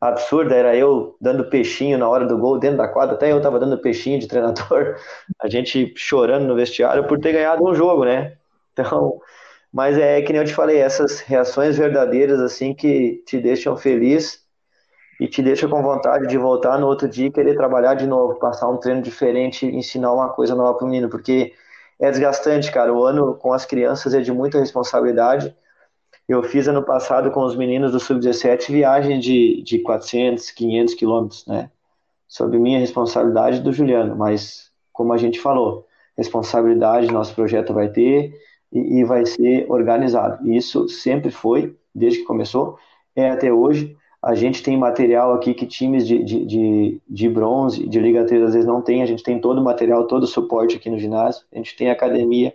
absurda. 0.00 0.54
Era 0.54 0.76
eu 0.76 1.16
dando 1.20 1.48
peixinho 1.48 1.98
na 1.98 2.08
hora 2.08 2.26
do 2.26 2.38
gol 2.38 2.58
dentro 2.58 2.78
da 2.78 2.88
quadra, 2.88 3.14
até 3.14 3.32
eu 3.32 3.40
tava 3.40 3.58
dando 3.58 3.78
peixinho 3.78 4.18
de 4.18 4.28
treinador. 4.28 4.96
A 5.40 5.48
gente 5.48 5.92
chorando 5.96 6.46
no 6.46 6.54
vestiário 6.54 7.06
por 7.06 7.18
ter 7.18 7.32
ganhado 7.32 7.64
um 7.64 7.74
jogo, 7.74 8.04
né? 8.04 8.36
Então, 8.78 9.20
mas 9.72 9.98
é 9.98 10.22
que 10.22 10.32
nem 10.32 10.40
eu 10.40 10.46
te 10.46 10.54
falei, 10.54 10.78
essas 10.78 11.20
reações 11.20 11.76
verdadeiras 11.76 12.40
assim 12.40 12.74
que 12.74 13.22
te 13.26 13.38
deixam 13.38 13.76
feliz 13.76 14.42
e 15.20 15.26
te 15.26 15.42
deixa 15.42 15.66
com 15.68 15.82
vontade 15.82 16.26
de 16.28 16.38
voltar 16.38 16.78
no 16.78 16.86
outro 16.86 17.08
dia 17.08 17.26
e 17.26 17.30
querer 17.30 17.56
trabalhar 17.56 17.94
de 17.94 18.06
novo, 18.06 18.38
passar 18.38 18.68
um 18.68 18.76
treino 18.76 19.02
diferente, 19.02 19.66
ensinar 19.66 20.12
uma 20.12 20.28
coisa 20.28 20.54
nova 20.54 20.74
para 20.74 20.86
o 20.86 20.88
menino, 20.88 21.08
porque 21.08 21.52
é 21.98 22.10
desgastante, 22.10 22.70
cara. 22.70 22.92
O 22.94 23.04
ano 23.04 23.34
com 23.34 23.52
as 23.52 23.66
crianças 23.66 24.14
é 24.14 24.20
de 24.20 24.32
muita 24.32 24.60
responsabilidade. 24.60 25.54
Eu 26.28 26.42
fiz 26.44 26.68
ano 26.68 26.84
passado 26.84 27.30
com 27.32 27.42
os 27.42 27.56
meninos 27.56 27.92
do 27.92 27.98
Sub-17 27.98 28.70
viagem 28.70 29.18
de, 29.18 29.62
de 29.62 29.80
400, 29.80 30.50
500 30.52 30.94
quilômetros, 30.94 31.46
né? 31.46 31.70
Sob 32.28 32.56
minha 32.58 32.78
responsabilidade 32.78 33.60
do 33.60 33.72
Juliano, 33.72 34.14
mas 34.14 34.70
como 34.92 35.12
a 35.12 35.16
gente 35.16 35.40
falou, 35.40 35.86
responsabilidade 36.16 37.10
nosso 37.10 37.34
projeto 37.34 37.72
vai 37.72 37.88
ter 37.88 38.34
e, 38.72 39.00
e 39.00 39.04
vai 39.04 39.24
ser 39.26 39.66
organizado. 39.70 40.46
E 40.46 40.56
isso 40.56 40.88
sempre 40.88 41.30
foi, 41.30 41.76
desde 41.94 42.20
que 42.20 42.24
começou, 42.24 42.78
é 43.14 43.30
até 43.30 43.52
hoje. 43.52 43.96
A 44.22 44.34
gente 44.34 44.62
tem 44.62 44.76
material 44.76 45.32
aqui 45.32 45.54
que 45.54 45.66
times 45.66 46.06
de, 46.06 46.22
de, 46.24 46.44
de, 46.44 47.02
de, 47.08 47.28
bronze, 47.28 47.86
de 47.88 48.00
Liga 48.00 48.24
3 48.24 48.42
às 48.42 48.54
vezes 48.54 48.66
não 48.66 48.82
tem. 48.82 49.02
A 49.02 49.06
gente 49.06 49.22
tem 49.22 49.40
todo 49.40 49.60
o 49.60 49.64
material, 49.64 50.06
todo 50.06 50.24
o 50.24 50.26
suporte 50.26 50.76
aqui 50.76 50.90
no 50.90 50.98
ginásio. 50.98 51.44
A 51.52 51.56
gente 51.56 51.76
tem 51.76 51.90
academia, 51.90 52.54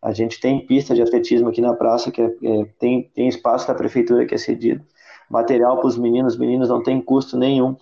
a 0.00 0.12
gente 0.12 0.40
tem 0.40 0.64
pista 0.64 0.94
de 0.94 1.02
atletismo 1.02 1.48
aqui 1.48 1.60
na 1.60 1.74
praça, 1.74 2.10
que 2.10 2.22
é, 2.22 2.26
é, 2.26 2.64
tem, 2.78 3.10
tem 3.14 3.28
espaço 3.28 3.66
da 3.66 3.74
prefeitura 3.74 4.24
que 4.24 4.34
é 4.34 4.38
cedido. 4.38 4.84
Material 5.28 5.78
para 5.78 5.86
os 5.88 5.98
meninos, 5.98 6.34
os 6.34 6.38
meninos 6.38 6.68
não 6.68 6.82
tem 6.82 7.00
custo 7.00 7.36
nenhum. 7.36 7.76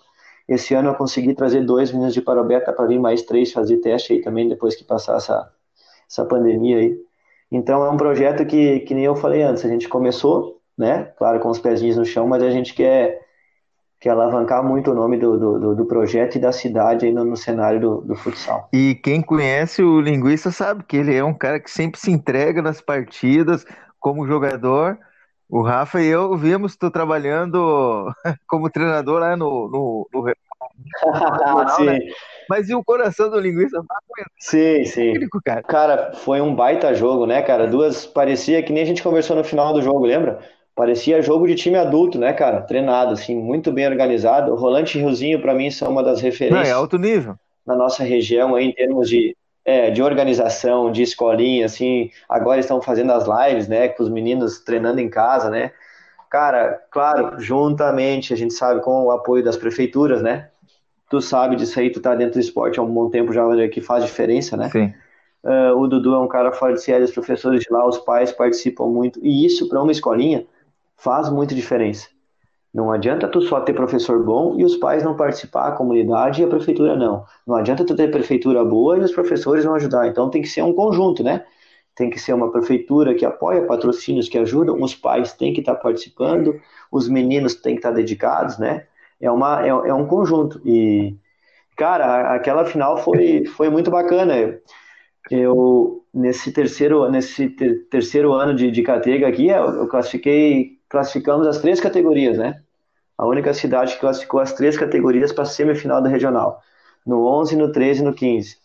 Esse 0.47 0.73
ano 0.73 0.89
eu 0.89 0.95
consegui 0.95 1.35
trazer 1.35 1.63
dois 1.63 1.91
meninos 1.91 2.13
de 2.13 2.21
Parobeta 2.21 2.73
para 2.73 2.87
vir 2.87 2.99
mais 2.99 3.21
três 3.21 3.51
fazer 3.51 3.77
teste 3.77 4.13
aí 4.13 4.21
também, 4.21 4.49
depois 4.49 4.75
que 4.75 4.83
passar 4.83 5.17
essa, 5.17 5.51
essa 6.09 6.25
pandemia 6.25 6.77
aí. 6.77 7.08
Então 7.51 7.83
é 7.85 7.89
um 7.89 7.97
projeto 7.97 8.45
que, 8.45 8.81
que 8.81 8.93
nem 8.93 9.05
eu 9.05 9.15
falei 9.15 9.41
antes, 9.41 9.65
a 9.65 9.69
gente 9.69 9.87
começou 9.87 10.59
né? 10.79 11.11
Claro, 11.17 11.41
com 11.41 11.49
os 11.49 11.59
pezinhos 11.59 11.97
no 11.97 12.05
chão, 12.05 12.25
mas 12.25 12.41
a 12.41 12.49
gente 12.49 12.73
quer, 12.73 13.19
quer 13.99 14.11
alavancar 14.11 14.63
muito 14.63 14.91
o 14.91 14.95
nome 14.95 15.17
do, 15.17 15.37
do, 15.37 15.75
do 15.75 15.85
projeto 15.85 16.37
e 16.37 16.39
da 16.39 16.53
cidade 16.53 17.05
aí 17.05 17.11
no, 17.11 17.25
no 17.25 17.35
cenário 17.35 17.81
do, 17.81 18.01
do, 18.01 18.15
futsal. 18.15 18.69
E 18.71 18.95
quem 18.95 19.21
conhece 19.21 19.83
o 19.83 19.99
Linguista 19.99 20.51
sabe 20.51 20.85
que 20.85 20.95
ele 20.95 21.13
é 21.13 21.21
um 21.23 21.33
cara 21.33 21.59
que 21.59 21.69
sempre 21.69 21.99
se 21.99 22.09
entrega 22.09 22.61
nas 22.61 22.79
partidas 22.79 23.65
como 23.99 24.25
jogador. 24.25 24.97
O 25.49 25.61
Rafa 25.61 26.01
e 26.01 26.07
eu 26.07 26.37
vimos 26.37 26.77
tu 26.77 26.89
trabalhando 26.89 28.09
como 28.47 28.69
treinador 28.69 29.19
lá 29.19 29.35
no, 29.35 29.67
no, 29.67 30.09
no, 30.13 30.33
Né? 31.85 31.99
Mas 32.49 32.67
e 32.67 32.73
o 32.73 32.83
coração 32.83 33.29
do 33.29 33.39
linguista? 33.39 33.79
Sim, 34.39 34.83
sim. 34.85 35.13
cara? 35.45 35.61
cara, 35.61 36.11
foi 36.13 36.41
um 36.41 36.55
baita 36.55 36.93
jogo, 36.95 37.27
né, 37.27 37.41
cara? 37.43 37.67
Duas 37.67 38.07
parecia 38.07 38.63
que 38.63 38.73
nem 38.73 38.81
a 38.81 38.85
gente 38.85 39.03
conversou 39.03 39.35
no 39.35 39.43
final 39.43 39.71
do 39.71 39.81
jogo, 39.81 40.05
lembra? 40.05 40.39
Parecia 40.75 41.21
jogo 41.21 41.45
de 41.45 41.55
time 41.55 41.77
adulto, 41.77 42.17
né, 42.17 42.33
cara? 42.33 42.61
Treinado, 42.61 43.13
assim, 43.13 43.35
muito 43.35 43.71
bem 43.71 43.87
organizado. 43.87 44.51
O 44.51 44.55
Rolante 44.55 44.97
e 44.97 45.01
Riozinho, 45.01 45.41
para 45.41 45.53
mim, 45.53 45.69
são 45.69 45.91
uma 45.91 46.01
das 46.01 46.21
referências. 46.21 46.67
Não, 46.67 46.69
é 46.69 46.71
alto 46.71 46.97
nível. 46.97 47.35
Na 47.67 47.75
nossa 47.75 48.03
região, 48.03 48.55
aí, 48.55 48.65
em 48.65 48.71
termos 48.71 49.09
de, 49.09 49.35
é, 49.63 49.91
de 49.91 50.01
organização, 50.01 50.91
de 50.91 51.03
escolinha, 51.03 51.65
assim. 51.65 52.09
Agora 52.27 52.59
estão 52.59 52.81
fazendo 52.81 53.11
as 53.11 53.25
lives, 53.27 53.67
né, 53.67 53.89
com 53.89 54.01
os 54.01 54.09
meninos 54.09 54.59
treinando 54.59 54.99
em 54.99 55.09
casa, 55.09 55.49
né? 55.49 55.71
Cara, 56.29 56.79
claro, 56.89 57.39
juntamente, 57.39 58.33
a 58.33 58.37
gente 58.37 58.53
sabe, 58.53 58.81
com 58.81 59.05
o 59.05 59.11
apoio 59.11 59.43
das 59.43 59.57
prefeituras, 59.57 60.21
né? 60.21 60.49
Tu 61.09 61.21
sabe 61.21 61.55
disso 61.55 61.79
aí, 61.79 61.91
tu 61.91 61.99
tá 61.99 62.13
dentro 62.15 62.35
do 62.35 62.39
esporte 62.39 62.79
há 62.79 62.83
um 62.83 62.93
bom 62.93 63.09
tempo 63.09 63.33
já, 63.33 63.43
que 63.69 63.81
faz 63.81 64.05
diferença, 64.05 64.55
né? 64.55 64.69
Sim. 64.69 64.93
Uh, 65.43 65.75
o 65.77 65.87
Dudu 65.87 66.13
é 66.13 66.19
um 66.19 66.27
cara 66.27 66.51
fora 66.51 66.73
de 66.73 66.81
série, 66.81 67.03
os 67.03 67.11
professores 67.11 67.61
de 67.61 67.67
lá, 67.71 67.87
os 67.87 67.97
pais 67.97 68.31
participam 68.31 68.87
muito. 68.87 69.19
E 69.23 69.45
isso, 69.45 69.67
para 69.67 69.81
uma 69.81 69.91
escolinha, 69.91 70.45
faz 70.95 71.29
muita 71.29 71.55
diferença. 71.55 72.07
Não 72.71 72.91
adianta 72.91 73.27
tu 73.27 73.41
só 73.41 73.61
ter 73.61 73.73
professor 73.73 74.23
bom 74.23 74.59
e 74.59 74.63
os 74.63 74.77
pais 74.77 75.03
não 75.03 75.15
participar, 75.15 75.69
a 75.69 75.71
comunidade 75.71 76.41
e 76.41 76.45
a 76.45 76.47
prefeitura 76.47 76.95
não. 76.95 77.25
Não 77.47 77.55
adianta 77.55 77.83
tu 77.83 77.95
ter 77.95 78.11
prefeitura 78.11 78.63
boa 78.63 78.97
e 78.97 79.01
os 79.01 79.11
professores 79.11 79.65
não 79.65 79.73
ajudar. 79.73 80.07
Então 80.07 80.29
tem 80.29 80.41
que 80.41 80.47
ser 80.47 80.61
um 80.61 80.73
conjunto, 80.73 81.23
né? 81.23 81.45
Tem 81.95 82.09
que 82.09 82.19
ser 82.19 82.33
uma 82.33 82.51
prefeitura 82.51 83.15
que 83.15 83.25
apoia 83.25 83.65
patrocínios 83.65 84.29
que 84.29 84.37
ajudam, 84.37 84.79
os 84.81 84.93
pais 84.93 85.33
têm 85.33 85.51
que 85.51 85.61
estar 85.61 85.75
participando, 85.75 86.61
os 86.91 87.09
meninos 87.09 87.55
têm 87.55 87.73
que 87.73 87.79
estar 87.79 87.91
dedicados, 87.91 88.59
né? 88.59 88.85
É, 89.21 89.29
uma, 89.31 89.65
é, 89.65 89.69
é 89.69 89.93
um 89.93 90.07
conjunto. 90.07 90.61
E, 90.65 91.15
cara, 91.77 92.33
aquela 92.35 92.65
final 92.65 92.97
foi, 92.97 93.45
foi 93.45 93.69
muito 93.69 93.91
bacana. 93.91 94.59
eu 95.31 96.03
nesse 96.13 96.51
terceiro 96.51 97.09
nesse 97.09 97.49
ter, 97.49 97.87
terceiro 97.89 98.33
ano 98.33 98.53
de, 98.55 98.71
de 98.71 98.81
Catega 98.81 99.27
aqui, 99.27 99.47
eu, 99.47 99.65
eu 99.75 99.87
classifiquei 99.87 100.79
classificamos 100.89 101.47
as 101.47 101.59
três 101.59 101.79
categorias, 101.79 102.37
né? 102.37 102.61
A 103.17 103.25
única 103.27 103.53
cidade 103.53 103.93
que 103.93 103.99
classificou 103.99 104.39
as 104.39 104.53
três 104.53 104.77
categorias 104.77 105.31
para 105.31 105.43
a 105.43 105.45
semifinal 105.45 106.01
da 106.01 106.09
regional, 106.09 106.61
no 107.05 107.25
11, 107.27 107.55
no 107.55 107.71
13 107.71 108.01
e 108.01 108.03
no 108.03 108.13
15. 108.13 108.57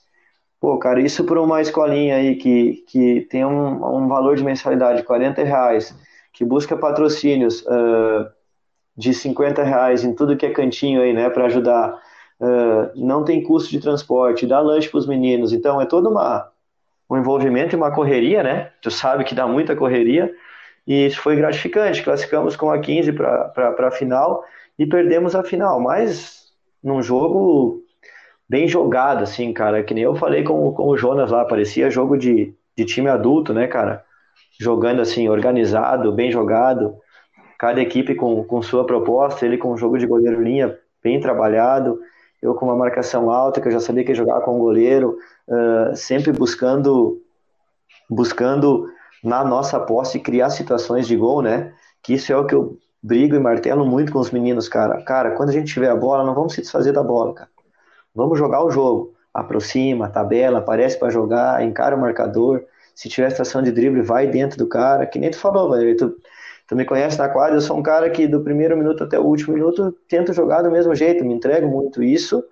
Pô, 0.60 0.78
cara, 0.78 1.00
isso 1.00 1.24
por 1.24 1.36
uma 1.38 1.60
escolinha 1.60 2.16
aí 2.16 2.36
que, 2.36 2.84
que 2.88 3.22
tem 3.30 3.44
um, 3.44 3.84
um 3.96 4.08
valor 4.08 4.36
de 4.36 4.44
mensalidade 4.44 5.00
de 5.00 5.06
40 5.06 5.44
reais, 5.44 5.94
que 6.32 6.44
busca 6.44 6.76
patrocínios 6.76 7.62
uh, 7.62 8.26
de 8.96 9.12
50 9.12 9.62
reais 9.62 10.04
em 10.04 10.14
tudo 10.14 10.36
que 10.36 10.46
é 10.46 10.50
cantinho 10.50 11.02
aí, 11.02 11.12
né, 11.12 11.28
para 11.30 11.46
ajudar. 11.46 12.00
Uh, 12.40 12.90
não 12.94 13.24
tem 13.24 13.42
custo 13.42 13.70
de 13.70 13.80
transporte, 13.80 14.46
dá 14.46 14.60
lanche 14.60 14.88
para 14.88 14.98
os 14.98 15.06
meninos, 15.06 15.52
então 15.52 15.80
é 15.80 15.86
todo 15.86 16.10
uma, 16.10 16.50
um 17.08 17.16
envolvimento 17.16 17.74
e 17.74 17.76
uma 17.76 17.92
correria, 17.92 18.42
né? 18.42 18.70
Tu 18.82 18.90
sabe 18.90 19.24
que 19.24 19.34
dá 19.34 19.46
muita 19.46 19.76
correria, 19.76 20.34
e 20.86 21.06
isso 21.06 21.20
foi 21.20 21.36
gratificante. 21.36 22.02
Classificamos 22.02 22.56
com 22.56 22.70
a 22.70 22.78
15 22.78 23.12
para 23.12 23.74
a 23.78 23.90
final 23.90 24.44
e 24.78 24.86
perdemos 24.86 25.34
a 25.34 25.42
final, 25.42 25.80
mas 25.80 26.52
num 26.82 27.02
jogo 27.02 27.82
bem 28.48 28.68
jogado, 28.68 29.22
assim, 29.22 29.52
cara. 29.52 29.82
Que 29.82 29.94
nem 29.94 30.04
eu 30.04 30.14
falei 30.14 30.42
com, 30.44 30.72
com 30.72 30.88
o 30.88 30.96
Jonas 30.96 31.30
lá, 31.30 31.44
parecia 31.44 31.90
jogo 31.90 32.16
de, 32.16 32.54
de 32.76 32.84
time 32.84 33.08
adulto, 33.08 33.52
né, 33.54 33.66
cara? 33.66 34.04
Jogando 34.60 35.00
assim, 35.00 35.28
organizado, 35.28 36.12
bem 36.12 36.30
jogado. 36.30 36.96
Cada 37.58 37.80
equipe 37.80 38.14
com, 38.14 38.44
com 38.44 38.62
sua 38.62 38.84
proposta, 38.86 39.44
ele 39.44 39.58
com 39.58 39.72
um 39.72 39.76
jogo 39.76 39.98
de 39.98 40.06
goleiro 40.06 40.42
linha 40.42 40.78
bem 41.02 41.20
trabalhado, 41.20 42.00
eu 42.42 42.54
com 42.54 42.66
uma 42.66 42.76
marcação 42.76 43.30
alta, 43.30 43.60
que 43.60 43.68
eu 43.68 43.72
já 43.72 43.80
sabia 43.80 44.04
que 44.04 44.10
ia 44.10 44.14
jogar 44.14 44.40
com 44.40 44.56
o 44.56 44.60
goleiro, 44.60 45.18
uh, 45.48 45.96
sempre 45.96 46.32
buscando 46.32 47.20
buscando 48.08 48.88
na 49.22 49.42
nossa 49.42 49.80
posse 49.80 50.20
criar 50.20 50.50
situações 50.50 51.06
de 51.06 51.16
gol, 51.16 51.40
né? 51.40 51.72
Que 52.02 52.14
isso 52.14 52.32
é 52.32 52.36
o 52.36 52.44
que 52.44 52.54
eu 52.54 52.78
brigo 53.02 53.34
e 53.34 53.38
martelo 53.38 53.86
muito 53.86 54.12
com 54.12 54.18
os 54.18 54.30
meninos, 54.30 54.68
cara. 54.68 55.02
Cara, 55.02 55.32
quando 55.32 55.48
a 55.48 55.52
gente 55.52 55.72
tiver 55.72 55.90
a 55.90 55.96
bola, 55.96 56.24
não 56.24 56.34
vamos 56.34 56.54
se 56.54 56.60
desfazer 56.60 56.92
da 56.92 57.02
bola, 57.02 57.34
cara. 57.34 57.50
Vamos 58.14 58.38
jogar 58.38 58.64
o 58.64 58.70
jogo. 58.70 59.14
Aproxima, 59.32 60.08
tabela, 60.08 60.58
aparece 60.58 60.98
para 60.98 61.10
jogar, 61.10 61.62
encara 61.64 61.96
o 61.96 62.00
marcador. 62.00 62.62
Se 62.94 63.08
tiver 63.08 63.28
estação 63.28 63.62
de 63.62 63.72
drible, 63.72 64.02
vai 64.02 64.26
dentro 64.26 64.56
do 64.56 64.66
cara. 64.66 65.06
Que 65.06 65.18
nem 65.18 65.30
tu 65.30 65.38
falou, 65.38 65.70
velho. 65.70 65.96
Tu, 65.96 66.14
tu 66.66 66.76
me 66.76 66.84
conhece 66.84 67.18
na 67.18 67.28
quadra, 67.28 67.56
eu 67.56 67.60
sou 67.60 67.76
um 67.76 67.82
cara 67.82 68.08
que 68.10 68.26
do 68.26 68.40
primeiro 68.40 68.76
minuto 68.76 69.04
até 69.04 69.18
o 69.18 69.24
último 69.24 69.54
minuto 69.54 69.94
tento 70.08 70.32
jogar 70.32 70.62
do 70.62 70.70
mesmo 70.70 70.94
jeito, 70.94 71.24
me 71.24 71.34
entrego 71.34 71.68
muito 71.68 72.02
isso 72.02 72.44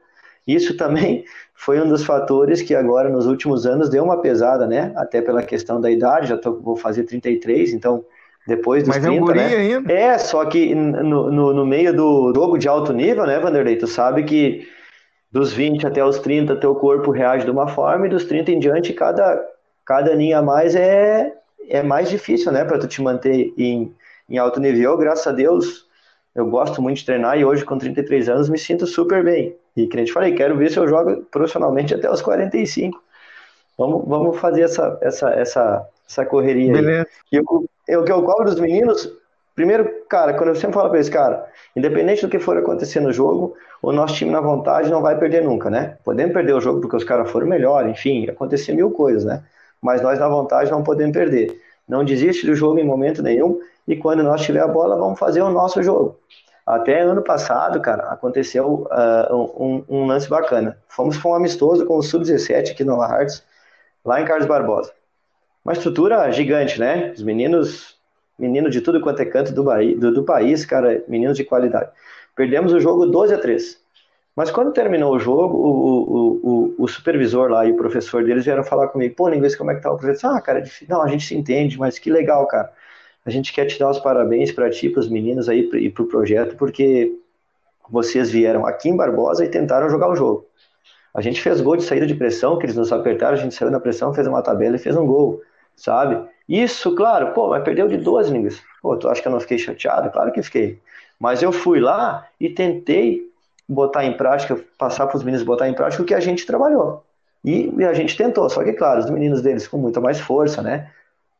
isso 0.46 0.76
também 0.76 1.24
foi 1.54 1.80
um 1.80 1.88
dos 1.88 2.04
fatores 2.04 2.62
que 2.62 2.74
agora, 2.74 3.08
nos 3.08 3.26
últimos 3.26 3.66
anos, 3.66 3.88
deu 3.88 4.02
uma 4.04 4.20
pesada, 4.20 4.66
né? 4.66 4.92
Até 4.96 5.22
pela 5.22 5.42
questão 5.42 5.80
da 5.80 5.90
idade, 5.90 6.28
já 6.28 6.36
tô, 6.36 6.58
vou 6.58 6.76
fazer 6.76 7.04
33, 7.04 7.72
então 7.72 8.04
depois 8.46 8.82
dos 8.82 8.96
Mas 8.96 9.04
30, 9.04 9.16
é 9.16 9.20
um 9.20 9.24
guri 9.24 9.38
né? 9.38 9.56
ainda. 9.56 9.92
É, 9.92 10.18
só 10.18 10.44
que 10.44 10.74
no, 10.74 11.30
no, 11.30 11.54
no, 11.54 11.64
meio 11.64 11.94
do 11.94 12.32
jogo 12.34 12.58
de 12.58 12.66
alto 12.66 12.92
nível, 12.92 13.24
né, 13.24 13.38
Vanderlei? 13.38 13.76
Tu 13.76 13.86
sabe 13.86 14.24
que 14.24 14.66
dos 15.30 15.52
20 15.52 15.86
até 15.86 16.04
os 16.04 16.18
30 16.18 16.56
teu 16.56 16.74
corpo 16.74 17.12
reage 17.12 17.44
de 17.44 17.50
uma 17.52 17.68
forma 17.68 18.06
e 18.06 18.10
dos 18.10 18.24
30 18.24 18.50
em 18.50 18.58
diante 18.58 18.92
cada, 18.92 19.40
cada 19.86 20.10
aninho 20.10 20.36
a 20.36 20.42
mais 20.42 20.74
é, 20.74 21.32
é 21.68 21.84
mais 21.84 22.10
difícil, 22.10 22.50
né, 22.50 22.64
para 22.64 22.78
tu 22.78 22.88
te 22.88 23.00
manter 23.00 23.54
em, 23.56 23.94
em 24.28 24.38
alto 24.38 24.60
nível. 24.60 24.96
Graças 24.96 25.26
a 25.26 25.32
Deus, 25.32 25.86
eu 26.34 26.46
gosto 26.46 26.80
muito 26.80 26.98
de 26.98 27.06
treinar 27.06 27.38
e 27.38 27.44
hoje 27.44 27.64
com 27.64 27.76
33 27.76 28.28
anos 28.28 28.48
me 28.48 28.58
sinto 28.58 28.86
super 28.86 29.22
bem. 29.22 29.56
E 29.76 29.86
que 29.86 29.96
a 29.96 30.00
gente 30.00 30.12
falei, 30.12 30.34
quero 30.34 30.56
ver 30.56 30.70
se 30.70 30.78
eu 30.78 30.88
jogo 30.88 31.24
profissionalmente 31.30 31.94
até 31.94 32.10
os 32.10 32.22
45. 32.22 33.02
Vamos, 33.76 34.04
vamos 34.06 34.38
fazer 34.38 34.62
essa, 34.62 34.98
essa, 35.00 35.30
essa, 35.30 35.88
essa 36.08 36.26
correria 36.26 36.72
Beleza. 36.72 37.08
aí. 37.32 37.38
E 37.38 37.40
o, 37.40 37.44
o 37.98 38.04
que 38.04 38.12
eu 38.12 38.22
cobro 38.22 38.44
dos 38.44 38.60
meninos, 38.60 39.10
primeiro, 39.54 39.90
cara, 40.08 40.34
quando 40.34 40.50
eu 40.50 40.56
sempre 40.56 40.74
falo 40.74 40.88
para 40.88 40.98
eles, 40.98 41.08
cara, 41.08 41.46
independente 41.74 42.22
do 42.22 42.28
que 42.28 42.38
for 42.38 42.56
acontecer 42.56 43.00
no 43.00 43.12
jogo, 43.12 43.56
o 43.80 43.92
nosso 43.92 44.14
time 44.14 44.30
na 44.30 44.40
vontade 44.40 44.90
não 44.90 45.02
vai 45.02 45.18
perder 45.18 45.42
nunca, 45.42 45.68
né? 45.68 45.96
Podemos 46.04 46.32
perder 46.32 46.54
o 46.54 46.60
jogo 46.60 46.80
porque 46.80 46.96
os 46.96 47.04
caras 47.04 47.30
foram 47.30 47.46
melhor, 47.46 47.88
enfim, 47.88 48.28
acontecer 48.28 48.72
mil 48.72 48.90
coisas, 48.90 49.24
né? 49.24 49.42
Mas 49.80 50.00
nós 50.00 50.18
na 50.18 50.28
vontade 50.28 50.70
não 50.70 50.82
podemos 50.82 51.12
perder. 51.16 51.60
Não 51.92 52.02
desiste 52.02 52.46
do 52.46 52.54
jogo 52.54 52.78
em 52.78 52.84
momento 52.84 53.22
nenhum 53.22 53.60
e 53.86 53.94
quando 53.94 54.22
nós 54.22 54.40
tiver 54.40 54.62
a 54.62 54.66
bola, 54.66 54.96
vamos 54.96 55.18
fazer 55.18 55.42
o 55.42 55.50
nosso 55.50 55.82
jogo. 55.82 56.18
Até 56.66 57.02
ano 57.02 57.20
passado, 57.20 57.82
cara, 57.82 58.04
aconteceu 58.04 58.88
uh, 58.90 59.34
um, 59.62 59.84
um, 59.86 60.06
lance 60.06 60.26
bacana. 60.26 60.78
Fomos 60.88 61.18
para 61.18 61.32
um 61.32 61.34
amistoso 61.34 61.84
com 61.84 61.98
o 61.98 62.02
Sub-17 62.02 62.70
aqui 62.70 62.82
no 62.82 62.92
Nova 62.92 63.12
Hearts, 63.12 63.44
lá 64.02 64.22
em 64.22 64.24
Carlos 64.24 64.46
Barbosa. 64.46 64.90
Uma 65.62 65.74
estrutura 65.74 66.32
gigante, 66.32 66.80
né? 66.80 67.12
Os 67.14 67.22
meninos, 67.22 67.98
meninos 68.38 68.72
de 68.72 68.80
tudo 68.80 69.00
quanto 69.02 69.20
é 69.20 69.26
canto 69.26 69.52
do, 69.52 69.62
do, 69.98 70.14
do 70.14 70.24
país, 70.24 70.64
cara, 70.64 71.04
meninos 71.06 71.36
de 71.36 71.44
qualidade. 71.44 71.90
Perdemos 72.34 72.72
o 72.72 72.80
jogo 72.80 73.04
12 73.04 73.34
a 73.34 73.38
3. 73.38 73.81
Mas 74.34 74.50
quando 74.50 74.72
terminou 74.72 75.14
o 75.14 75.18
jogo, 75.18 75.56
o, 75.56 75.70
o, 75.70 76.40
o, 76.42 76.74
o, 76.84 76.88
supervisor 76.88 77.50
lá 77.50 77.66
e 77.66 77.72
o 77.72 77.76
professor 77.76 78.24
deles 78.24 78.44
vieram 78.44 78.64
falar 78.64 78.88
comigo, 78.88 79.14
pô, 79.14 79.28
linguiça, 79.28 79.58
como 79.58 79.70
é 79.70 79.74
que 79.74 79.82
tá 79.82 79.92
o 79.92 79.98
professor? 79.98 80.28
Ah, 80.28 80.40
cara, 80.40 80.60
é 80.60 80.64
não, 80.88 81.02
a 81.02 81.08
gente 81.08 81.26
se 81.26 81.36
entende, 81.36 81.78
mas 81.78 81.98
que 81.98 82.10
legal, 82.10 82.46
cara 82.46 82.72
a 83.24 83.30
gente 83.30 83.52
quer 83.52 83.66
te 83.66 83.78
dar 83.78 83.90
os 83.90 84.00
parabéns 84.00 84.50
para 84.52 84.68
ti, 84.70 84.88
para 84.88 85.00
os 85.00 85.08
meninos 85.08 85.48
aí 85.48 85.68
e 85.74 85.90
para 85.90 86.02
o 86.02 86.06
projeto, 86.06 86.56
porque 86.56 87.16
vocês 87.88 88.30
vieram 88.30 88.66
aqui 88.66 88.88
em 88.88 88.96
Barbosa 88.96 89.44
e 89.44 89.48
tentaram 89.48 89.88
jogar 89.88 90.10
o 90.10 90.16
jogo. 90.16 90.46
A 91.14 91.20
gente 91.20 91.40
fez 91.40 91.60
gol 91.60 91.76
de 91.76 91.84
saída 91.84 92.06
de 92.06 92.14
pressão, 92.14 92.58
que 92.58 92.64
eles 92.64 92.76
nos 92.76 92.92
apertaram, 92.92 93.34
a 93.34 93.40
gente 93.40 93.54
saiu 93.54 93.70
na 93.70 93.78
pressão, 93.78 94.14
fez 94.14 94.26
uma 94.26 94.42
tabela 94.42 94.76
e 94.76 94.78
fez 94.78 94.96
um 94.96 95.06
gol, 95.06 95.42
sabe? 95.76 96.26
Isso, 96.48 96.94
claro, 96.94 97.32
pô, 97.32 97.48
mas 97.48 97.62
perdeu 97.62 97.86
de 97.86 97.98
12, 97.98 98.32
Ningues. 98.32 98.62
Pô, 98.80 98.96
tu 98.96 99.08
acha 99.08 99.22
que 99.22 99.28
eu 99.28 99.32
não 99.32 99.40
fiquei 99.40 99.58
chateado? 99.58 100.10
Claro 100.10 100.32
que 100.32 100.42
fiquei. 100.42 100.80
Mas 101.20 101.42
eu 101.42 101.52
fui 101.52 101.78
lá 101.78 102.26
e 102.40 102.50
tentei 102.50 103.30
botar 103.72 104.04
em 104.04 104.16
prática, 104.16 104.58
passar 104.78 105.06
para 105.06 105.16
os 105.16 105.22
meninos 105.22 105.44
botar 105.44 105.68
em 105.68 105.74
prática 105.74 106.02
o 106.02 106.06
que 106.06 106.14
a 106.14 106.20
gente 106.20 106.46
trabalhou. 106.46 107.04
E, 107.44 107.72
e 107.76 107.84
a 107.84 107.92
gente 107.92 108.16
tentou, 108.16 108.48
só 108.48 108.62
que, 108.62 108.72
claro, 108.72 109.00
os 109.00 109.10
meninos 109.10 109.42
deles 109.42 109.66
com 109.66 109.76
muita 109.76 110.00
mais 110.00 110.20
força, 110.20 110.62
né? 110.62 110.90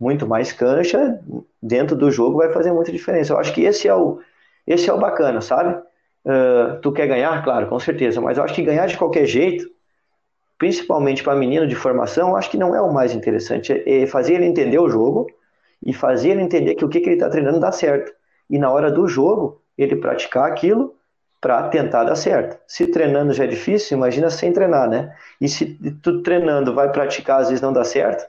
muito 0.03 0.27
mais 0.27 0.53
cancha, 0.53 1.21
dentro 1.63 1.95
do 1.95 2.11
jogo 2.11 2.39
vai 2.39 2.53
fazer 2.53 2.73
muita 2.73 2.91
diferença. 2.91 3.33
Eu 3.33 3.39
acho 3.39 3.55
que 3.55 3.63
esse 3.63 3.87
é 3.87 3.95
o, 3.95 4.19
esse 4.67 4.91
é 4.91 4.93
o 4.93 4.99
bacana, 4.99 5.41
sabe? 5.41 5.81
Uh, 6.25 6.81
tu 6.83 6.91
quer 6.91 7.07
ganhar? 7.07 7.43
Claro, 7.45 7.69
com 7.69 7.79
certeza, 7.79 8.21
mas 8.21 8.37
eu 8.37 8.43
acho 8.43 8.53
que 8.53 8.63
ganhar 8.63 8.87
de 8.87 8.97
qualquer 8.99 9.27
jeito, 9.27 9.65
principalmente 10.59 11.23
para 11.23 11.37
menino 11.37 11.69
de 11.69 11.77
formação, 11.77 12.31
eu 12.31 12.37
acho 12.37 12.51
que 12.51 12.59
não 12.59 12.75
é 12.75 12.81
o 12.81 12.93
mais 12.93 13.15
interessante. 13.15 13.73
É, 13.73 14.03
é 14.03 14.07
fazer 14.09 14.35
ele 14.35 14.47
entender 14.47 14.81
o 14.81 14.89
jogo 14.89 15.29
e 15.85 15.93
fazer 15.93 16.31
ele 16.31 16.43
entender 16.43 16.75
que 16.75 16.85
o 16.85 16.89
que, 16.89 16.99
que 16.99 17.07
ele 17.09 17.17
está 17.17 17.31
treinando 17.31 17.61
dá 17.61 17.71
certo. 17.71 18.13
E 18.51 18.59
na 18.59 18.73
hora 18.73 18.91
do 18.91 19.07
jogo, 19.07 19.63
ele 19.79 19.95
praticar 19.95 20.51
aquilo 20.51 20.97
para 21.43 21.69
tentar 21.69 22.05
dar 22.05 22.15
certo. 22.15 22.57
Se 22.67 22.87
treinando 22.87 23.35
já 23.35 23.45
é 23.45 23.49
difícil, 23.49 23.99
imagina 23.99 24.31
sem 24.31 24.51
treinar, 24.53 24.89
né? 24.89 25.15
E 25.39 25.49
se 25.49 25.77
tu 26.01 26.23
treinando 26.23 26.73
vai 26.73 26.91
praticar, 26.91 27.41
às 27.41 27.49
vezes 27.49 27.61
não 27.61 27.73
dá 27.73 27.85
certo, 27.85 28.25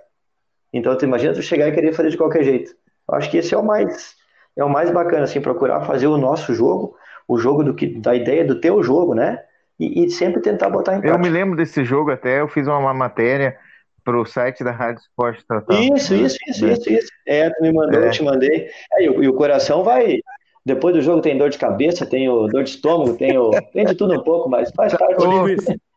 então, 0.74 0.98
tu 0.98 1.06
imagina 1.06 1.34
tu 1.34 1.42
chegar 1.42 1.68
e 1.68 1.72
querer 1.72 1.94
fazer 1.94 2.10
de 2.10 2.18
qualquer 2.18 2.44
jeito. 2.44 2.74
Eu 3.08 3.16
acho 3.16 3.30
que 3.30 3.38
esse 3.38 3.54
é 3.54 3.58
o 3.58 3.64
mais 3.64 4.16
é 4.56 4.64
o 4.64 4.70
mais 4.70 4.92
bacana, 4.92 5.24
assim, 5.24 5.42
procurar 5.42 5.82
fazer 5.82 6.08
o 6.08 6.18
nosso 6.18 6.54
jogo, 6.54 6.96
o 7.28 7.38
jogo 7.38 7.64
do 7.64 7.74
que 7.74 7.88
da 7.88 8.16
ideia 8.16 8.46
do 8.46 8.60
teu 8.60 8.84
jogo, 8.84 9.14
né? 9.14 9.40
E, 9.80 10.06
e 10.06 10.10
sempre 10.12 10.42
tentar 10.42 10.70
botar 10.70 10.96
em 10.96 11.02
prática. 11.02 11.18
Eu 11.18 11.22
me 11.22 11.30
lembro 11.30 11.56
desse 11.56 11.84
jogo 11.84 12.12
até, 12.12 12.40
eu 12.40 12.48
fiz 12.48 12.68
uma 12.68 12.94
matéria 12.94 13.58
para 14.04 14.20
o 14.20 14.26
site 14.26 14.64
da 14.64 14.72
Rádio 14.72 15.02
Esporte 15.02 15.44
Total. 15.46 15.82
Isso, 15.82 16.14
isso, 16.14 16.38
isso, 16.48 16.68
isso, 16.68 16.90
isso. 16.90 17.12
É, 17.26 17.50
tu 17.50 17.64
me 17.64 17.72
mandou, 17.72 18.02
é. 18.02 18.08
eu 18.08 18.12
te 18.12 18.24
mandei. 18.24 18.70
É, 18.94 19.06
e, 19.06 19.10
o, 19.10 19.24
e, 19.24 19.28
o, 19.28 19.34
coração 19.34 19.84
vai. 19.84 20.20
Depois 20.66 20.96
do 20.96 21.02
jogo 21.02 21.22
tem 21.22 21.38
dor 21.38 21.50
de 21.50 21.58
cabeça, 21.58 22.06
tem 22.06 22.28
dor 22.28 22.64
de 22.64 22.70
estômago, 22.70 23.18
tem, 23.18 23.38
o, 23.38 23.52
tem 23.74 23.86
de 23.86 23.96
tudo 23.96 24.14
um 24.14 24.24
pouco, 24.24 24.50
mas 24.50 24.72
faz 24.72 24.94
parte. 24.94 25.24
Ô, 25.24 25.44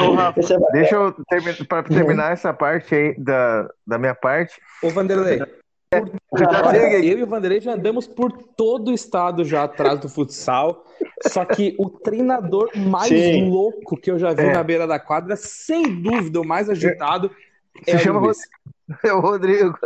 Ô, 0.00 0.14
Rafa, 0.14 0.40
é 0.40 0.72
deixa 0.72 0.94
eu 0.94 1.12
terminar, 1.28 1.66
para 1.66 1.82
terminar 1.82 2.32
essa 2.32 2.54
parte 2.54 2.94
aí 2.94 3.14
da, 3.18 3.68
da 3.86 3.98
minha 3.98 4.14
parte. 4.14 4.54
Ô, 4.82 4.88
Vanderlei. 4.88 5.40
Por... 5.90 6.10
eu 7.02 7.18
e 7.18 7.22
o 7.22 7.26
Vanderlei 7.26 7.60
já 7.60 7.72
andamos 7.72 8.06
por 8.06 8.30
todo 8.30 8.90
o 8.90 8.94
estado 8.94 9.44
já 9.44 9.64
atrás 9.64 9.98
do 9.98 10.08
futsal. 10.08 10.84
Só 11.26 11.44
que 11.44 11.74
o 11.78 11.90
treinador 11.90 12.70
mais 12.76 13.08
Sim. 13.08 13.50
louco 13.50 13.96
que 13.96 14.10
eu 14.10 14.18
já 14.18 14.32
vi 14.32 14.42
é. 14.42 14.52
na 14.52 14.62
beira 14.62 14.86
da 14.86 14.98
quadra, 14.98 15.34
sem 15.36 16.00
dúvida, 16.00 16.40
o 16.40 16.46
mais 16.46 16.68
agitado, 16.68 17.30
Se 17.84 17.92
é 17.92 17.98
chama 17.98 18.20
o, 18.20 18.32
é 19.04 19.12
o 19.12 19.20
Rodrigo. 19.20 19.76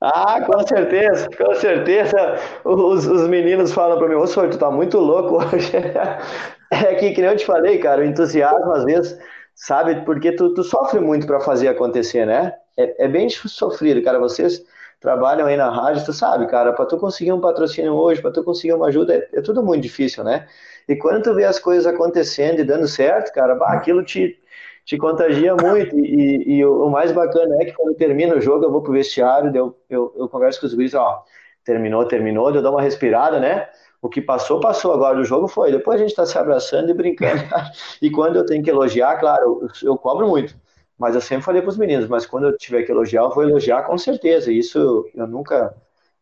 Ah, 0.00 0.40
com 0.44 0.66
certeza, 0.66 1.28
com 1.36 1.54
certeza. 1.54 2.16
Os, 2.64 3.06
os 3.06 3.28
meninos 3.28 3.72
falam 3.72 3.98
para 3.98 4.08
mim, 4.08 4.14
ô 4.14 4.26
senhor, 4.26 4.50
tu 4.50 4.58
tá 4.58 4.70
muito 4.70 4.98
louco 4.98 5.36
hoje. 5.44 5.72
É 6.72 6.94
que, 6.94 7.10
que 7.10 7.20
nem 7.20 7.30
eu 7.32 7.36
te 7.36 7.44
falei, 7.44 7.78
cara, 7.78 8.00
o 8.00 8.04
entusiasmo 8.04 8.70
às 8.70 8.84
vezes, 8.84 9.18
sabe, 9.56 10.04
porque 10.04 10.30
tu, 10.30 10.54
tu 10.54 10.62
sofre 10.62 11.00
muito 11.00 11.26
para 11.26 11.40
fazer 11.40 11.66
acontecer, 11.66 12.24
né? 12.24 12.54
É, 12.76 13.06
é 13.06 13.08
bem 13.08 13.28
sofrido, 13.28 14.00
cara. 14.04 14.20
Vocês 14.20 14.62
trabalham 15.00 15.48
aí 15.48 15.56
na 15.56 15.68
rádio, 15.68 16.04
tu 16.04 16.12
sabe, 16.12 16.46
cara, 16.46 16.72
para 16.72 16.86
tu 16.86 16.96
conseguir 16.96 17.32
um 17.32 17.40
patrocínio 17.40 17.92
hoje, 17.94 18.22
para 18.22 18.30
tu 18.30 18.44
conseguir 18.44 18.72
uma 18.74 18.86
ajuda, 18.86 19.16
é, 19.16 19.28
é, 19.38 19.42
tudo 19.42 19.64
muito 19.64 19.82
difícil, 19.82 20.22
né? 20.22 20.46
E 20.88 20.94
quando 20.94 21.24
tu 21.24 21.34
vê 21.34 21.44
as 21.44 21.58
coisas 21.58 21.86
acontecendo 21.92 22.60
e 22.60 22.64
dando 22.64 22.86
certo, 22.86 23.32
cara, 23.32 23.56
bah, 23.56 23.72
aquilo 23.72 24.04
te, 24.04 24.38
te 24.84 24.96
contagia 24.96 25.54
muito. 25.54 25.98
E, 25.98 26.56
e 26.56 26.64
o, 26.64 26.88
mais 26.88 27.12
bacana 27.12 27.56
é 27.60 27.64
que 27.66 27.72
quando 27.72 27.94
termina 27.94 28.34
o 28.36 28.40
jogo, 28.40 28.64
eu 28.64 28.70
vou 28.70 28.82
pro 28.82 28.92
vestiário, 28.92 29.54
eu, 29.54 29.76
eu, 29.88 30.14
eu 30.16 30.28
converso 30.28 30.60
com 30.60 30.66
os 30.66 30.74
guris, 30.74 30.94
ó, 30.94 31.22
terminou, 31.64 32.04
terminou, 32.06 32.54
eu 32.54 32.62
dou 32.62 32.72
uma 32.72 32.82
respirada, 32.82 33.38
né? 33.38 33.68
O 34.02 34.08
que 34.08 34.20
passou, 34.20 34.60
passou. 34.60 34.92
Agora 34.92 35.18
o 35.18 35.24
jogo 35.24 35.46
foi. 35.46 35.70
Depois 35.70 35.96
a 35.96 36.02
gente 36.02 36.10
está 36.10 36.24
se 36.24 36.36
abraçando 36.38 36.90
e 36.90 36.94
brincando. 36.94 37.42
e 38.00 38.10
quando 38.10 38.36
eu 38.36 38.46
tenho 38.46 38.62
que 38.62 38.70
elogiar, 38.70 39.16
claro, 39.18 39.68
eu, 39.82 39.90
eu 39.90 39.96
cobro 39.96 40.28
muito. 40.28 40.54
Mas 40.98 41.14
eu 41.14 41.20
sempre 41.20 41.44
falei 41.44 41.62
para 41.62 41.70
os 41.70 41.78
meninos, 41.78 42.06
mas 42.08 42.26
quando 42.26 42.46
eu 42.46 42.56
tiver 42.58 42.82
que 42.82 42.92
elogiar, 42.92 43.22
eu 43.22 43.30
vou 43.30 43.42
elogiar 43.42 43.84
com 43.84 43.96
certeza. 43.96 44.52
Isso 44.52 45.08
eu 45.14 45.26
nunca, 45.26 45.74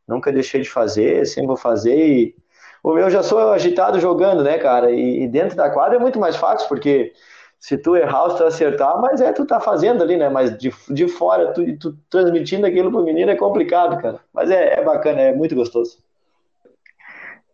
nunca 0.07 0.33
deixei 0.33 0.61
de 0.61 0.71
fazer, 0.71 1.27
sempre 1.27 1.49
vou 1.49 1.57
fazer. 1.57 1.97
E 1.97 2.37
o 2.83 2.95
meu 2.95 3.11
já 3.11 3.23
sou 3.23 3.53
agitado 3.53 3.99
jogando, 4.01 4.45
né, 4.45 4.59
cara? 4.59 4.91
E, 4.91 5.25
e 5.25 5.29
dentro 5.29 5.57
da 5.57 5.69
quadra 5.71 5.97
é 5.97 6.01
muito 6.01 6.19
mais 6.19 6.37
fácil, 6.37 6.69
porque 6.69 7.13
se 7.59 7.77
tu 7.77 7.97
errar 7.97 8.31
se 8.31 8.37
tu 8.39 8.45
acertar, 8.45 9.01
mas 9.01 9.21
é 9.21 9.33
tu 9.33 9.45
tá 9.45 9.61
fazendo 9.61 10.03
ali, 10.03 10.17
né? 10.17 10.29
Mas 10.29 10.57
de, 10.57 10.73
de 10.89 11.09
fora, 11.09 11.53
tu, 11.53 11.79
tu 11.79 11.99
transmitindo 12.09 12.67
aquilo 12.67 12.91
pro 12.91 13.03
menino 13.03 13.31
é 13.31 13.37
complicado, 13.37 14.01
cara. 14.01 14.21
Mas 14.33 14.51
é, 14.51 14.79
é 14.79 14.85
bacana, 14.85 15.21
é 15.21 15.35
muito 15.35 15.55
gostoso. 15.55 15.99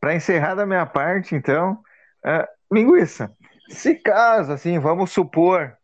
Para 0.00 0.14
encerrar 0.14 0.54
da 0.54 0.66
minha 0.66 0.84
parte, 0.84 1.34
então, 1.34 1.78
uh, 2.24 2.46
linguiça. 2.70 3.32
Se 3.70 3.94
caso, 3.94 4.52
assim, 4.52 4.78
vamos 4.78 5.10
supor, 5.10 5.74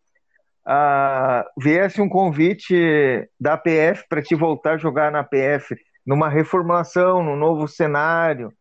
uh, 0.67 1.43
viesse 1.59 2.03
um 2.03 2.09
convite 2.09 3.27
da 3.41 3.57
PF 3.57 4.07
para 4.07 4.23
te 4.23 4.35
voltar 4.35 4.75
a 4.75 4.79
jogar 4.79 5.11
na 5.11 5.25
PF, 5.25 5.75
numa 6.07 6.29
reformulação, 6.29 7.23
num 7.23 7.37
novo 7.37 7.67
cenário. 7.67 8.53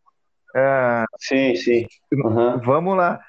Uh, 0.55 1.05
sim, 1.19 1.55
sim. 1.55 1.85
Uhum. 2.13 2.59
Vamos 2.61 2.95
lá. 2.95 3.19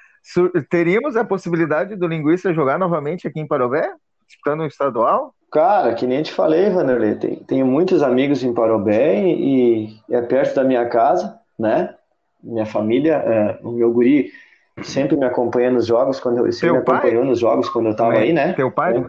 Teríamos 0.69 1.17
a 1.17 1.25
possibilidade 1.25 1.97
do 1.97 2.07
linguista 2.07 2.53
jogar 2.53 2.79
novamente 2.79 3.27
aqui 3.27 3.41
em 3.41 3.47
Parobé, 3.47 3.93
disputando 4.27 4.61
um 4.61 4.67
estadual? 4.67 5.35
Cara, 5.51 5.95
que 5.95 6.07
nem 6.07 6.23
te 6.23 6.33
falei, 6.33 6.71
Vanderlei, 6.71 7.17
tem, 7.17 7.37
tenho 7.37 7.67
muitos 7.67 8.03
amigos 8.03 8.45
em 8.45 8.55
Parobé 8.55 9.21
e, 9.21 9.87
e, 9.87 10.15
é 10.15 10.21
perto 10.23 10.55
da 10.55 10.63
minha 10.63 10.87
casa, 10.89 11.39
né? 11.59 11.95
Minha 12.43 12.65
família, 12.65 13.15
é, 13.15 13.59
o 13.63 13.73
meu 13.73 13.93
guri 13.93 14.31
sempre 14.83 15.17
me 15.17 15.25
acompanha 15.25 15.71
nos 15.71 15.87
jogos, 15.87 16.21
quando 16.21 16.39
eu, 16.39 16.53
sempre 16.53 16.77
me 16.77 16.79
acompanhou 16.79 17.25
nos 17.25 17.41
jogos 17.41 17.69
quando 17.69 17.87
eu 17.87 17.97
tava 17.97 18.15
aí, 18.15 18.33
né? 18.33 18.53
Teu 18.53 18.71
pai? 18.71 19.05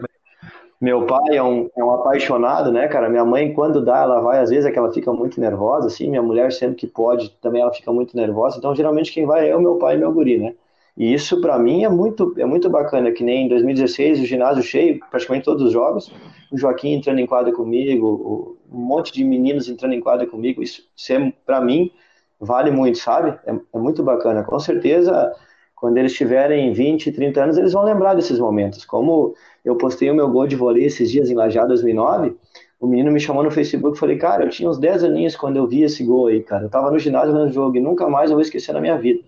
Meu 0.80 1.06
pai 1.06 1.36
é 1.36 1.42
um, 1.42 1.70
é 1.76 1.84
um 1.84 1.94
apaixonado, 1.94 2.72
né, 2.72 2.88
cara? 2.88 3.08
Minha 3.08 3.24
mãe, 3.24 3.54
quando 3.54 3.84
dá, 3.84 3.98
ela 3.98 4.20
vai, 4.20 4.40
às 4.40 4.50
vezes 4.50 4.64
é 4.64 4.72
que 4.72 4.78
ela 4.78 4.92
fica 4.92 5.12
muito 5.12 5.40
nervosa, 5.40 5.86
assim. 5.86 6.10
Minha 6.10 6.22
mulher, 6.22 6.50
sempre 6.50 6.74
que 6.74 6.88
pode, 6.88 7.30
também 7.40 7.62
ela 7.62 7.72
fica 7.72 7.92
muito 7.92 8.16
nervosa. 8.16 8.58
Então, 8.58 8.74
geralmente, 8.74 9.12
quem 9.12 9.24
vai 9.24 9.48
é 9.48 9.54
o 9.54 9.60
meu 9.60 9.76
pai 9.76 9.94
e 9.94 9.98
meu 9.98 10.12
guri, 10.12 10.38
né? 10.38 10.54
E 10.96 11.14
isso 11.14 11.40
para 11.40 11.58
mim 11.58 11.84
é 11.84 11.88
muito, 11.88 12.34
é 12.36 12.44
muito 12.44 12.68
bacana, 12.68 13.10
que 13.12 13.24
nem 13.24 13.46
em 13.46 13.48
2016 13.48 14.20
o 14.20 14.26
ginásio 14.26 14.62
cheio, 14.62 15.00
praticamente 15.10 15.44
todos 15.44 15.62
os 15.62 15.72
jogos, 15.72 16.12
o 16.50 16.58
Joaquim 16.58 16.92
entrando 16.92 17.18
em 17.18 17.26
quadra 17.26 17.52
comigo, 17.52 18.58
um 18.70 18.78
monte 18.78 19.12
de 19.12 19.24
meninos 19.24 19.68
entrando 19.68 19.94
em 19.94 20.00
quadra 20.00 20.26
comigo, 20.26 20.62
isso, 20.62 20.82
isso 20.94 21.12
é, 21.12 21.32
para 21.46 21.60
mim 21.60 21.90
vale 22.38 22.70
muito, 22.70 22.98
sabe? 22.98 23.38
É, 23.46 23.52
é, 23.52 23.78
muito 23.78 24.02
bacana. 24.02 24.42
Com 24.42 24.58
certeza, 24.58 25.32
quando 25.74 25.96
eles 25.96 26.12
tiverem 26.12 26.72
20, 26.72 27.12
30 27.12 27.42
anos, 27.42 27.56
eles 27.56 27.72
vão 27.72 27.84
lembrar 27.84 28.14
desses 28.14 28.38
momentos. 28.38 28.84
Como 28.84 29.34
eu 29.64 29.76
postei 29.76 30.10
o 30.10 30.14
meu 30.14 30.28
gol 30.28 30.46
de 30.46 30.56
vôlei 30.56 30.84
esses 30.84 31.10
dias 31.10 31.30
em 31.30 31.34
Lajá 31.34 31.64
2009, 31.64 32.36
o 32.80 32.86
menino 32.86 33.12
me 33.12 33.20
chamou 33.20 33.44
no 33.44 33.50
Facebook 33.50 33.96
e 33.96 34.00
falei, 34.00 34.18
cara, 34.18 34.44
eu 34.44 34.50
tinha 34.50 34.68
uns 34.68 34.78
10 34.78 35.04
aninhos 35.04 35.36
quando 35.36 35.56
eu 35.56 35.68
vi 35.68 35.84
esse 35.84 36.04
gol 36.04 36.26
aí, 36.26 36.42
cara. 36.42 36.64
Eu 36.64 36.68
tava 36.68 36.90
no 36.90 36.98
ginásio 36.98 37.32
no 37.32 37.50
jogo 37.50 37.76
e 37.76 37.80
nunca 37.80 38.08
mais 38.08 38.30
eu 38.30 38.36
vou 38.36 38.42
esquecer 38.42 38.72
na 38.72 38.80
minha 38.80 38.98
vida. 38.98 39.22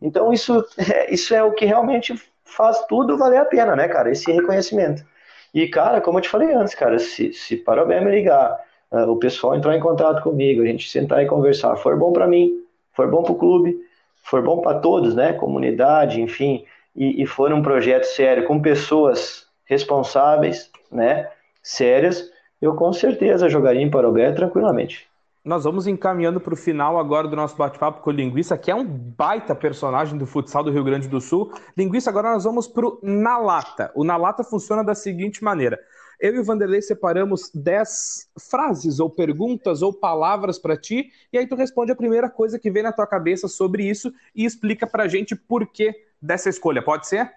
Então, 0.00 0.32
isso 0.32 0.64
é, 0.78 1.12
isso 1.12 1.34
é 1.34 1.42
o 1.42 1.52
que 1.52 1.64
realmente 1.64 2.14
faz 2.44 2.84
tudo 2.86 3.18
valer 3.18 3.38
a 3.38 3.44
pena, 3.44 3.76
né, 3.76 3.88
cara? 3.88 4.10
Esse 4.10 4.30
reconhecimento. 4.32 5.04
E, 5.52 5.68
cara, 5.68 6.00
como 6.00 6.18
eu 6.18 6.22
te 6.22 6.28
falei 6.28 6.52
antes, 6.52 6.74
cara, 6.74 6.98
se, 6.98 7.32
se 7.32 7.56
para 7.56 7.84
o 7.84 7.86
me 7.86 8.10
ligar, 8.10 8.58
uh, 8.90 9.10
o 9.10 9.18
pessoal 9.18 9.56
entrar 9.56 9.76
em 9.76 9.80
contato 9.80 10.22
comigo, 10.22 10.62
a 10.62 10.66
gente 10.66 10.88
sentar 10.88 11.22
e 11.22 11.26
conversar, 11.26 11.76
for 11.76 11.96
bom 11.98 12.12
para 12.12 12.26
mim, 12.26 12.62
for 12.92 13.10
bom 13.10 13.22
para 13.22 13.32
o 13.32 13.38
clube, 13.38 13.76
for 14.22 14.42
bom 14.42 14.60
para 14.60 14.78
todos, 14.78 15.14
né, 15.14 15.32
comunidade, 15.32 16.20
enfim, 16.20 16.64
e, 16.94 17.22
e 17.22 17.26
for 17.26 17.52
um 17.52 17.62
projeto 17.62 18.04
sério, 18.04 18.46
com 18.46 18.60
pessoas 18.60 19.46
responsáveis, 19.64 20.70
né, 20.90 21.28
sérias, 21.62 22.30
eu 22.60 22.74
com 22.74 22.92
certeza 22.92 23.48
jogaria 23.48 23.82
em 23.82 23.90
Parobé 23.90 24.30
tranquilamente. 24.32 25.09
Nós 25.42 25.64
vamos 25.64 25.86
encaminhando 25.86 26.38
para 26.38 26.52
o 26.52 26.56
final 26.56 26.98
agora 26.98 27.26
do 27.26 27.34
nosso 27.34 27.56
bate-papo 27.56 28.02
com 28.02 28.10
o 28.10 28.12
Linguiça, 28.12 28.58
que 28.58 28.70
é 28.70 28.74
um 28.74 28.84
baita 28.84 29.54
personagem 29.54 30.18
do 30.18 30.26
futsal 30.26 30.62
do 30.62 30.70
Rio 30.70 30.84
Grande 30.84 31.08
do 31.08 31.18
Sul. 31.18 31.50
Linguiça, 31.74 32.10
agora 32.10 32.32
nós 32.32 32.44
vamos 32.44 32.68
para 32.68 32.86
o 32.86 33.00
Na 33.02 33.38
Lata. 33.38 33.90
O 33.94 34.04
Na 34.04 34.18
Lata 34.18 34.44
funciona 34.44 34.84
da 34.84 34.94
seguinte 34.94 35.42
maneira. 35.42 35.80
Eu 36.20 36.34
e 36.34 36.38
o 36.38 36.44
Vanderlei 36.44 36.82
separamos 36.82 37.50
10 37.54 38.28
frases 38.50 39.00
ou 39.00 39.08
perguntas 39.08 39.80
ou 39.80 39.94
palavras 39.94 40.58
para 40.58 40.76
ti, 40.76 41.10
e 41.32 41.38
aí 41.38 41.46
tu 41.46 41.56
responde 41.56 41.90
a 41.90 41.96
primeira 41.96 42.28
coisa 42.28 42.58
que 42.58 42.70
vem 42.70 42.82
na 42.82 42.92
tua 42.92 43.06
cabeça 43.06 43.48
sobre 43.48 43.88
isso 43.88 44.12
e 44.36 44.44
explica 44.44 44.86
para 44.86 45.04
a 45.04 45.08
gente 45.08 45.34
por 45.34 45.66
que 45.66 45.94
dessa 46.20 46.50
escolha. 46.50 46.82
Pode 46.82 47.08
ser? 47.08 47.32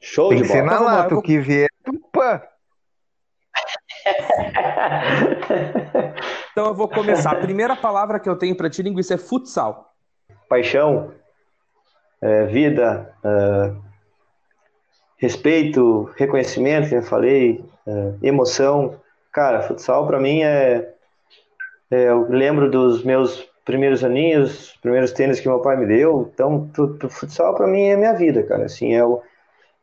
Show 0.00 0.30
Tem 0.30 0.40
de 0.40 0.48
bola. 0.48 0.54
Tem 0.54 0.62
que 0.62 0.70
ser 0.70 0.74
na 0.74 0.74
então, 0.76 0.84
lata, 0.86 1.10
vou... 1.10 1.18
o 1.18 1.22
que 1.22 1.38
vier. 1.38 1.68
Opa! 1.86 2.55
então 6.52 6.66
eu 6.66 6.74
vou 6.74 6.88
começar. 6.88 7.32
A 7.32 7.40
primeira 7.40 7.74
palavra 7.74 8.20
que 8.20 8.28
eu 8.28 8.36
tenho 8.36 8.56
para 8.56 8.70
ti, 8.70 8.82
linguiça, 8.82 9.14
é 9.14 9.18
futsal. 9.18 9.92
Paixão, 10.48 11.12
é, 12.20 12.44
vida, 12.46 13.12
é, 13.24 13.72
respeito, 15.16 16.10
reconhecimento, 16.16 16.88
que 16.88 16.94
eu 16.94 17.02
falei, 17.02 17.64
é, 17.86 18.14
emoção. 18.22 19.00
Cara, 19.32 19.62
futsal 19.62 20.06
para 20.06 20.20
mim 20.20 20.42
é, 20.42 20.94
é, 21.90 22.08
Eu 22.08 22.28
lembro 22.28 22.70
dos 22.70 23.04
meus 23.04 23.48
primeiros 23.64 24.04
aninhos, 24.04 24.78
primeiros 24.80 25.12
tênis 25.12 25.40
que 25.40 25.48
meu 25.48 25.60
pai 25.60 25.76
me 25.76 25.86
deu. 25.86 26.30
Então, 26.32 26.70
tu, 26.72 26.94
tu, 26.94 27.08
futsal 27.08 27.54
para 27.54 27.66
mim 27.66 27.88
é 27.88 27.96
minha 27.96 28.12
vida, 28.12 28.42
cara. 28.44 28.64
Assim, 28.64 28.94
é 28.94 29.04
o 29.04 29.22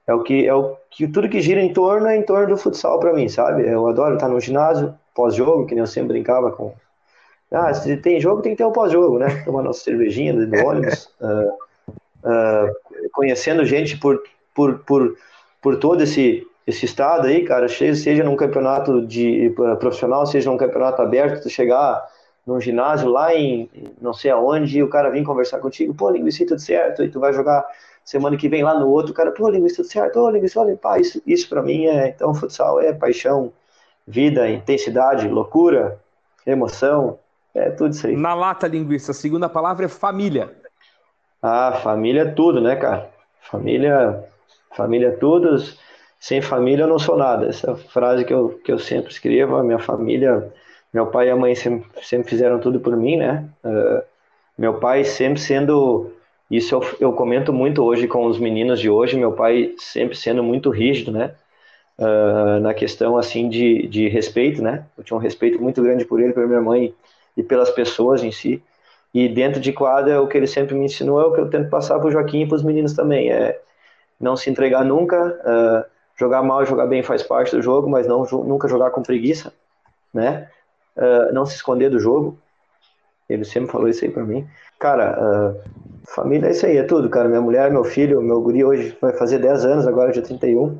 é 0.07 0.13
o 0.13 0.21
que 0.21 0.45
é 0.45 0.53
o 0.53 0.75
que 0.89 1.07
tudo 1.07 1.29
que 1.29 1.41
gira 1.41 1.61
em 1.61 1.73
torno 1.73 2.07
é 2.07 2.17
em 2.17 2.23
torno 2.23 2.47
do 2.47 2.57
futsal 2.57 2.99
para 2.99 3.13
mim, 3.13 3.29
sabe? 3.29 3.67
Eu 3.67 3.87
adoro 3.87 4.15
estar 4.15 4.27
no 4.27 4.39
ginásio 4.39 4.93
pós-jogo, 5.15 5.65
que 5.65 5.73
nem 5.73 5.81
eu 5.81 5.87
sempre 5.87 6.13
brincava 6.13 6.51
com. 6.51 6.73
Ah, 7.51 7.73
se 7.73 7.95
tem 7.97 8.19
jogo 8.19 8.41
tem 8.41 8.53
que 8.53 8.57
ter 8.57 8.65
o 8.65 8.69
um 8.69 8.73
pós-jogo, 8.73 9.19
né? 9.19 9.27
Tomar 9.45 9.63
nossa 9.63 9.83
cervejinha 9.83 10.33
no 10.33 10.67
ônibus, 10.67 11.09
uh, 11.21 11.53
uh, 12.25 13.09
conhecendo 13.11 13.65
gente 13.65 13.97
por, 13.97 14.21
por, 14.53 14.79
por, 14.79 15.17
por 15.61 15.77
todo 15.77 16.01
esse 16.01 16.47
esse 16.65 16.85
estado 16.85 17.27
aí, 17.27 17.43
cara, 17.43 17.67
seja 17.67 18.23
num 18.23 18.37
campeonato 18.37 19.05
de 19.05 19.53
uh, 19.57 19.75
profissional, 19.75 20.25
seja 20.25 20.49
num 20.49 20.57
campeonato 20.57 21.01
aberto, 21.01 21.43
tu 21.43 21.49
chegar 21.49 22.07
num 22.47 22.59
ginásio 22.59 23.09
lá 23.09 23.35
em 23.35 23.69
não 24.01 24.13
sei 24.13 24.31
aonde 24.31 24.77
e 24.77 24.83
o 24.83 24.89
cara 24.89 25.09
vir 25.09 25.23
conversar 25.23 25.59
contigo, 25.59 25.93
pô, 25.93 26.09
linguiça 26.09 26.45
tudo 26.45 26.61
certo, 26.61 27.03
e 27.03 27.09
tu 27.09 27.19
vai 27.19 27.33
jogar 27.33 27.65
semana 28.03 28.37
que 28.37 28.49
vem 28.49 28.63
lá 28.63 28.77
no 28.77 28.89
outro, 28.89 29.11
o 29.11 29.15
cara, 29.15 29.31
pô, 29.31 29.49
linguiça, 29.49 29.77
tudo 29.77 29.87
certo, 29.87 30.19
ô, 30.19 30.29
linguiça, 30.29 30.59
olha, 30.59 30.75
pá, 30.75 30.99
isso, 30.99 31.21
isso 31.25 31.47
pra 31.47 31.61
mim 31.61 31.85
é, 31.85 32.09
então, 32.09 32.33
futsal 32.33 32.81
é 32.81 32.93
paixão, 32.93 33.51
vida, 34.07 34.49
intensidade, 34.49 35.27
loucura, 35.27 35.99
emoção, 36.45 37.17
é 37.53 37.69
tudo 37.69 37.93
isso 37.93 38.07
aí. 38.07 38.15
Na 38.15 38.33
lata, 38.33 38.67
linguiça, 38.67 39.11
a 39.11 39.15
segunda 39.15 39.47
palavra 39.47 39.85
é 39.85 39.89
família. 39.89 40.51
Ah, 41.41 41.79
família 41.83 42.21
é 42.21 42.31
tudo, 42.31 42.61
né, 42.61 42.75
cara? 42.75 43.09
Família, 43.41 44.23
família 44.75 45.07
é 45.07 45.11
tudo, 45.11 45.57
sem 46.19 46.41
família 46.41 46.83
eu 46.83 46.87
não 46.87 46.97
sou 46.97 47.17
nada, 47.17 47.47
essa 47.47 47.75
frase 47.75 48.23
que 48.23 48.33
eu, 48.33 48.59
que 48.63 48.71
eu 48.71 48.79
sempre 48.79 49.11
escrevo, 49.11 49.57
a 49.57 49.63
minha 49.63 49.79
família, 49.79 50.51
meu 50.93 51.07
pai 51.07 51.27
e 51.27 51.31
a 51.31 51.35
mãe 51.35 51.53
sempre, 51.53 51.89
sempre 52.01 52.29
fizeram 52.29 52.59
tudo 52.59 52.79
por 52.79 52.95
mim, 52.95 53.17
né, 53.17 53.45
uh, 53.65 54.01
meu 54.57 54.79
pai 54.79 55.03
sempre 55.03 55.41
sendo 55.41 56.12
isso 56.57 56.75
eu, 56.75 56.81
eu 56.99 57.13
comento 57.13 57.53
muito 57.53 57.83
hoje 57.83 58.07
com 58.07 58.25
os 58.25 58.39
meninos 58.39 58.79
de 58.79 58.89
hoje, 58.89 59.17
meu 59.17 59.31
pai 59.31 59.73
sempre 59.77 60.15
sendo 60.15 60.43
muito 60.43 60.69
rígido, 60.69 61.11
né? 61.11 61.33
Uh, 61.97 62.59
na 62.59 62.73
questão 62.73 63.17
assim 63.17 63.49
de, 63.49 63.87
de 63.87 64.07
respeito, 64.09 64.61
né? 64.61 64.85
Eu 64.97 65.03
tinha 65.03 65.15
um 65.17 65.19
respeito 65.19 65.61
muito 65.61 65.81
grande 65.81 66.05
por 66.05 66.19
ele, 66.19 66.33
pela 66.33 66.47
minha 66.47 66.61
mãe 66.61 66.93
e 67.37 67.43
pelas 67.43 67.69
pessoas 67.69 68.23
em 68.23 68.31
si. 68.31 68.61
E 69.13 69.29
dentro 69.29 69.61
de 69.61 69.71
quadra, 69.71 70.21
o 70.21 70.27
que 70.27 70.35
ele 70.37 70.47
sempre 70.47 70.75
me 70.75 70.85
ensinou 70.85 71.21
é 71.21 71.25
o 71.25 71.33
que 71.33 71.39
eu 71.39 71.49
tento 71.49 71.69
passar 71.69 71.99
para 71.99 72.07
o 72.07 72.11
Joaquim 72.11 72.41
e 72.41 72.47
para 72.47 72.55
os 72.55 72.63
meninos 72.63 72.93
também: 72.93 73.31
é 73.31 73.59
não 74.19 74.35
se 74.35 74.49
entregar 74.49 74.83
nunca, 74.83 75.27
uh, 75.27 75.91
jogar 76.15 76.41
mal, 76.41 76.65
jogar 76.65 76.87
bem 76.87 77.03
faz 77.03 77.21
parte 77.23 77.55
do 77.55 77.61
jogo, 77.61 77.89
mas 77.89 78.07
não 78.07 78.23
nunca 78.23 78.67
jogar 78.67 78.91
com 78.91 79.03
preguiça, 79.03 79.53
né? 80.13 80.49
Uh, 80.95 81.33
não 81.33 81.45
se 81.45 81.55
esconder 81.55 81.89
do 81.89 81.99
jogo. 81.99 82.37
Ele 83.33 83.45
sempre 83.45 83.71
falou 83.71 83.87
isso 83.87 84.03
aí 84.03 84.11
para 84.11 84.23
mim. 84.23 84.47
Cara, 84.79 85.55
Família 86.05 86.47
é 86.47 86.51
isso 86.51 86.65
aí, 86.65 86.77
é 86.77 86.83
tudo, 86.83 87.09
cara. 87.09 87.29
Minha 87.29 87.41
mulher, 87.41 87.71
meu 87.71 87.83
filho, 87.83 88.21
meu 88.21 88.41
guri 88.41 88.63
hoje 88.63 88.97
vai 89.01 89.13
fazer 89.13 89.39
10 89.39 89.65
anos, 89.65 89.87
agora 89.87 90.11
dia 90.11 90.21
31. 90.21 90.79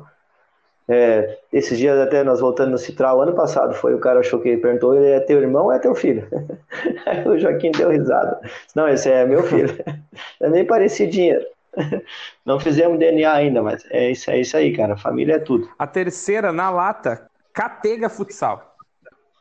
É, 0.86 1.38
esses 1.50 1.78
dias 1.78 1.98
até 1.98 2.22
nós 2.22 2.40
voltando 2.40 2.72
no 2.72 2.78
Citral, 2.78 3.20
ano 3.22 3.32
passado 3.32 3.72
foi, 3.72 3.94
o 3.94 3.98
cara 3.98 4.20
achou 4.20 4.38
que 4.38 4.56
perguntou, 4.58 4.94
ele 4.94 5.12
é 5.12 5.20
teu 5.20 5.40
irmão 5.40 5.64
ou 5.64 5.72
é 5.72 5.78
teu 5.78 5.94
filho? 5.94 6.28
Aí 7.06 7.26
o 7.26 7.38
Joaquim 7.38 7.70
deu 7.70 7.88
risada. 7.88 8.38
Não, 8.76 8.86
esse 8.88 9.10
é 9.10 9.24
meu 9.26 9.42
filho. 9.42 9.74
É 10.40 10.48
meio 10.48 10.66
parecidinho. 10.66 11.40
Não 12.44 12.60
fizemos 12.60 12.98
DNA 12.98 13.32
ainda, 13.32 13.62
mas 13.62 13.84
é 13.90 14.10
isso, 14.10 14.30
é 14.30 14.40
isso 14.40 14.56
aí, 14.56 14.76
cara. 14.76 14.96
Família 14.96 15.36
é 15.36 15.38
tudo. 15.38 15.68
A 15.78 15.86
terceira, 15.86 16.52
na 16.52 16.70
lata, 16.70 17.26
Catega 17.52 18.08
Futsal. 18.08 18.76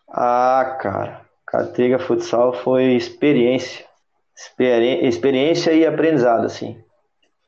Ah, 0.07 0.77
cara. 0.81 1.21
Catega 1.53 1.99
Futsal 1.99 2.51
foi 2.51 2.95
experiência. 2.95 3.85
Experi 4.35 5.05
experiência 5.05 5.71
e 5.71 5.85
aprendizado, 5.85 6.47
assim. 6.47 6.79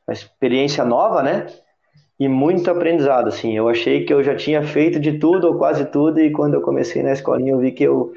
Uma 0.06 0.14
experiência 0.14 0.84
nova, 0.84 1.24
né? 1.24 1.48
E 2.16 2.28
muito 2.28 2.70
aprendizado, 2.70 3.26
assim. 3.26 3.56
Eu 3.56 3.68
achei 3.68 4.04
que 4.04 4.14
eu 4.14 4.22
já 4.22 4.36
tinha 4.36 4.62
feito 4.62 5.00
de 5.00 5.18
tudo, 5.18 5.48
ou 5.48 5.58
quase 5.58 5.86
tudo, 5.86 6.20
e 6.20 6.30
quando 6.30 6.54
eu 6.54 6.60
comecei 6.60 7.02
na 7.02 7.10
escolinha 7.10 7.50
eu 7.50 7.58
vi 7.58 7.72
que 7.72 7.82
eu 7.82 8.14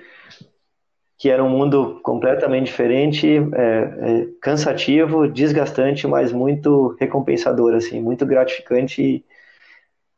que 1.17 1.29
era 1.29 1.43
um 1.43 1.49
mundo 1.49 1.99
completamente 2.01 2.67
diferente, 2.67 3.27
é, 3.27 3.41
é, 3.41 4.27
cansativo, 4.39 5.27
desgastante, 5.27 6.07
mas 6.07 6.31
muito 6.31 6.95
recompensador, 6.97 7.73
assim, 7.73 7.99
muito 7.99 8.25
gratificante. 8.27 9.25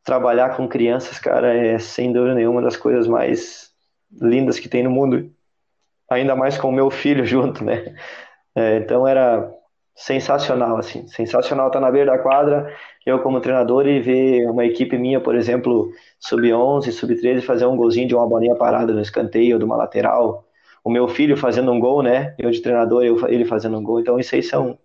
Trabalhar 0.04 0.54
com 0.56 0.68
crianças, 0.68 1.18
cara, 1.18 1.52
é 1.52 1.78
sem 1.78 2.12
dúvida 2.12 2.34
nenhuma 2.34 2.60
uma 2.60 2.62
das 2.62 2.76
coisas 2.76 3.08
mais 3.08 3.72
lindas 4.20 4.60
que 4.60 4.68
tem 4.68 4.82
no 4.82 4.90
mundo. 4.90 5.32
Ainda 6.12 6.36
mais 6.36 6.58
com 6.58 6.68
o 6.68 6.72
meu 6.72 6.90
filho 6.90 7.24
junto, 7.26 7.64
né? 7.64 7.94
É, 8.54 8.78
então 8.78 9.06
era 9.06 9.50
sensacional, 9.94 10.78
assim, 10.78 11.06
sensacional 11.06 11.68
estar 11.68 11.80
na 11.80 11.90
beira 11.90 12.12
da 12.12 12.18
quadra, 12.18 12.74
eu 13.04 13.20
como 13.20 13.40
treinador 13.40 13.86
e 13.86 14.00
ver 14.00 14.48
uma 14.50 14.64
equipe 14.64 14.96
minha, 14.98 15.20
por 15.20 15.34
exemplo, 15.36 15.90
sub-11, 16.20 16.92
sub-13, 16.92 17.42
fazer 17.42 17.66
um 17.66 17.76
golzinho 17.76 18.08
de 18.08 18.14
uma 18.14 18.26
bolinha 18.26 18.54
parada 18.56 18.92
no 18.92 19.00
escanteio, 19.00 19.58
de 19.58 19.64
uma 19.64 19.76
lateral, 19.76 20.44
o 20.84 20.90
meu 20.90 21.08
filho 21.08 21.36
fazendo 21.36 21.72
um 21.72 21.78
gol, 21.80 22.02
né? 22.02 22.34
Eu 22.38 22.50
de 22.50 22.60
treinador, 22.60 23.04
eu, 23.04 23.28
ele 23.28 23.44
fazendo 23.44 23.78
um 23.78 23.82
gol. 23.82 24.00
Então, 24.00 24.18
isso 24.18 24.34
aí 24.34 24.42
são 24.42 24.78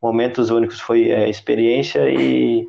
momentos 0.00 0.50
únicos. 0.50 0.80
Foi 0.80 1.10
é, 1.10 1.28
experiência 1.28 2.08
e 2.10 2.68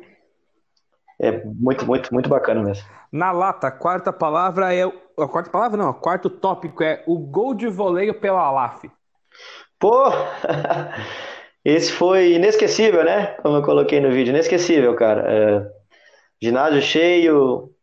é 1.20 1.42
muito, 1.44 1.84
muito, 1.84 2.12
muito 2.12 2.28
bacana 2.28 2.62
mesmo. 2.62 2.86
Na 3.10 3.32
lata, 3.32 3.66
a 3.66 3.72
quarta 3.72 4.12
palavra 4.12 4.74
é. 4.74 4.84
A 4.84 5.26
quarta 5.26 5.50
palavra 5.50 5.76
não, 5.76 5.90
o 5.90 5.94
quarto 5.94 6.30
tópico 6.30 6.82
é 6.82 7.02
o 7.06 7.18
gol 7.18 7.52
de 7.54 7.66
voleio 7.66 8.14
pela 8.14 8.40
Alaf. 8.40 8.84
Pô! 9.78 10.04
Esse 11.64 11.92
foi 11.92 12.34
inesquecível, 12.34 13.04
né? 13.04 13.34
Como 13.42 13.56
eu 13.56 13.62
coloquei 13.62 14.00
no 14.00 14.10
vídeo, 14.12 14.30
inesquecível, 14.30 14.94
cara. 14.94 15.24
É, 15.26 15.70
ginásio 16.40 16.80
cheio, 16.80 17.74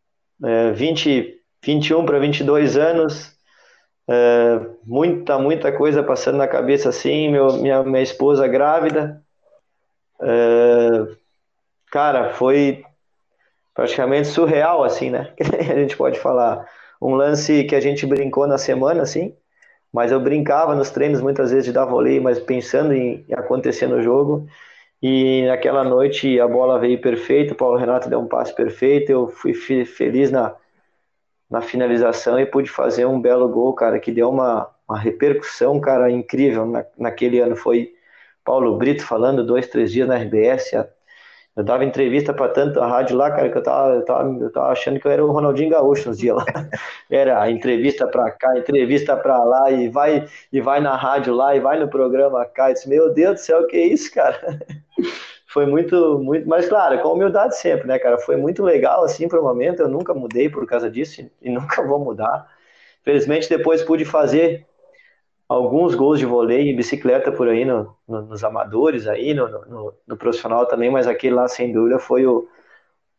é, 0.42 0.72
20, 0.72 1.40
21 1.62 2.06
para 2.06 2.18
22 2.18 2.76
anos, 2.76 3.36
é, 4.08 4.60
muita, 4.84 5.38
muita 5.38 5.70
coisa 5.70 6.02
passando 6.02 6.38
na 6.38 6.48
cabeça 6.48 6.88
assim, 6.88 7.30
meu, 7.30 7.52
minha, 7.58 7.82
minha 7.82 8.02
esposa 8.02 8.48
grávida. 8.48 9.22
É, 10.22 11.16
cara, 11.90 12.32
foi 12.32 12.82
praticamente 13.76 14.28
surreal, 14.28 14.82
assim, 14.82 15.10
né? 15.10 15.32
a 15.70 15.78
gente 15.78 15.96
pode 15.96 16.18
falar. 16.18 16.66
Um 17.00 17.14
lance 17.14 17.64
que 17.64 17.74
a 17.74 17.80
gente 17.80 18.06
brincou 18.06 18.46
na 18.46 18.56
semana, 18.56 19.02
assim, 19.02 19.36
mas 19.92 20.10
eu 20.10 20.18
brincava 20.18 20.74
nos 20.74 20.88
treinos 20.90 21.20
muitas 21.20 21.50
vezes 21.50 21.66
de 21.66 21.72
dar 21.72 21.84
voleio, 21.84 22.22
mas 22.22 22.38
pensando 22.40 22.94
em, 22.94 23.26
acontecer 23.34 23.86
no 23.86 24.02
jogo. 24.02 24.46
E 25.02 25.44
naquela 25.46 25.84
noite 25.84 26.40
a 26.40 26.48
bola 26.48 26.78
veio 26.78 26.98
perfeita, 26.98 27.52
o 27.52 27.56
Paulo 27.56 27.76
Renato 27.76 28.08
deu 28.08 28.18
um 28.18 28.26
passe 28.26 28.54
perfeito, 28.54 29.12
eu 29.12 29.28
fui 29.28 29.52
feliz 29.52 30.30
na, 30.30 30.54
na 31.50 31.60
finalização 31.60 32.40
e 32.40 32.46
pude 32.46 32.70
fazer 32.70 33.04
um 33.04 33.20
belo 33.20 33.46
gol, 33.46 33.74
cara, 33.74 34.00
que 34.00 34.10
deu 34.10 34.30
uma, 34.30 34.70
uma 34.88 34.98
repercussão, 34.98 35.78
cara, 35.78 36.10
incrível 36.10 36.64
na, 36.64 36.82
naquele 36.96 37.40
ano. 37.40 37.54
Foi 37.54 37.92
Paulo 38.42 38.78
Brito 38.78 39.04
falando 39.04 39.44
dois, 39.44 39.68
três 39.68 39.92
dias 39.92 40.08
na 40.08 40.16
RBS. 40.16 40.72
Eu 41.56 41.64
dava 41.64 41.84
entrevista 41.86 42.34
para 42.34 42.52
tanto 42.52 42.78
a 42.80 42.86
rádio 42.86 43.16
lá, 43.16 43.30
cara, 43.30 43.48
que 43.50 43.56
eu 43.56 43.62
tava, 43.62 43.94
eu 43.94 44.04
tava, 44.04 44.28
eu 44.38 44.52
tava 44.52 44.68
achando 44.68 45.00
que 45.00 45.06
eu 45.06 45.10
era 45.10 45.24
o 45.24 45.32
Ronaldinho 45.32 45.70
Gaúcho 45.70 46.10
nos 46.10 46.18
dias 46.18 46.36
lá. 46.36 46.44
Era 47.10 47.50
entrevista 47.50 48.06
para 48.06 48.30
cá, 48.30 48.58
entrevista 48.58 49.16
para 49.16 49.42
lá, 49.42 49.70
e 49.70 49.88
vai, 49.88 50.28
e 50.52 50.60
vai 50.60 50.80
na 50.80 50.94
rádio 50.94 51.34
lá, 51.34 51.56
e 51.56 51.60
vai 51.60 51.78
no 51.78 51.88
programa 51.88 52.44
cá. 52.44 52.68
Eu 52.70 52.74
disse, 52.74 52.88
meu 52.88 53.10
Deus 53.10 53.34
do 53.36 53.40
céu, 53.40 53.66
que 53.66 53.76
é 53.76 53.86
isso, 53.86 54.12
cara? 54.12 54.60
foi 55.48 55.64
muito, 55.64 56.18
muito, 56.18 56.46
mas 56.46 56.68
claro, 56.68 57.00
com 57.00 57.14
humildade 57.14 57.56
sempre, 57.56 57.86
né, 57.86 57.98
cara? 57.98 58.18
Foi 58.18 58.36
muito 58.36 58.62
legal, 58.62 59.02
assim, 59.04 59.26
para 59.26 59.40
o 59.40 59.42
momento. 59.42 59.80
Eu 59.80 59.88
nunca 59.88 60.12
mudei 60.12 60.50
por 60.50 60.66
causa 60.66 60.90
disso 60.90 61.26
e 61.40 61.48
nunca 61.50 61.82
vou 61.82 61.98
mudar. 61.98 62.46
Felizmente, 63.02 63.48
depois 63.48 63.82
pude 63.82 64.04
fazer 64.04 64.66
alguns 65.48 65.94
gols 65.94 66.18
de 66.18 66.26
vôlei 66.26 66.70
e 66.70 66.76
bicicleta 66.76 67.30
por 67.30 67.48
aí 67.48 67.64
no, 67.64 67.94
no, 68.06 68.22
nos 68.22 68.42
amadores, 68.42 69.06
aí 69.06 69.32
no, 69.32 69.48
no, 69.48 69.94
no, 70.06 70.16
profissional 70.16 70.66
também, 70.66 70.90
mas 70.90 71.06
aquele 71.06 71.34
lá, 71.34 71.46
sem 71.48 71.72
dúvida, 71.72 71.98
foi 71.98 72.26
o, 72.26 72.48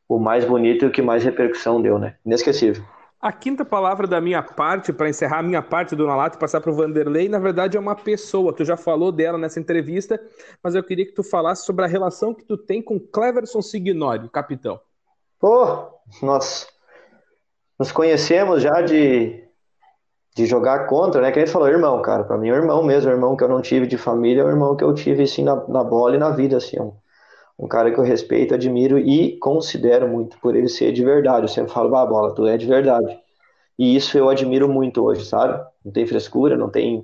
o 0.07 0.19
mais 0.19 0.45
bonito 0.45 0.85
e 0.85 0.87
o 0.87 0.91
que 0.91 1.01
mais 1.01 1.23
repercussão 1.23 1.81
deu, 1.81 1.97
né? 1.97 2.15
Inesquecível. 2.25 2.83
A 3.19 3.31
quinta 3.31 3.65
palavra 3.65 4.05
da 4.05 4.21
minha 4.21 4.43
parte, 4.43 4.93
para 4.93 5.09
encerrar 5.09 5.39
a 5.39 5.43
minha 5.43 5.61
parte 5.61 5.95
do 5.95 6.05
Nalato 6.05 6.37
e 6.37 6.39
passar 6.39 6.61
para 6.61 6.69
o 6.69 6.75
Vanderlei, 6.75 7.27
na 7.27 7.39
verdade 7.39 7.75
é 7.75 7.79
uma 7.79 7.95
pessoa. 7.95 8.53
Tu 8.53 8.63
já 8.63 8.77
falou 8.77 9.11
dela 9.11 9.39
nessa 9.39 9.59
entrevista, 9.59 10.21
mas 10.61 10.75
eu 10.75 10.83
queria 10.83 11.05
que 11.05 11.13
tu 11.13 11.23
falasse 11.23 11.65
sobre 11.65 11.83
a 11.83 11.87
relação 11.87 12.33
que 12.33 12.45
tu 12.45 12.55
tem 12.55 12.79
com 12.79 12.99
Cleverson 12.99 13.61
Signori, 13.61 14.29
capitão. 14.29 14.79
Pô, 15.39 15.89
nós 16.21 16.67
nos 17.79 17.91
conhecemos 17.91 18.61
já 18.61 18.81
de, 18.81 19.46
de 20.37 20.45
jogar 20.45 20.85
contra, 20.85 21.19
né? 21.19 21.31
Que 21.31 21.39
gente 21.39 21.51
falou, 21.51 21.67
irmão, 21.67 21.99
cara. 22.03 22.23
Para 22.23 22.37
mim 22.37 22.49
é 22.49 22.53
irmão 22.53 22.83
mesmo, 22.83 23.09
irmão 23.09 23.35
que 23.35 23.43
eu 23.43 23.47
não 23.49 23.59
tive 23.59 23.87
de 23.87 23.97
família, 23.97 24.41
é 24.41 24.45
o 24.45 24.49
irmão 24.49 24.75
que 24.75 24.83
eu 24.83 24.93
tive, 24.93 25.23
assim, 25.23 25.43
na, 25.43 25.55
na 25.67 25.83
bola 25.83 26.15
e 26.15 26.19
na 26.19 26.29
vida, 26.29 26.57
assim. 26.57 26.79
Um, 26.79 26.93
um 27.57 27.67
cara 27.67 27.91
que 27.91 27.99
eu 27.99 28.03
respeito, 28.03 28.53
admiro 28.53 28.99
e 28.99 29.35
considero 29.39 30.07
muito 30.07 30.37
por 30.39 30.55
ele 30.55 30.69
ser 30.69 30.93
de 30.93 31.03
verdade. 31.03 31.45
Eu 31.45 31.47
sempre 31.47 31.73
falo, 31.73 31.95
ah, 31.95 32.05
bola, 32.05 32.35
tu 32.35 32.45
é 32.45 32.55
de 32.55 32.67
verdade. 32.67 33.19
E 33.79 33.95
isso 33.95 34.15
eu 34.15 34.29
admiro 34.29 34.69
muito 34.69 35.03
hoje, 35.03 35.25
sabe? 35.25 35.59
Não 35.83 35.91
tem 35.91 36.05
frescura, 36.05 36.55
não 36.55 36.69
tem. 36.69 37.03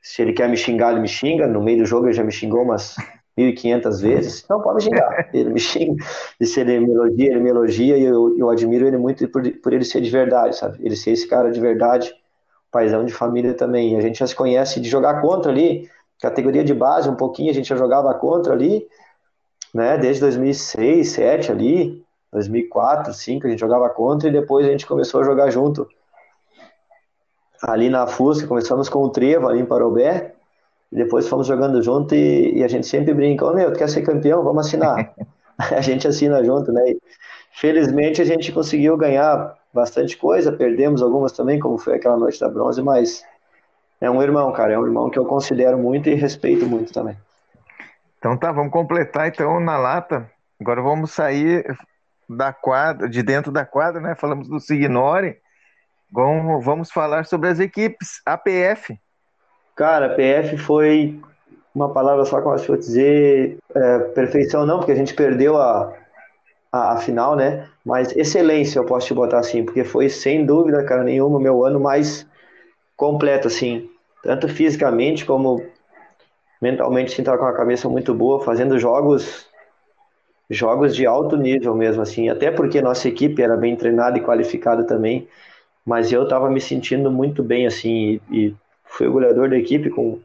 Se 0.00 0.22
ele 0.22 0.32
quer 0.32 0.48
me 0.48 0.56
xingar, 0.56 0.92
ele 0.92 1.00
me 1.00 1.08
xinga. 1.08 1.48
No 1.48 1.60
meio 1.60 1.78
do 1.78 1.84
jogo 1.84 2.06
ele 2.06 2.12
já 2.12 2.22
me 2.22 2.30
xingou 2.30 2.62
umas 2.62 2.94
1.500 3.36 4.00
vezes. 4.00 4.46
Não, 4.48 4.62
pode 4.62 4.76
me 4.76 4.82
xingar. 4.82 5.30
Ele 5.34 5.50
me 5.50 5.60
xinga. 5.60 6.04
E 6.40 6.46
se 6.46 6.60
ele 6.60 6.78
me 6.78 6.92
elogia, 6.92 7.30
ele 7.32 7.40
me 7.40 7.50
elogia. 7.50 7.98
E 7.98 8.04
eu, 8.04 8.38
eu 8.38 8.48
admiro 8.50 8.86
ele 8.86 8.98
muito 8.98 9.28
por, 9.28 9.42
por 9.60 9.72
ele 9.72 9.84
ser 9.84 10.00
de 10.00 10.10
verdade, 10.10 10.56
sabe? 10.56 10.78
Ele 10.80 10.94
ser 10.94 11.10
esse 11.10 11.26
cara 11.26 11.50
de 11.50 11.60
verdade, 11.60 12.14
paizão 12.70 13.04
de 13.04 13.12
família 13.12 13.54
também. 13.54 13.96
A 13.96 14.00
gente 14.00 14.18
já 14.18 14.26
se 14.26 14.34
conhece 14.34 14.80
de 14.80 14.88
jogar 14.88 15.20
contra 15.20 15.50
ali, 15.50 15.88
categoria 16.20 16.64
de 16.64 16.74
base, 16.74 17.08
um 17.08 17.14
pouquinho 17.14 17.50
a 17.50 17.54
gente 17.54 17.68
já 17.68 17.76
jogava 17.76 18.12
contra 18.14 18.52
ali 18.52 18.86
né? 19.76 19.98
Desde 19.98 20.22
2006, 20.22 21.16
2007 21.16 21.52
ali, 21.52 22.02
2004, 22.32 23.04
2005 23.04 23.46
a 23.46 23.50
gente 23.50 23.60
jogava 23.60 23.90
contra 23.90 24.28
e 24.28 24.32
depois 24.32 24.66
a 24.66 24.70
gente 24.70 24.86
começou 24.86 25.20
a 25.20 25.24
jogar 25.24 25.50
junto. 25.50 25.86
Ali 27.62 27.90
na 27.90 28.06
Fusca, 28.06 28.46
começamos 28.46 28.88
com 28.88 29.00
o 29.00 29.10
Trevo 29.10 29.48
ali 29.48 29.60
em 29.60 29.66
Parobé, 29.66 30.34
e 30.90 30.96
depois 30.96 31.28
fomos 31.28 31.46
jogando 31.46 31.82
junto 31.82 32.14
e, 32.14 32.58
e 32.58 32.64
a 32.64 32.68
gente 32.68 32.86
sempre 32.86 33.12
brinca, 33.12 33.44
ô 33.44 33.50
oh, 33.50 33.54
meu, 33.54 33.72
tu 33.72 33.78
quer 33.78 33.88
ser 33.88 34.02
campeão? 34.02 34.42
Vamos 34.42 34.66
assinar. 34.66 35.14
a 35.58 35.80
gente 35.82 36.08
assina 36.08 36.42
junto, 36.42 36.72
né? 36.72 36.92
E, 36.92 36.98
felizmente 37.52 38.22
a 38.22 38.24
gente 38.24 38.52
conseguiu 38.52 38.96
ganhar 38.96 39.56
bastante 39.76 40.16
coisa, 40.16 40.50
perdemos 40.50 41.02
algumas 41.02 41.32
também, 41.32 41.60
como 41.60 41.76
foi 41.76 41.94
aquela 41.94 42.16
noite 42.16 42.40
da 42.40 42.48
bronze, 42.48 42.82
mas 42.82 43.22
é 44.00 44.10
um 44.10 44.22
irmão, 44.22 44.50
cara, 44.52 44.72
é 44.72 44.78
um 44.78 44.84
irmão 44.84 45.10
que 45.10 45.18
eu 45.18 45.26
considero 45.26 45.78
muito 45.78 46.08
e 46.08 46.14
respeito 46.14 46.66
muito 46.66 46.92
também. 46.92 47.16
Então 48.18 48.36
tá, 48.36 48.50
vamos 48.50 48.72
completar 48.72 49.28
então 49.28 49.60
na 49.60 49.76
lata. 49.76 50.28
Agora 50.58 50.80
vamos 50.80 51.12
sair 51.12 51.64
da 52.28 52.52
quadra, 52.52 53.08
de 53.08 53.22
dentro 53.22 53.52
da 53.52 53.64
quadra, 53.64 54.00
né? 54.00 54.14
Falamos 54.14 54.48
do 54.48 54.58
Signore. 54.58 55.36
Vamos, 56.10 56.64
vamos 56.64 56.90
falar 56.90 57.26
sobre 57.26 57.50
as 57.50 57.60
equipes 57.60 58.22
APF. 58.24 58.98
Cara, 59.76 60.06
APF 60.06 60.56
foi 60.56 61.20
uma 61.74 61.92
palavra 61.92 62.24
só 62.24 62.40
que 62.40 62.46
eu 62.46 62.52
acho 62.52 62.62
que 62.62 62.70
vou 62.70 62.78
dizer 62.78 63.58
é, 63.74 63.98
perfeição 63.98 64.64
não, 64.64 64.78
porque 64.78 64.92
a 64.92 64.96
gente 64.96 65.14
perdeu 65.14 65.60
a, 65.60 65.92
a, 66.76 66.92
a, 66.92 66.96
final, 66.98 67.36
né? 67.36 67.68
Mas 67.84 68.14
excelência 68.16 68.78
eu 68.78 68.84
posso 68.84 69.06
te 69.06 69.14
botar 69.14 69.38
assim, 69.38 69.64
porque 69.64 69.84
foi 69.84 70.08
sem 70.08 70.44
dúvida, 70.44 70.84
cara, 70.84 71.04
nenhuma 71.04 71.40
meu 71.40 71.64
ano 71.64 71.80
mais 71.80 72.26
completo, 72.96 73.48
assim, 73.48 73.88
tanto 74.22 74.48
fisicamente 74.48 75.24
como 75.24 75.62
mentalmente 76.60 77.12
sim 77.12 77.22
estava 77.22 77.38
com 77.38 77.44
a 77.44 77.52
cabeça 77.52 77.88
muito 77.88 78.14
boa, 78.14 78.42
fazendo 78.42 78.78
jogos 78.78 79.46
jogos 80.48 80.94
de 80.94 81.04
alto 81.04 81.36
nível 81.36 81.74
mesmo 81.74 82.02
assim, 82.02 82.28
até 82.28 82.50
porque 82.50 82.80
nossa 82.80 83.08
equipe 83.08 83.42
era 83.42 83.56
bem 83.56 83.74
treinada 83.74 84.16
e 84.16 84.22
qualificada 84.22 84.84
também, 84.84 85.28
mas 85.84 86.12
eu 86.12 86.22
estava 86.22 86.48
me 86.48 86.60
sentindo 86.60 87.10
muito 87.10 87.42
bem 87.42 87.66
assim 87.66 88.20
e, 88.30 88.46
e 88.48 88.54
fui 88.84 89.08
o 89.08 89.12
goleador 89.12 89.50
da 89.50 89.56
equipe 89.56 89.90
com 89.90 90.20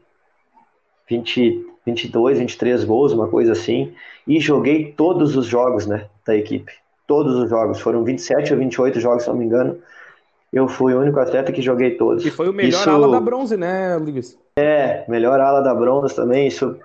20, 1.08 1.66
22, 1.84 2.38
23 2.38 2.84
gols, 2.84 3.12
uma 3.12 3.28
coisa 3.28 3.52
assim, 3.52 3.92
e 4.26 4.40
joguei 4.40 4.92
todos 4.92 5.36
os 5.36 5.46
jogos, 5.46 5.86
né, 5.86 6.06
da 6.26 6.36
equipe. 6.36 6.72
Todos 7.06 7.34
os 7.34 7.50
jogos, 7.50 7.80
foram 7.80 8.04
27 8.04 8.52
ou 8.52 8.58
28 8.58 9.00
jogos, 9.00 9.24
se 9.24 9.28
não 9.28 9.36
me 9.36 9.44
engano. 9.44 9.78
Eu 10.52 10.68
fui 10.68 10.94
o 10.94 11.00
único 11.00 11.18
atleta 11.18 11.50
que 11.50 11.62
joguei 11.62 11.96
todos. 11.96 12.24
E 12.24 12.30
foi 12.30 12.48
o 12.48 12.52
melhor 12.52 12.80
Isso... 12.80 12.90
ala 12.90 13.10
da 13.10 13.20
bronze, 13.20 13.56
né, 13.56 13.96
Luiz? 13.96 14.38
É, 14.56 15.04
melhor 15.08 15.40
ala 15.40 15.60
da 15.60 15.74
bronze 15.74 16.14
também. 16.14 16.46
Isso 16.46 16.78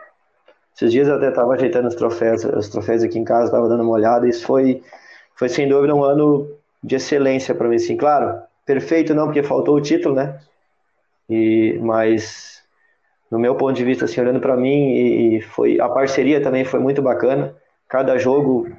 Esses 0.76 0.92
dias 0.92 1.08
eu 1.08 1.16
até 1.16 1.30
estava 1.30 1.54
ajeitando 1.54 1.88
os 1.88 1.96
troféus, 1.96 2.44
os 2.44 2.70
troféus 2.70 3.04
aqui 3.04 3.20
em 3.20 3.24
casa, 3.24 3.46
estava 3.46 3.68
dando 3.68 3.84
uma 3.84 3.94
olhada, 3.94 4.28
isso 4.28 4.46
foi, 4.46 4.82
foi 5.36 5.50
sem 5.50 5.68
dúvida 5.68 5.94
um 5.94 6.04
ano 6.04 6.50
de 6.84 6.96
excelência 6.96 7.54
para 7.54 7.68
mim, 7.68 7.78
sim. 7.78 7.98
Claro, 7.98 8.40
perfeito 8.66 9.14
não, 9.14 9.26
porque 9.26 9.44
faltou 9.44 9.76
o 9.76 9.82
título, 9.82 10.16
né? 10.16 10.40
E, 11.30 11.78
mas 11.82 12.57
no 13.32 13.40
meu 13.40 13.56
ponto 13.56 13.74
de 13.74 13.84
vista, 13.84 14.06
assim, 14.06 14.22
olhando 14.22 14.40
para 14.40 14.56
mim, 14.56 15.36
e, 15.36 15.42
foi 15.42 15.80
a 15.80 15.90
parceria 15.90 16.42
também 16.42 16.64
foi 16.66 16.80
muito 16.80 17.02
bacana. 17.02 17.56
Cada 17.88 18.18
jogo, 18.18 18.70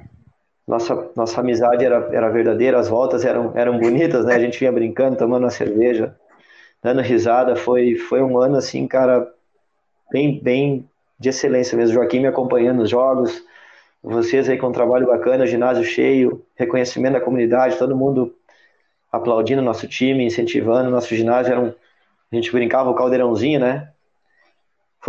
nossa 0.67 1.09
nossa 1.15 1.41
amizade 1.41 1.85
era, 1.85 2.09
era 2.11 2.29
verdadeira, 2.29 2.79
as 2.79 2.87
voltas 2.87 3.25
eram 3.25 3.53
eram 3.55 3.79
bonitas, 3.79 4.25
né? 4.25 4.35
A 4.35 4.39
gente 4.39 4.59
vinha 4.59 4.71
brincando, 4.71 5.17
tomando 5.17 5.43
uma 5.43 5.51
cerveja, 5.51 6.15
dando 6.83 7.01
risada. 7.01 7.55
Foi 7.55 7.95
foi 7.95 8.21
um 8.21 8.37
ano 8.39 8.57
assim, 8.57 8.87
cara, 8.87 9.27
bem 10.11 10.39
bem 10.41 10.89
de 11.19 11.29
excelência 11.29 11.77
mesmo. 11.77 11.95
Joaquim 11.95 12.19
me 12.19 12.27
acompanhando 12.27 12.79
nos 12.79 12.89
jogos, 12.89 13.43
vocês 14.01 14.47
aí 14.49 14.57
com 14.57 14.67
um 14.67 14.71
trabalho 14.71 15.07
bacana, 15.07 15.45
ginásio 15.45 15.83
cheio, 15.83 16.45
reconhecimento 16.55 17.13
da 17.13 17.21
comunidade, 17.21 17.77
todo 17.77 17.95
mundo 17.95 18.33
aplaudindo 19.11 19.61
nosso 19.61 19.87
time, 19.87 20.23
incentivando. 20.25 20.89
Nosso 20.89 21.13
ginásio 21.15 21.51
era 21.51 21.61
um. 21.61 21.73
A 22.31 22.35
gente 22.35 22.51
brincava 22.51 22.89
o 22.89 22.95
caldeirãozinho, 22.95 23.59
né? 23.59 23.89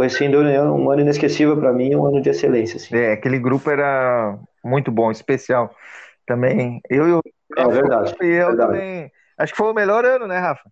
Foi 0.01 0.09
sem 0.09 0.31
dúvida 0.31 0.65
um 0.73 0.91
ano 0.91 1.03
inesquecível 1.03 1.59
para 1.59 1.75
mim, 1.75 1.95
um 1.95 2.07
ano 2.07 2.23
de 2.23 2.31
excelência. 2.31 2.79
Assim. 2.79 2.97
É, 2.97 3.13
aquele 3.13 3.39
grupo 3.39 3.69
era 3.69 4.39
muito 4.65 4.91
bom, 4.91 5.11
especial. 5.11 5.77
Também. 6.25 6.81
Eu 6.89 7.07
e 7.07 7.13
o. 7.13 7.21
É 7.55 7.69
verdade. 7.69 8.17
E 8.23 8.25
eu 8.25 8.47
verdade. 8.47 8.73
também. 8.73 9.13
Acho 9.37 9.53
que 9.53 9.59
foi 9.59 9.71
o 9.71 9.75
melhor 9.75 10.07
ano, 10.07 10.27
né, 10.27 10.39
Rafa? 10.39 10.71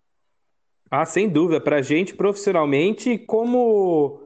Ah, 0.89 1.05
sem 1.05 1.29
dúvida. 1.29 1.61
Pra 1.61 1.79
gente 1.79 2.15
profissionalmente, 2.15 3.19
como 3.19 4.19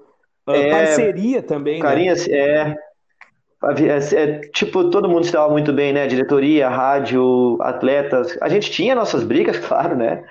É, 0.48 0.72
parceria 0.72 1.44
também, 1.44 1.82
né? 1.82 1.82
Carinha, 1.82 2.14
é, 2.30 2.74
é, 3.62 4.16
é, 4.16 4.40
tipo, 4.54 4.90
todo 4.90 5.10
mundo 5.10 5.26
se 5.26 5.34
dava 5.34 5.52
muito 5.52 5.74
bem, 5.74 5.92
né? 5.92 6.08
Diretoria, 6.08 6.70
rádio, 6.70 7.58
atletas. 7.60 8.38
A 8.40 8.48
gente 8.48 8.72
tinha 8.72 8.96
nossas 8.96 9.26
brigas, 9.26 9.58
claro, 9.68 9.98
né? 9.98 10.24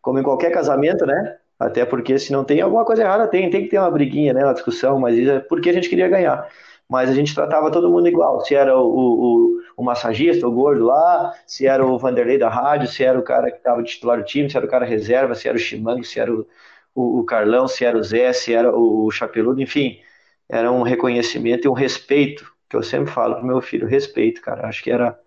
Como 0.00 0.18
em 0.18 0.22
qualquer 0.22 0.50
casamento, 0.50 1.04
né? 1.04 1.36
Até 1.58 1.84
porque 1.84 2.18
se 2.18 2.32
não 2.32 2.44
tem 2.44 2.60
alguma 2.60 2.84
coisa 2.84 3.02
errada, 3.02 3.28
tem, 3.28 3.48
tem 3.50 3.62
que 3.62 3.68
ter 3.68 3.78
uma 3.78 3.90
briguinha, 3.90 4.32
né? 4.32 4.44
Uma 4.44 4.54
discussão, 4.54 4.98
mas 4.98 5.16
isso 5.16 5.30
é 5.30 5.40
porque 5.40 5.70
a 5.70 5.72
gente 5.72 5.88
queria 5.88 6.08
ganhar. 6.08 6.48
Mas 6.88 7.08
a 7.08 7.14
gente 7.14 7.34
tratava 7.34 7.70
todo 7.70 7.90
mundo 7.90 8.08
igual. 8.08 8.40
Se 8.44 8.54
era 8.54 8.76
o, 8.76 8.84
o, 8.86 9.60
o 9.76 9.82
massagista, 9.84 10.46
o 10.46 10.52
gordo 10.52 10.84
lá, 10.84 11.32
se 11.46 11.66
era 11.66 11.84
o 11.84 11.98
Vanderlei 11.98 12.38
da 12.38 12.48
rádio, 12.48 12.88
se 12.88 13.02
era 13.04 13.18
o 13.18 13.22
cara 13.22 13.50
que 13.50 13.58
estava 13.58 13.82
titular 13.82 14.18
do 14.18 14.24
time, 14.24 14.50
se 14.50 14.56
era 14.56 14.66
o 14.66 14.68
cara 14.68 14.84
reserva, 14.84 15.34
se 15.34 15.48
era 15.48 15.56
o 15.56 15.60
Chimango, 15.60 16.04
se 16.04 16.20
era 16.20 16.32
o, 16.32 16.46
o, 16.94 17.20
o 17.20 17.24
Carlão, 17.24 17.66
se 17.68 17.84
era 17.84 17.96
o 17.96 18.02
Zé, 18.02 18.32
se 18.32 18.52
era 18.52 18.70
o, 18.76 19.06
o 19.06 19.10
Chapeludo, 19.10 19.60
enfim. 19.62 20.00
Era 20.48 20.70
um 20.70 20.82
reconhecimento 20.82 21.66
e 21.66 21.68
um 21.68 21.72
respeito 21.72 22.52
que 22.68 22.76
eu 22.76 22.82
sempre 22.82 23.10
falo 23.12 23.36
pro 23.36 23.46
meu 23.46 23.60
filho, 23.62 23.86
respeito, 23.86 24.40
cara. 24.42 24.66
Acho 24.68 24.82
que 24.82 24.90
era 24.90 25.18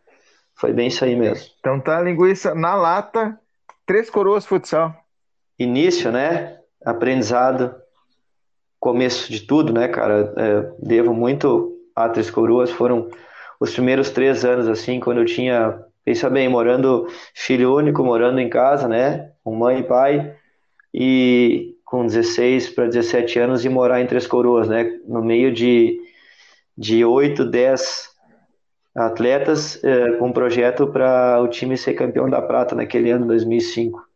foi 0.56 0.74
bem 0.74 0.88
isso 0.88 1.04
aí 1.06 1.16
mesmo. 1.16 1.50
Então 1.60 1.80
tá, 1.80 2.02
linguiça 2.02 2.54
na 2.56 2.76
lata, 2.76 3.40
três 3.86 4.10
coroas 4.10 4.46
futsal. 4.46 5.07
Início, 5.60 6.12
né? 6.12 6.58
Aprendizado, 6.86 7.76
começo 8.80 9.32
de 9.32 9.42
tudo, 9.42 9.74
né, 9.74 9.88
cara? 9.88 10.34
É, 10.38 10.72
devo 10.80 11.14
muito 11.14 11.76
a 11.96 12.08
Três 12.10 12.30
Coroas. 12.30 12.70
Foram 12.70 13.10
os 13.60 13.74
primeiros 13.74 14.10
três 14.10 14.46
anos, 14.46 14.68
assim, 14.68 15.00
quando 15.00 15.20
eu 15.20 15.26
tinha, 15.26 15.80
pensa 16.06 16.30
bem, 16.30 16.48
morando 16.48 17.08
filho 17.34 17.76
único, 17.76 18.04
morando 18.04 18.40
em 18.40 18.50
casa, 18.50 18.88
né? 18.88 19.32
Com 19.44 19.56
mãe 19.56 19.80
e 19.80 19.84
pai, 19.84 20.36
e 20.94 21.76
com 21.84 22.06
16 22.06 22.70
para 22.70 22.86
17 22.86 23.40
anos 23.40 23.66
e 23.66 23.70
morar 23.70 24.02
em 24.02 24.08
Três 24.08 24.28
Coroas, 24.28 24.68
né? 24.68 25.00
No 25.08 25.24
meio 25.24 25.52
de 25.54 26.00
de 26.78 27.04
8, 27.04 27.44
10 27.44 28.10
atletas 28.96 29.84
eh, 29.84 30.12
com 30.14 30.28
um 30.28 30.32
projeto 30.32 30.88
para 30.88 31.42
o 31.42 31.48
time 31.48 31.76
ser 31.76 31.94
campeão 31.96 32.30
da 32.30 32.42
prata 32.42 32.76
naquele 32.76 33.10
ano 33.10 33.26
2005. 33.26 34.07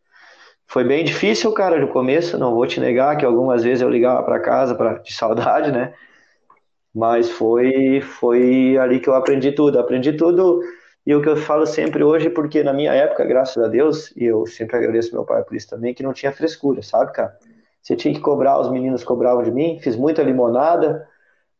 Foi 0.71 0.85
bem 0.85 1.03
difícil, 1.03 1.51
cara, 1.51 1.77
no 1.79 1.89
começo, 1.89 2.37
não 2.37 2.55
vou 2.55 2.65
te 2.65 2.79
negar 2.79 3.17
que 3.17 3.25
algumas 3.25 3.61
vezes 3.61 3.81
eu 3.81 3.89
ligava 3.89 4.23
para 4.23 4.39
casa 4.39 4.73
pra, 4.73 4.93
de 4.99 5.13
saudade, 5.13 5.69
né? 5.69 5.93
Mas 6.95 7.29
foi 7.29 7.99
foi 7.99 8.77
ali 8.77 9.01
que 9.01 9.09
eu 9.09 9.15
aprendi 9.15 9.51
tudo. 9.51 9.77
Aprendi 9.77 10.13
tudo 10.13 10.61
e 11.05 11.13
o 11.13 11.21
que 11.21 11.27
eu 11.27 11.35
falo 11.35 11.65
sempre 11.65 12.03
hoje, 12.03 12.29
porque 12.29 12.63
na 12.63 12.71
minha 12.71 12.93
época, 12.93 13.25
graças 13.25 13.61
a 13.61 13.67
Deus, 13.67 14.15
e 14.15 14.23
eu 14.23 14.45
sempre 14.45 14.77
agradeço 14.77 15.13
meu 15.13 15.25
pai 15.25 15.43
por 15.43 15.55
isso 15.57 15.69
também, 15.69 15.93
que 15.93 16.03
não 16.03 16.13
tinha 16.13 16.31
frescura, 16.31 16.81
sabe, 16.81 17.11
cara? 17.11 17.37
Você 17.81 17.95
tinha 17.95 18.13
que 18.13 18.21
cobrar, 18.21 18.59
os 18.59 18.71
meninos 18.71 19.03
cobravam 19.03 19.43
de 19.43 19.51
mim, 19.51 19.77
fiz 19.81 19.95
muita 19.97 20.23
limonada, 20.23 21.05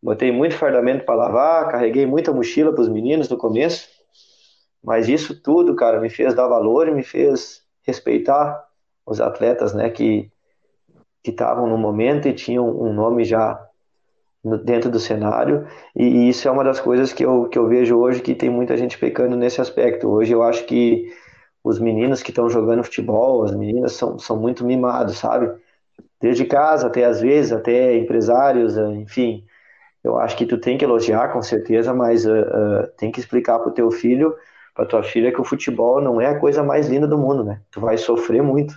Botei 0.01 0.31
muito 0.31 0.55
fardamento 0.55 1.05
para 1.05 1.15
lavar, 1.15 1.69
carreguei 1.69 2.05
muita 2.07 2.33
mochila 2.33 2.73
para 2.73 2.81
os 2.81 2.89
meninos 2.89 3.29
no 3.29 3.37
começo, 3.37 3.87
mas 4.83 5.07
isso 5.07 5.39
tudo, 5.39 5.75
cara, 5.75 5.99
me 5.99 6.09
fez 6.09 6.33
dar 6.33 6.47
valor 6.47 6.89
me 6.91 7.03
fez 7.03 7.61
respeitar 7.83 8.70
os 9.11 9.21
atletas, 9.21 9.73
né, 9.73 9.89
que 9.89 10.31
estavam 11.23 11.67
no 11.67 11.77
momento 11.77 12.27
e 12.27 12.33
tinham 12.33 12.67
um 12.67 12.93
nome 12.93 13.23
já 13.23 13.59
dentro 14.63 14.89
do 14.89 14.99
cenário, 14.99 15.67
e, 15.95 16.29
isso 16.29 16.47
é 16.47 16.51
uma 16.51 16.63
das 16.63 16.79
coisas 16.79 17.13
que 17.13 17.23
eu, 17.23 17.47
que 17.47 17.59
eu 17.59 17.67
vejo 17.67 17.97
hoje 17.97 18.21
que 18.21 18.33
tem 18.33 18.49
muita 18.49 18.75
gente 18.75 18.97
pecando 18.97 19.35
nesse 19.35 19.61
aspecto. 19.61 20.09
Hoje 20.09 20.33
eu 20.33 20.41
acho 20.41 20.65
que 20.65 21.13
os 21.63 21.79
meninos 21.79 22.23
que 22.23 22.31
estão 22.31 22.49
jogando 22.49 22.83
futebol, 22.83 23.43
as 23.43 23.55
meninas 23.55 23.93
são, 23.93 24.17
são 24.17 24.35
muito 24.35 24.65
mimados, 24.65 25.19
sabe? 25.19 25.51
Desde 26.19 26.45
casa 26.45 26.87
até 26.87 27.05
às 27.05 27.21
vezes, 27.21 27.51
até 27.51 27.95
empresários, 27.95 28.75
enfim, 28.77 29.45
eu 30.03 30.17
acho 30.17 30.35
que 30.35 30.47
tu 30.47 30.57
tem 30.57 30.77
que 30.77 30.85
elogiar, 30.85 31.31
com 31.31 31.41
certeza, 31.43 31.93
mas 31.93 32.25
uh, 32.25 32.31
uh, 32.31 32.87
tem 32.97 33.11
que 33.11 33.19
explicar 33.19 33.59
pro 33.59 33.71
teu 33.71 33.91
filho, 33.91 34.35
pra 34.73 34.85
tua 34.85 35.03
filha, 35.03 35.31
que 35.31 35.41
o 35.41 35.45
futebol 35.45 36.01
não 36.01 36.19
é 36.19 36.27
a 36.27 36.39
coisa 36.39 36.63
mais 36.63 36.87
linda 36.87 37.07
do 37.07 37.17
mundo, 37.17 37.43
né? 37.43 37.61
Tu 37.69 37.79
vai 37.79 37.97
sofrer 37.97 38.41
muito. 38.41 38.73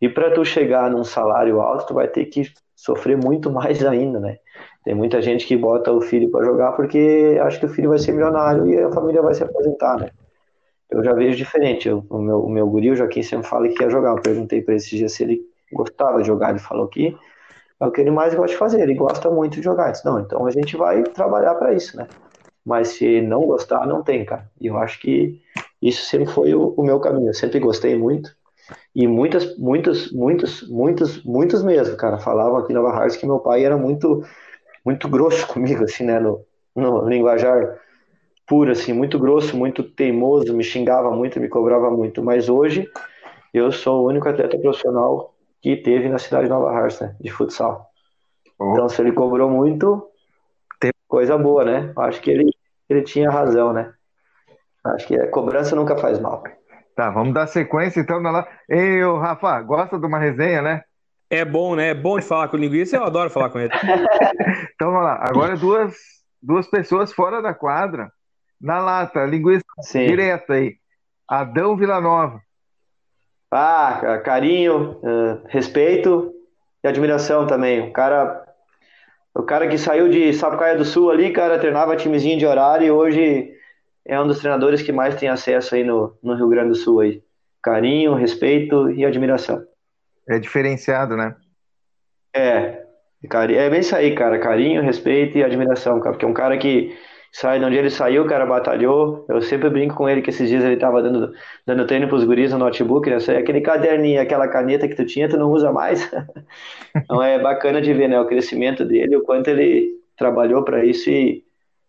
E 0.00 0.08
para 0.08 0.30
tu 0.32 0.44
chegar 0.44 0.90
num 0.90 1.04
salário 1.04 1.60
alto, 1.60 1.88
tu 1.88 1.94
vai 1.94 2.08
ter 2.08 2.26
que 2.26 2.52
sofrer 2.74 3.16
muito 3.16 3.50
mais 3.50 3.84
ainda, 3.84 4.20
né? 4.20 4.38
Tem 4.84 4.94
muita 4.94 5.22
gente 5.22 5.46
que 5.46 5.56
bota 5.56 5.92
o 5.92 6.00
filho 6.00 6.30
para 6.30 6.44
jogar 6.44 6.72
porque 6.72 7.38
acha 7.40 7.58
que 7.58 7.66
o 7.66 7.68
filho 7.68 7.88
vai 7.88 7.98
ser 7.98 8.12
milionário 8.12 8.68
e 8.68 8.78
a 8.78 8.90
família 8.90 9.22
vai 9.22 9.34
se 9.34 9.42
aposentar, 9.42 9.98
né? 9.98 10.10
Eu 10.90 11.02
já 11.02 11.12
vejo 11.12 11.36
diferente. 11.36 11.88
Eu, 11.88 12.04
o, 12.10 12.18
meu, 12.18 12.40
o 12.44 12.50
meu 12.50 12.66
guri, 12.68 12.90
o 12.90 12.96
Joaquim, 12.96 13.22
sempre 13.22 13.48
fala 13.48 13.68
que 13.68 13.74
quer 13.74 13.90
jogar. 13.90 14.10
Eu 14.10 14.22
perguntei 14.22 14.62
para 14.62 14.74
ele 14.74 14.78
esses 14.78 14.90
dias 14.90 15.12
se 15.12 15.22
ele 15.22 15.40
gostava 15.72 16.20
de 16.20 16.26
jogar. 16.26 16.50
Ele 16.50 16.58
falou 16.58 16.86
que 16.86 17.16
é 17.80 17.86
o 17.86 17.90
que 17.90 18.00
ele 18.00 18.10
mais 18.10 18.34
gosta 18.34 18.52
de 18.52 18.56
fazer, 18.56 18.80
ele 18.80 18.94
gosta 18.94 19.30
muito 19.30 19.56
de 19.56 19.62
jogar. 19.62 19.90
Disse, 19.90 20.04
não, 20.04 20.20
então 20.20 20.46
a 20.46 20.50
gente 20.50 20.76
vai 20.76 21.02
trabalhar 21.02 21.54
para 21.54 21.72
isso, 21.72 21.96
né? 21.96 22.06
Mas 22.64 22.88
se 22.88 23.20
não 23.20 23.46
gostar, 23.46 23.86
não 23.86 24.02
tem, 24.02 24.24
cara. 24.24 24.48
E 24.60 24.66
eu 24.68 24.78
acho 24.78 25.00
que 25.00 25.40
isso 25.82 26.04
sempre 26.06 26.26
foi 26.26 26.54
o, 26.54 26.74
o, 26.76 26.82
meu 26.82 26.98
caminho. 27.00 27.28
Eu 27.28 27.34
sempre 27.34 27.58
gostei 27.58 27.96
muito. 27.96 28.34
E 28.94 29.06
muitas, 29.06 29.56
muitas, 29.58 30.10
muitos, 30.12 30.68
muitos, 30.68 31.22
muitos 31.24 31.62
mesmo, 31.62 31.96
cara, 31.96 32.18
falavam 32.18 32.58
aqui 32.58 32.72
na 32.72 32.80
Barras 32.80 33.16
que 33.16 33.26
meu 33.26 33.38
pai 33.38 33.64
era 33.64 33.76
muito, 33.76 34.24
muito 34.84 35.08
grosso 35.08 35.46
comigo, 35.52 35.84
assim, 35.84 36.04
né? 36.04 36.18
No, 36.20 36.44
no 36.74 37.08
linguajar 37.08 37.78
puro, 38.46 38.70
assim, 38.70 38.92
muito 38.92 39.18
grosso, 39.18 39.56
muito 39.56 39.82
teimoso, 39.82 40.54
me 40.54 40.62
xingava 40.62 41.10
muito, 41.10 41.40
me 41.40 41.48
cobrava 41.48 41.90
muito. 41.90 42.22
Mas 42.22 42.48
hoje 42.48 42.90
eu 43.52 43.70
sou 43.72 44.02
o 44.02 44.08
único 44.08 44.28
atleta 44.28 44.58
profissional 44.58 45.34
que 45.60 45.76
teve 45.76 46.08
na 46.08 46.18
cidade 46.18 46.44
de 46.44 46.50
Nova 46.50 46.70
Hartz, 46.70 47.00
né, 47.00 47.16
de 47.20 47.30
futsal. 47.30 47.88
Oh. 48.58 48.72
Então, 48.72 48.88
se 48.88 49.00
ele 49.00 49.12
cobrou 49.12 49.48
muito, 49.48 50.10
tem 50.78 50.92
coisa 51.08 51.38
boa, 51.38 51.64
né? 51.64 51.92
Acho 51.96 52.20
que 52.20 52.30
ele, 52.30 52.50
ele 52.88 53.02
tinha 53.02 53.30
razão, 53.30 53.72
né? 53.72 53.92
Acho 54.84 55.06
que 55.06 55.18
a 55.18 55.30
cobrança 55.30 55.74
nunca 55.74 55.96
faz 55.96 56.18
mal. 56.20 56.44
Tá, 56.94 57.10
vamos 57.10 57.34
dar 57.34 57.46
sequência 57.46 58.00
então 58.00 58.20
na 58.20 58.30
lá. 58.30 58.48
Ei, 58.68 59.02
ô, 59.04 59.18
Rafa, 59.18 59.60
gosta 59.62 59.98
de 59.98 60.06
uma 60.06 60.18
resenha, 60.18 60.62
né? 60.62 60.82
É 61.28 61.44
bom, 61.44 61.74
né? 61.74 61.88
É 61.88 61.94
bom 61.94 62.18
de 62.18 62.24
falar 62.24 62.48
com 62.48 62.56
o 62.56 62.60
linguiça, 62.60 62.96
eu 62.96 63.04
adoro 63.04 63.30
falar 63.30 63.50
com 63.50 63.58
ele. 63.58 63.72
então 64.74 64.92
vamos 64.92 65.04
lá. 65.04 65.18
Agora 65.20 65.56
duas, 65.56 65.96
duas 66.40 66.68
pessoas 66.68 67.12
fora 67.12 67.42
da 67.42 67.52
quadra. 67.52 68.10
Na 68.60 68.78
lata, 68.78 69.24
linguiça 69.24 69.64
Sim. 69.80 70.06
direto 70.06 70.52
aí. 70.52 70.76
Adão 71.28 71.76
Villanova. 71.76 72.40
Ah, 73.50 74.20
carinho, 74.24 74.98
uh, 75.02 75.42
respeito 75.48 76.32
e 76.82 76.88
admiração 76.88 77.46
também. 77.46 77.88
O 77.88 77.92
cara, 77.92 78.44
o 79.34 79.42
cara 79.42 79.66
que 79.68 79.78
saiu 79.78 80.08
de 80.08 80.32
Sapucaia 80.32 80.76
do 80.76 80.84
Sul 80.84 81.10
ali, 81.10 81.32
cara, 81.32 81.58
treinava 81.58 81.96
timezinho 81.96 82.38
de 82.38 82.46
horário 82.46 82.86
e 82.86 82.90
hoje 82.90 83.52
é 84.06 84.20
um 84.20 84.26
dos 84.26 84.38
treinadores 84.38 84.82
que 84.82 84.92
mais 84.92 85.16
tem 85.16 85.28
acesso 85.28 85.74
aí 85.74 85.84
no, 85.84 86.16
no 86.22 86.34
Rio 86.34 86.48
Grande 86.48 86.68
do 86.68 86.74
Sul 86.74 87.00
aí. 87.00 87.22
Carinho, 87.62 88.14
respeito 88.14 88.90
e 88.90 89.04
admiração. 89.04 89.64
É 90.28 90.38
diferenciado, 90.38 91.16
né? 91.16 91.34
É, 92.34 92.82
é 93.22 93.70
bem 93.70 93.80
isso 93.80 93.96
aí, 93.96 94.14
cara. 94.14 94.38
Carinho, 94.38 94.82
respeito 94.82 95.38
e 95.38 95.44
admiração, 95.44 95.98
cara. 96.00 96.12
Porque 96.12 96.24
é 96.24 96.28
um 96.28 96.34
cara 96.34 96.58
que 96.58 96.94
sai 97.32 97.58
de 97.58 97.64
onde 97.64 97.76
ele 97.76 97.90
saiu, 97.90 98.22
o 98.22 98.28
cara 98.28 98.44
batalhou. 98.44 99.24
Eu 99.28 99.40
sempre 99.40 99.70
brinco 99.70 99.94
com 99.94 100.08
ele 100.08 100.20
que 100.20 100.30
esses 100.30 100.48
dias 100.48 100.62
ele 100.62 100.76
tava 100.76 101.02
dando, 101.02 101.32
dando 101.66 101.86
treino 101.86 102.08
pros 102.08 102.24
guris 102.24 102.52
no 102.52 102.58
notebook, 102.58 103.08
né? 103.08 103.16
Aquele 103.38 103.60
caderninho, 103.60 104.20
aquela 104.20 104.46
caneta 104.48 104.86
que 104.86 104.94
tu 104.94 105.06
tinha, 105.06 105.28
tu 105.28 105.38
não 105.38 105.50
usa 105.50 105.72
mais. 105.72 106.10
então 106.94 107.22
é 107.22 107.38
bacana 107.38 107.80
de 107.80 107.92
ver, 107.94 108.08
né? 108.08 108.20
O 108.20 108.26
crescimento 108.26 108.84
dele, 108.84 109.16
o 109.16 109.22
quanto 109.22 109.48
ele, 109.48 109.94
trabalhou 110.16 110.62
para 110.62 110.84
isso 110.84 111.10
e 111.10 111.43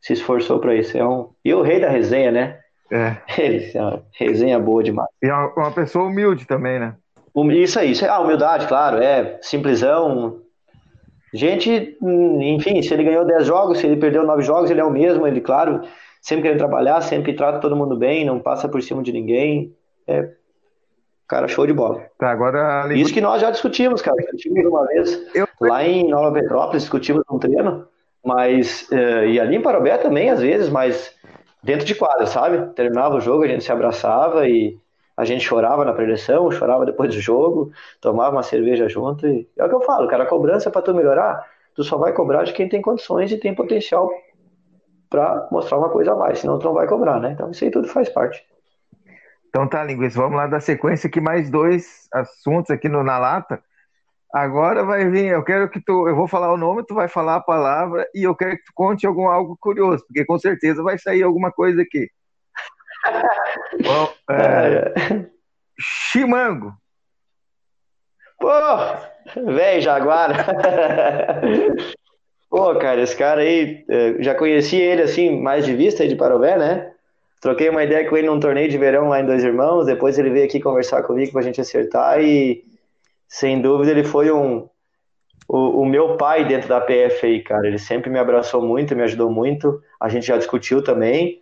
se 0.06 0.14
esforçou 0.14 0.60
para 0.60 0.76
isso. 0.76 0.96
É 0.96 1.04
um... 1.04 1.30
E 1.44 1.52
o 1.52 1.64
rei 1.64 1.80
da 1.80 1.90
resenha, 1.90 2.32
né? 2.32 2.60
É. 2.92 3.18
Ele, 3.42 3.72
é 3.74 3.82
uma 3.82 4.04
resenha 4.14 4.60
boa 4.60 4.84
demais. 4.84 5.10
E 5.24 5.26
é 5.26 5.34
uma 5.34 5.72
pessoa 5.72 6.06
humilde 6.06 6.46
também, 6.46 6.80
né? 6.80 6.94
Isso 7.52 7.80
aí, 7.80 7.92
isso 7.92 8.06
é 8.06 8.08
a 8.08 8.20
humildade, 8.20 8.68
claro, 8.68 9.02
é 9.02 9.40
simplesão. 9.42 10.42
Gente, 11.34 11.98
enfim, 12.02 12.82
se 12.84 12.94
ele 12.94 13.04
ganhou 13.04 13.26
10 13.26 13.48
jogos, 13.48 13.80
se 13.80 13.88
ele 13.88 13.98
perdeu 13.98 14.24
9 14.24 14.44
jogos, 14.44 14.70
ele 14.70 14.80
é 14.80 14.86
o 14.86 14.92
mesmo, 14.92 15.26
ele, 15.26 15.42
claro, 15.42 15.82
sempre 16.22 16.44
querendo 16.44 16.60
trabalhar, 16.60 17.02
sempre 17.02 17.34
trata 17.34 17.60
todo 17.60 17.76
mundo 17.76 17.98
bem, 17.98 18.24
não 18.24 18.40
passa 18.40 18.70
por 18.70 18.82
cima 18.82 19.02
de 19.02 19.12
ninguém. 19.12 19.76
É, 20.08 20.30
cara, 21.28 21.48
show 21.48 21.66
de 21.66 21.74
bola. 21.74 22.06
Tá, 22.18 22.30
agora 22.30 22.94
Isso 22.94 23.12
que 23.12 23.20
nós 23.20 23.42
já 23.42 23.50
discutimos, 23.50 24.04
cara. 24.04 24.16
Discutimos 24.18 24.66
uma 24.66 24.86
vez 24.86 25.28
Eu- 25.34 25.48
lá 25.60 25.84
em 25.84 26.08
Nova 26.08 26.32
Petrópolis, 26.32 26.84
discutimos 26.84 27.24
um 27.30 27.40
treino, 27.40 27.88
mas 28.26 28.92
eh, 28.92 29.28
e 29.30 29.40
ali 29.40 29.56
em 29.56 29.62
Parobé 29.62 29.98
também, 29.98 30.30
às 30.30 30.42
vezes, 30.42 30.70
mas 30.70 31.16
dentro 31.64 31.86
de 31.86 31.96
quadra, 31.96 32.26
sabe? 32.26 32.74
Terminava 32.74 33.16
o 33.16 33.22
jogo, 33.22 33.44
a 33.44 33.48
gente 33.48 33.64
se 33.64 33.72
abraçava 33.72 34.48
e 34.48 34.78
a 35.16 35.24
gente 35.24 35.46
chorava 35.46 35.86
na 35.86 35.94
preleção, 35.94 36.52
chorava 36.52 36.86
depois 36.86 37.14
do 37.14 37.22
jogo, 37.22 37.72
tomava 38.02 38.36
uma 38.36 38.44
cerveja 38.44 38.90
junto 38.90 39.28
e 39.28 39.48
é 39.58 39.64
o 39.64 39.70
que 39.70 39.76
eu 39.76 39.82
falo, 39.82 40.08
cara, 40.08 40.24
a 40.24 40.28
cobrança 40.28 40.70
para 40.70 40.82
tu 40.82 40.94
melhorar, 40.94 41.46
tu 41.74 41.84
só 41.84 41.98
vai 41.98 42.12
cobrar 42.14 42.44
de 42.44 42.54
quem 42.54 42.68
tem 42.68 42.82
condições 42.82 43.32
e 43.32 43.38
tem 43.38 43.56
potencial 43.56 44.10
para 45.10 45.48
mostrar 45.52 45.78
uma 45.78 45.90
coisa 45.90 46.12
a 46.12 46.16
mais, 46.16 46.40
senão 46.40 46.60
tu 46.60 46.66
não 46.66 46.74
vai 46.74 46.88
cobrar, 46.88 47.20
né? 47.20 47.32
Então 47.32 47.50
isso 47.52 47.64
aí 47.64 47.72
tudo 47.72 47.88
faz 47.88 48.10
parte. 48.10 48.44
Então 49.48 49.68
tá, 49.68 49.84
Linguiça, 49.84 50.20
vamos 50.20 50.36
lá 50.36 50.48
dar 50.48 50.60
sequência 50.60 51.08
aqui, 51.08 51.22
mais 51.22 51.50
dois 51.50 52.10
assuntos 52.12 52.72
aqui 52.72 52.90
no, 52.90 53.04
na 53.04 53.18
lata. 53.18 53.64
Agora 54.36 54.84
vai 54.84 55.10
vir, 55.10 55.28
eu 55.28 55.42
quero 55.46 55.70
que 55.70 55.80
tu, 55.80 56.10
eu 56.10 56.14
vou 56.14 56.28
falar 56.28 56.52
o 56.52 56.58
nome, 56.58 56.86
tu 56.86 56.94
vai 56.94 57.08
falar 57.08 57.36
a 57.36 57.40
palavra 57.40 58.06
e 58.14 58.24
eu 58.24 58.36
quero 58.36 58.58
que 58.58 58.66
tu 58.66 58.72
conte 58.76 59.08
algum 59.08 59.30
algo 59.30 59.56
curioso, 59.58 60.04
porque 60.06 60.26
com 60.26 60.38
certeza 60.38 60.84
vai 60.84 60.98
sair 60.98 61.24
alguma 61.24 61.54
coisa 61.54 61.82
aqui. 61.82 62.10
Bom, 63.82 64.14
é, 64.30 64.92
É, 64.94 65.26
Chimango. 65.80 66.74
Pô, 68.38 68.50
velho 69.54 69.82
Jaguar. 69.82 70.32
Pô, 72.52 72.76
cara, 72.76 73.02
esse 73.02 73.16
cara 73.16 73.40
aí, 73.40 73.86
eh, 73.90 74.18
já 74.20 74.36
conheci 74.36 74.76
ele 74.76 75.04
assim, 75.04 75.42
mais 75.42 75.66
de 75.66 75.74
vista 75.74 76.04
aí 76.04 76.10
de 76.10 76.16
Parobé, 76.18 76.58
né? 76.58 76.92
Troquei 77.40 77.70
uma 77.70 77.86
ideia 77.86 78.06
com 78.10 78.18
ele 78.18 78.28
num 78.28 78.42
torneio 78.42 78.68
de 78.68 78.78
verão 78.78 79.08
lá 79.08 79.22
em 79.22 79.26
Dois 79.26 79.46
Irmãos, 79.46 79.86
depois 79.86 80.20
ele 80.20 80.30
veio 80.30 80.44
aqui 80.44 80.60
conversar 80.60 81.04
comigo 81.04 81.32
pra 81.32 81.42
gente 81.42 81.62
acertar 81.62 82.22
e, 82.22 82.66
sem 83.36 83.62
dúvida, 83.62 83.92
ele 83.92 84.06
foi 84.06 84.32
um, 84.32 84.70
o, 85.46 85.82
o 85.82 85.86
meu 85.86 86.16
pai 86.16 86.46
dentro 86.46 86.70
da 86.70 86.80
PF 86.80 87.26
aí, 87.26 87.44
cara. 87.44 87.68
Ele 87.68 87.78
sempre 87.78 88.10
me 88.10 88.18
abraçou 88.18 88.62
muito, 88.62 88.96
me 88.96 89.04
ajudou 89.04 89.30
muito. 89.30 89.82
A 90.00 90.08
gente 90.08 90.26
já 90.26 90.38
discutiu 90.38 90.82
também, 90.82 91.42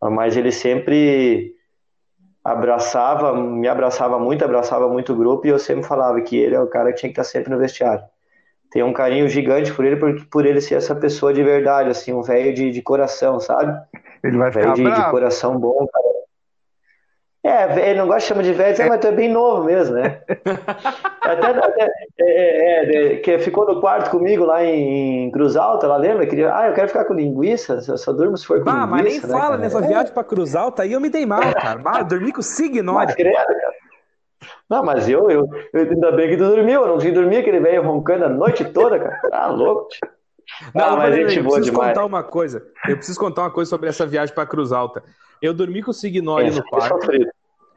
mas 0.00 0.34
ele 0.34 0.50
sempre 0.50 1.54
abraçava, 2.42 3.34
me 3.34 3.68
abraçava 3.68 4.18
muito, 4.18 4.46
abraçava 4.46 4.88
muito 4.88 5.12
o 5.12 5.16
grupo 5.16 5.46
e 5.46 5.50
eu 5.50 5.58
sempre 5.58 5.84
falava 5.84 6.18
que 6.22 6.38
ele 6.38 6.54
é 6.54 6.60
o 6.60 6.68
cara 6.68 6.90
que 6.90 7.00
tinha 7.00 7.12
que 7.12 7.20
estar 7.20 7.30
sempre 7.30 7.50
no 7.50 7.58
vestiário. 7.58 8.02
Tenho 8.70 8.86
um 8.86 8.94
carinho 8.94 9.28
gigante 9.28 9.74
por 9.74 9.84
ele, 9.84 9.96
por, 9.96 10.26
por 10.30 10.46
ele 10.46 10.62
ser 10.62 10.76
essa 10.76 10.94
pessoa 10.94 11.34
de 11.34 11.42
verdade, 11.42 11.90
assim, 11.90 12.14
um 12.14 12.22
velho 12.22 12.54
de, 12.54 12.70
de 12.70 12.80
coração, 12.80 13.40
sabe? 13.40 13.78
Ele 14.24 14.38
vai 14.38 14.50
ficar 14.50 14.72
de, 14.72 14.82
de 14.82 14.88
bravo. 14.88 15.10
coração 15.10 15.58
bom, 15.58 15.86
cara. 15.86 16.05
É, 17.46 17.90
ele 17.90 17.98
não 18.00 18.06
gosta 18.06 18.20
de 18.22 18.26
chamar 18.26 18.42
de 18.42 18.52
velho, 18.52 18.82
é, 18.82 18.88
mas 18.88 19.00
tu 19.00 19.06
é 19.06 19.12
bem 19.12 19.28
novo 19.30 19.64
mesmo, 19.64 19.94
né? 19.96 20.20
Até, 21.22 21.46
até 21.50 21.90
é, 22.18 22.24
é, 22.24 23.14
é, 23.14 23.16
que 23.16 23.38
ficou 23.40 23.66
no 23.66 23.80
quarto 23.80 24.10
comigo 24.10 24.44
lá 24.44 24.64
em, 24.64 25.28
Cruz 25.32 25.56
Alta, 25.56 25.86
lá 25.88 25.96
lembra? 25.96 26.24
Queria, 26.26 26.54
ah, 26.56 26.68
eu 26.68 26.72
quero 26.74 26.86
ficar 26.86 27.04
com 27.04 27.14
linguiça, 27.14 27.80
só, 27.80 27.96
só 27.96 28.12
durmo 28.12 28.36
se 28.36 28.46
for 28.46 28.58
com 28.60 28.64
Bah, 28.64 28.86
mas 28.86 29.02
nem 29.02 29.12
linguiça, 29.14 29.26
né, 29.26 29.32
fala 29.32 29.44
cara? 29.50 29.58
nessa 29.58 29.78
É, 29.84 29.88
viagem 29.88 30.12
pra 30.12 30.22
Cruz 30.22 30.54
Alta 30.54 30.82
aí 30.84 30.92
eu 30.92 31.00
me 31.00 31.08
dei 31.08 31.26
mal, 31.26 31.40
cara. 31.54 31.80
Eu 31.98 32.04
dormi 32.04 32.30
com 32.30 32.36
o 32.36 32.44
Mas 32.44 32.46
Signore. 32.46 33.14
credo, 33.14 33.34
cara. 33.34 33.74
Não, 34.70 34.84
mas 34.84 35.08
eu, 35.08 35.28
eu, 35.30 35.48
eu 35.72 35.80
ainda 35.80 36.12
bem 36.12 36.28
que 36.28 36.36
tu 36.36 36.44
dormiu, 36.48 36.82
eu 36.82 36.86
não 36.86 36.94
consegui 36.94 37.12
dormir, 37.12 37.38
aquele 37.38 37.58
velho 37.60 37.82
roncando 37.82 38.24
a 38.24 38.28
noite 38.28 38.64
toda, 38.66 38.98
cara. 39.00 39.20
Tá 39.28 39.46
louco, 39.48 39.88
tio. 39.88 40.08
Não, 40.74 40.84
Ah, 40.90 40.96
mas 40.96 41.16
eu 41.16 41.24
preciso 41.24 41.60
demais. 41.62 41.88
contar 41.88 42.04
uma 42.04 42.22
coisa. 42.22 42.62
Eu 42.88 42.96
preciso 42.96 43.18
contar 43.18 43.42
uma 43.42 43.50
coisa 43.50 43.68
sobre 43.68 43.88
essa 43.88 44.06
viagem 44.06 44.32
pra 44.32 44.46
Cruz 44.46 44.70
Alta. 44.70 45.02
Eu 45.42 45.52
dormi 45.52 45.82
com 45.82 45.90
o 45.90 45.94
Signore 45.94 46.46
Essa 46.46 46.60
no 46.60 46.66
quarto. 46.68 46.88
sofrido. 47.00 47.28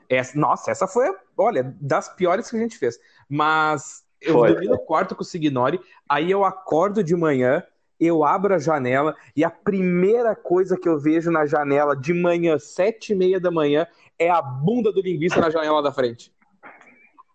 Essa- 0.10 0.38
nossa, 0.38 0.72
essa 0.72 0.88
foi, 0.88 1.14
olha, 1.38 1.76
das 1.80 2.10
piores 2.10 2.50
que 2.50 2.58
a 2.58 2.60
gente 2.60 2.78
fez. 2.78 3.00
Mas 3.30 4.04
eu 4.20 4.34
Foi. 4.34 4.52
dormi 4.52 4.68
no 4.68 4.80
quarto 4.80 5.16
com 5.16 5.22
o 5.22 5.26
Signore, 5.26 5.80
aí 6.10 6.32
eu 6.32 6.44
acordo 6.44 7.04
de 7.04 7.16
manhã, 7.16 7.64
eu 8.00 8.24
abro 8.24 8.56
a 8.56 8.58
janela 8.58 9.16
e 9.36 9.44
a 9.44 9.50
primeira 9.50 10.36
coisa 10.36 10.78
que 10.78 10.90
eu 10.90 11.00
vejo 11.00 11.30
na 11.30 11.46
janela 11.46 11.96
de 11.96 12.14
manhã, 12.14 12.58
sete 12.58 13.14
e 13.14 13.16
meia 13.16 13.40
da 13.40 13.52
manhã, 13.52 13.86
é 14.18 14.30
a 14.30 14.42
bunda 14.42 14.92
do 14.92 15.02
linguiça 15.02 15.40
na 15.40 15.50
janela 15.50 15.84
da 15.84 15.92
frente. 15.92 16.34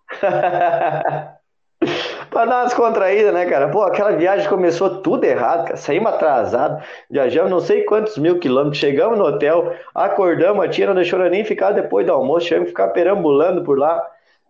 pra 2.34 2.44
dar 2.44 2.62
umas 2.62 2.74
contraídas, 2.74 3.32
né, 3.32 3.46
cara? 3.46 3.68
Pô, 3.68 3.82
aquela 3.82 4.10
viagem 4.12 4.46
começou 4.48 5.00
tudo 5.00 5.24
errado, 5.24 5.64
cara. 5.64 5.76
Saímos 5.76 6.12
atrasados, 6.12 6.84
viajamos 7.10 7.50
não 7.50 7.60
sei 7.60 7.84
quantos 7.84 8.18
mil 8.18 8.38
quilômetros, 8.38 8.78
chegamos 8.78 9.18
no 9.18 9.24
hotel, 9.24 9.72
acordamos, 9.94 10.62
a 10.62 10.68
tia 10.68 10.86
não 10.86 10.94
deixou 10.94 11.18
nem 11.20 11.44
ficar 11.44 11.70
depois 11.70 12.04
do 12.04 12.12
almoço, 12.12 12.46
tivemos 12.46 12.66
que 12.66 12.72
ficar 12.72 12.88
perambulando 12.88 13.62
por 13.62 13.78
lá. 13.78 14.04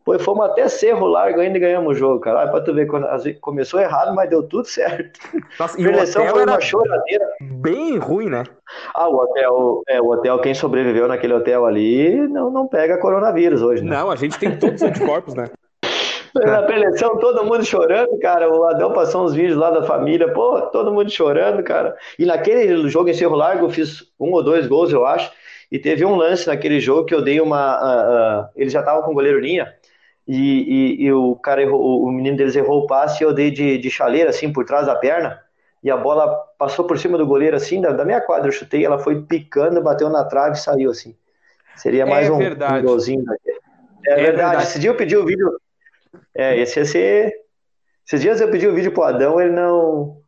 Pô, 0.05 0.19
fomos 0.19 0.45
até 0.45 0.69
Cerro 0.69 1.07
Largo 1.07 1.41
ainda 1.41 1.57
e 1.57 1.61
ganhamos 1.61 1.93
o 1.93 1.95
jogo, 1.95 2.21
cara. 2.21 2.41
Olha, 2.41 2.51
pra 2.51 2.61
tu 2.61 2.75
ver, 2.75 2.87
começou 3.41 3.81
errado, 3.81 4.15
mas 4.15 4.29
deu 4.29 4.43
tudo 4.43 4.67
certo. 4.69 5.19
Nossa, 5.59 5.81
e 5.81 5.87
o 5.87 5.91
hotel 5.91 6.27
foi 6.27 6.43
era 6.43 6.53
uma 6.53 6.61
choradeira. 6.61 7.27
bem 7.41 7.97
ruim, 7.97 8.29
né? 8.29 8.43
Ah, 8.95 9.09
o 9.09 9.17
hotel, 9.17 9.83
é, 9.89 10.01
o 10.01 10.11
hotel, 10.11 10.39
quem 10.41 10.53
sobreviveu 10.53 11.09
naquele 11.09 11.33
hotel 11.33 11.65
ali 11.65 12.29
não, 12.29 12.51
não 12.51 12.67
pega 12.67 12.99
coronavírus 12.99 13.63
hoje, 13.63 13.83
né? 13.83 13.97
Não, 13.97 14.11
a 14.11 14.17
gente 14.17 14.39
tem 14.39 14.59
todos 14.59 14.83
os 14.83 14.89
anticorpos, 14.89 15.35
né? 15.35 15.49
Na 16.35 16.63
preleção, 16.65 17.17
todo 17.19 17.45
mundo 17.45 17.65
chorando, 17.65 18.19
cara. 18.19 18.51
O 18.53 18.65
Adão 18.65 18.93
passou 18.93 19.25
uns 19.25 19.35
vídeos 19.35 19.57
lá 19.57 19.71
da 19.71 19.85
família, 19.85 20.33
pô, 20.33 20.61
todo 20.63 20.93
mundo 20.93 21.09
chorando, 21.11 21.63
cara. 21.63 21.97
E 22.19 22.27
naquele 22.27 22.89
jogo 22.89 23.09
em 23.09 23.15
Cerro 23.15 23.37
Largo, 23.37 23.67
eu 23.67 23.71
fiz 23.71 24.03
um 24.19 24.33
ou 24.33 24.43
dois 24.43 24.67
gols, 24.67 24.93
eu 24.93 25.07
acho. 25.07 25.31
E 25.71 25.79
teve 25.79 26.05
um 26.05 26.17
lance 26.17 26.47
naquele 26.49 26.81
jogo 26.81 27.05
que 27.07 27.15
eu 27.15 27.23
dei 27.23 27.41
uma. 27.41 27.59
ah, 27.59 28.51
eles 28.57 28.73
já 28.73 28.81
estavam 28.81 29.03
com 29.03 29.13
o 29.13 29.15
goleiro 29.15 29.39
linha. 29.41 29.73
E, 30.27 30.97
e- 31.03 31.05
e 31.05 31.13
o 31.13 31.37
cara 31.37 31.63
errou, 31.63 32.03
o 32.03 32.11
menino 32.11 32.37
deles 32.37 32.57
errou 32.57 32.83
o 32.85 32.87
passe 32.87 33.23
e 33.23 33.27
eu 33.27 33.33
dei 33.33 33.51
de, 33.51 33.79
de 33.79 33.91
chaleira, 33.91 34.31
assim, 34.31 34.53
por 34.53 34.65
trás 34.65 34.87
da 34.87 34.95
perna. 34.97 35.41
E 35.83 35.91
a 35.91 35.97
bola 35.97 36.29
passou 36.59 36.87
por 36.87 36.99
cima 36.99 37.19
do 37.19 37.27
goleiro, 37.27 37.57
assim, 37.57 37.81
da, 37.81 37.91
da 37.93 38.05
minha 38.05 38.21
quadra. 38.21 38.49
Eu 38.49 38.53
chutei, 38.53 38.85
ela 38.85 38.99
foi 38.99 39.23
picando, 39.23 39.83
bateu 39.83 40.09
na 40.09 40.25
trave 40.25 40.57
e 40.57 40.61
saiu, 40.61 40.91
assim. 40.91 41.15
Seria 41.77 42.07
mais 42.07 42.29
É 42.29 42.31
um, 42.31 42.39
verdade. 42.39 42.79
um 42.79 42.87
golzinho. 42.87 43.25
É, 44.07 44.17
É 44.17 44.17
verdade. 44.17 44.37
verdade. 44.37 44.63
Esse 44.65 44.79
dia 44.79 44.91
eu 44.91 44.97
pedi 44.97 45.17
o 45.17 45.27
vídeo. 45.27 45.59
É, 46.35 46.57
esse 46.59 46.79
ia 46.81 46.85
ser. 46.85 47.33
Esses 48.07 48.21
dias 48.21 48.41
eu 48.41 48.51
pedi 48.51 48.67
o 48.67 48.75
vídeo 48.75 48.93
pro 48.93 49.03
Adão, 49.05 49.41
ele 49.41 49.53
não. 49.53 50.19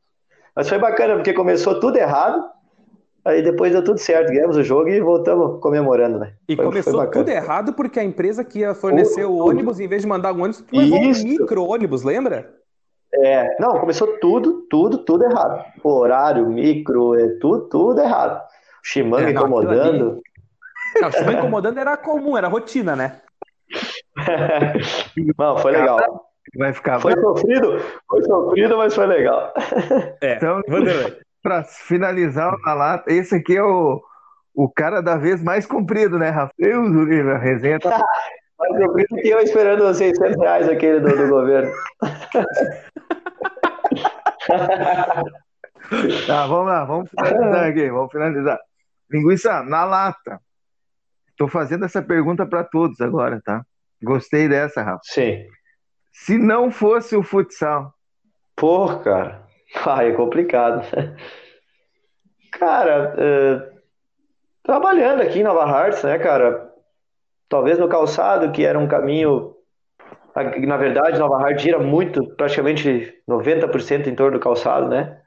Mas 0.54 0.68
foi 0.68 0.78
bacana, 0.78 1.14
porque 1.14 1.32
começou 1.32 1.78
tudo 1.80 1.96
errado. 1.98 2.42
Aí 3.24 3.42
depois 3.42 3.72
deu 3.72 3.82
tudo 3.82 3.98
certo, 3.98 4.28
ganhamos 4.32 4.56
o 4.56 4.62
jogo 4.62 4.88
e 4.88 5.00
voltamos 5.00 5.60
comemorando, 5.60 6.16
né? 6.18 6.34
E 6.48 6.54
Foi- 6.54 6.64
foi 6.64 6.72
começou 6.72 6.96
bacana. 6.96 7.24
tudo 7.24 7.28
errado 7.34 7.72
porque 7.72 7.98
a 7.98 8.04
empresa 8.04 8.44
que 8.44 8.60
ia 8.60 8.72
fornecer 8.72 9.24
o 9.24 9.36
Tudo. 9.36 9.46
ônibus, 9.48 9.80
em 9.80 9.88
vez 9.88 10.02
de 10.02 10.08
mandar 10.08 10.32
um 10.32 10.42
ônibus, 10.42 10.64
levou 10.72 11.00
um 11.00 11.12
micro-ônibus, 11.12 12.04
lembra? 12.04 12.54
É, 13.12 13.56
não, 13.60 13.80
começou 13.80 14.18
tudo, 14.20 14.62
tudo, 14.70 14.98
tudo 14.98 15.24
errado. 15.24 15.64
O 15.82 15.90
horário, 15.90 16.46
micro, 16.48 17.18
é 17.18 17.28
tudo, 17.40 17.68
tudo 17.68 18.00
errado. 18.00 18.40
O 18.40 18.40
Shimano 18.84 19.26
É, 19.26 19.32
incomodando. 19.32 20.22
Não, 21.00 21.10
se 21.10 21.24
vai 21.24 21.34
incomodando 21.34 21.78
era 21.78 21.96
comum, 21.96 22.36
era 22.36 22.46
rotina, 22.46 22.94
né? 22.94 23.20
Não, 25.38 25.58
foi 25.58 25.72
legal. 25.72 26.26
Vai 26.56 26.72
ficar 26.72 27.00
Foi 27.00 27.12
sofrido, 27.20 27.80
foi 28.08 28.22
sofrido, 28.22 28.76
mas 28.76 28.94
foi 28.94 29.06
legal. 29.06 29.52
É. 30.22 30.36
Então, 30.36 30.62
para 31.42 31.64
finalizar 31.64 32.56
na 32.64 32.74
lata, 32.74 33.12
esse 33.12 33.34
aqui 33.34 33.56
é 33.56 33.62
o, 33.62 34.00
o 34.54 34.70
cara 34.70 35.00
da 35.00 35.16
vez 35.16 35.42
mais 35.42 35.66
comprido, 35.66 36.18
né, 36.18 36.30
Rafa? 36.30 36.52
Deus 36.58 36.92
do 36.92 37.04
livro, 37.04 37.34
a 37.34 37.38
resenha 37.38 37.80
tá. 37.80 38.00
Mas 38.58 38.80
eu 38.80 38.94
vi 38.94 39.04
que 39.06 39.28
eu 39.28 39.40
esperando 39.40 39.84
os 39.84 39.98
600 39.98 40.40
reais 40.40 40.68
aquele 40.68 41.00
do, 41.00 41.16
do 41.16 41.28
governo. 41.28 41.72
Tá, 46.26 46.48
vamos 46.48 46.66
lá, 46.66 46.84
vamos 46.84 47.08
finalizar 47.10 47.68
aqui, 47.68 47.90
vamos 47.90 48.10
finalizar. 48.10 48.58
Linguiça, 49.08 49.62
na 49.62 49.84
lata. 49.84 50.40
Tô 51.36 51.46
fazendo 51.46 51.84
essa 51.84 52.02
pergunta 52.02 52.44
para 52.44 52.64
todos 52.64 53.00
agora, 53.00 53.40
tá? 53.44 53.64
Gostei 54.02 54.48
dessa, 54.48 54.82
Rafa. 54.82 55.00
Sim. 55.04 55.46
Se 56.12 56.38
não 56.38 56.70
fosse 56.70 57.16
o 57.16 57.22
futsal, 57.22 57.92
Pô, 58.54 58.98
cara. 59.00 59.46
Ai, 59.84 60.10
é 60.10 60.12
complicado. 60.12 60.86
Cara, 62.52 63.14
é, 63.18 63.72
trabalhando 64.62 65.20
aqui 65.20 65.40
em 65.40 65.42
Nova 65.42 65.64
Hartz, 65.64 66.02
né, 66.02 66.18
cara? 66.18 66.72
Talvez 67.48 67.78
no 67.78 67.88
calçado, 67.88 68.50
que 68.52 68.64
era 68.64 68.78
um 68.78 68.88
caminho. 68.88 69.54
Na 70.66 70.76
verdade, 70.76 71.18
Nova 71.18 71.36
Hartz 71.36 71.62
gira 71.62 71.78
muito, 71.78 72.26
praticamente 72.36 73.22
90% 73.28 74.06
em 74.06 74.14
torno 74.14 74.38
do 74.38 74.42
calçado, 74.42 74.88
né? 74.88 75.20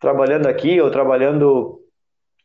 trabalhando 0.00 0.46
aqui 0.46 0.80
ou 0.80 0.90
trabalhando 0.90 1.78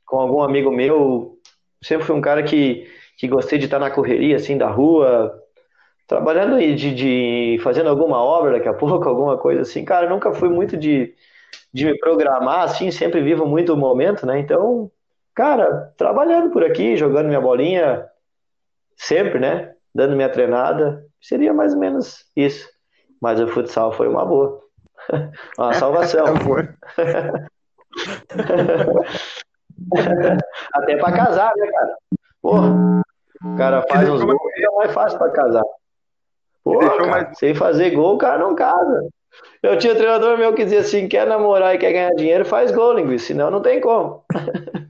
com 0.05 0.19
algum 0.19 0.43
amigo 0.43 0.69
meu, 0.69 1.39
sempre 1.81 2.05
fui 2.05 2.15
um 2.15 2.21
cara 2.21 2.43
que, 2.43 2.85
que 3.17 3.27
gostei 3.27 3.57
de 3.57 3.65
estar 3.65 3.79
na 3.79 3.91
correria, 3.91 4.35
assim, 4.35 4.57
da 4.57 4.69
rua, 4.69 5.41
trabalhando 6.07 6.55
aí, 6.55 6.75
de, 6.75 6.93
de 6.93 7.57
fazendo 7.63 7.89
alguma 7.89 8.21
obra 8.21 8.53
daqui 8.53 8.67
a 8.67 8.73
pouco, 8.73 9.07
alguma 9.09 9.37
coisa 9.37 9.61
assim. 9.61 9.85
Cara, 9.85 10.09
nunca 10.09 10.33
fui 10.33 10.49
muito 10.49 10.77
de, 10.77 11.13
de 11.73 11.85
me 11.85 11.97
programar, 11.97 12.63
assim, 12.63 12.91
sempre 12.91 13.21
vivo 13.21 13.45
muito 13.45 13.73
o 13.73 13.77
momento, 13.77 14.25
né? 14.25 14.39
Então, 14.39 14.91
cara, 15.33 15.93
trabalhando 15.97 16.51
por 16.51 16.63
aqui, 16.63 16.97
jogando 16.97 17.27
minha 17.27 17.41
bolinha, 17.41 18.05
sempre, 18.97 19.39
né? 19.39 19.73
Dando 19.93 20.15
minha 20.15 20.29
treinada, 20.29 21.05
seria 21.21 21.53
mais 21.53 21.73
ou 21.73 21.79
menos 21.79 22.25
isso. 22.35 22.69
Mas 23.21 23.39
o 23.39 23.47
futsal 23.47 23.91
foi 23.93 24.07
uma 24.07 24.25
boa. 24.25 24.61
uma 25.57 25.73
salvação. 25.73 26.25
Até 30.73 30.97
pra 30.97 31.11
casar, 31.11 31.51
né, 31.55 31.71
cara? 31.71 31.97
Porra, 32.45 33.01
o 33.43 33.57
cara 33.57 33.83
faz 33.89 34.07
uns 34.07 34.23
gols, 34.23 34.39
é 34.55 34.75
mais 34.75 34.93
fácil 34.93 35.17
pra 35.17 35.31
casar. 35.31 35.63
Porra, 36.63 36.89
cara, 36.91 37.07
mais... 37.07 37.39
sem 37.39 37.55
fazer 37.55 37.89
gol, 37.89 38.13
o 38.13 38.17
cara 38.19 38.37
não 38.37 38.53
casa. 38.53 39.09
Eu 39.63 39.79
tinha 39.79 39.93
um 39.93 39.95
treinador 39.95 40.37
meu 40.37 40.53
que 40.53 40.63
dizia 40.63 40.81
assim: 40.81 41.07
quer 41.07 41.25
namorar 41.25 41.73
e 41.73 41.79
quer 41.79 41.91
ganhar 41.91 42.11
dinheiro, 42.11 42.45
faz 42.45 42.71
gol, 42.71 42.93
linguiça, 42.93 43.25
senão 43.25 43.49
não 43.49 43.61
tem 43.61 43.81
como. 43.81 44.23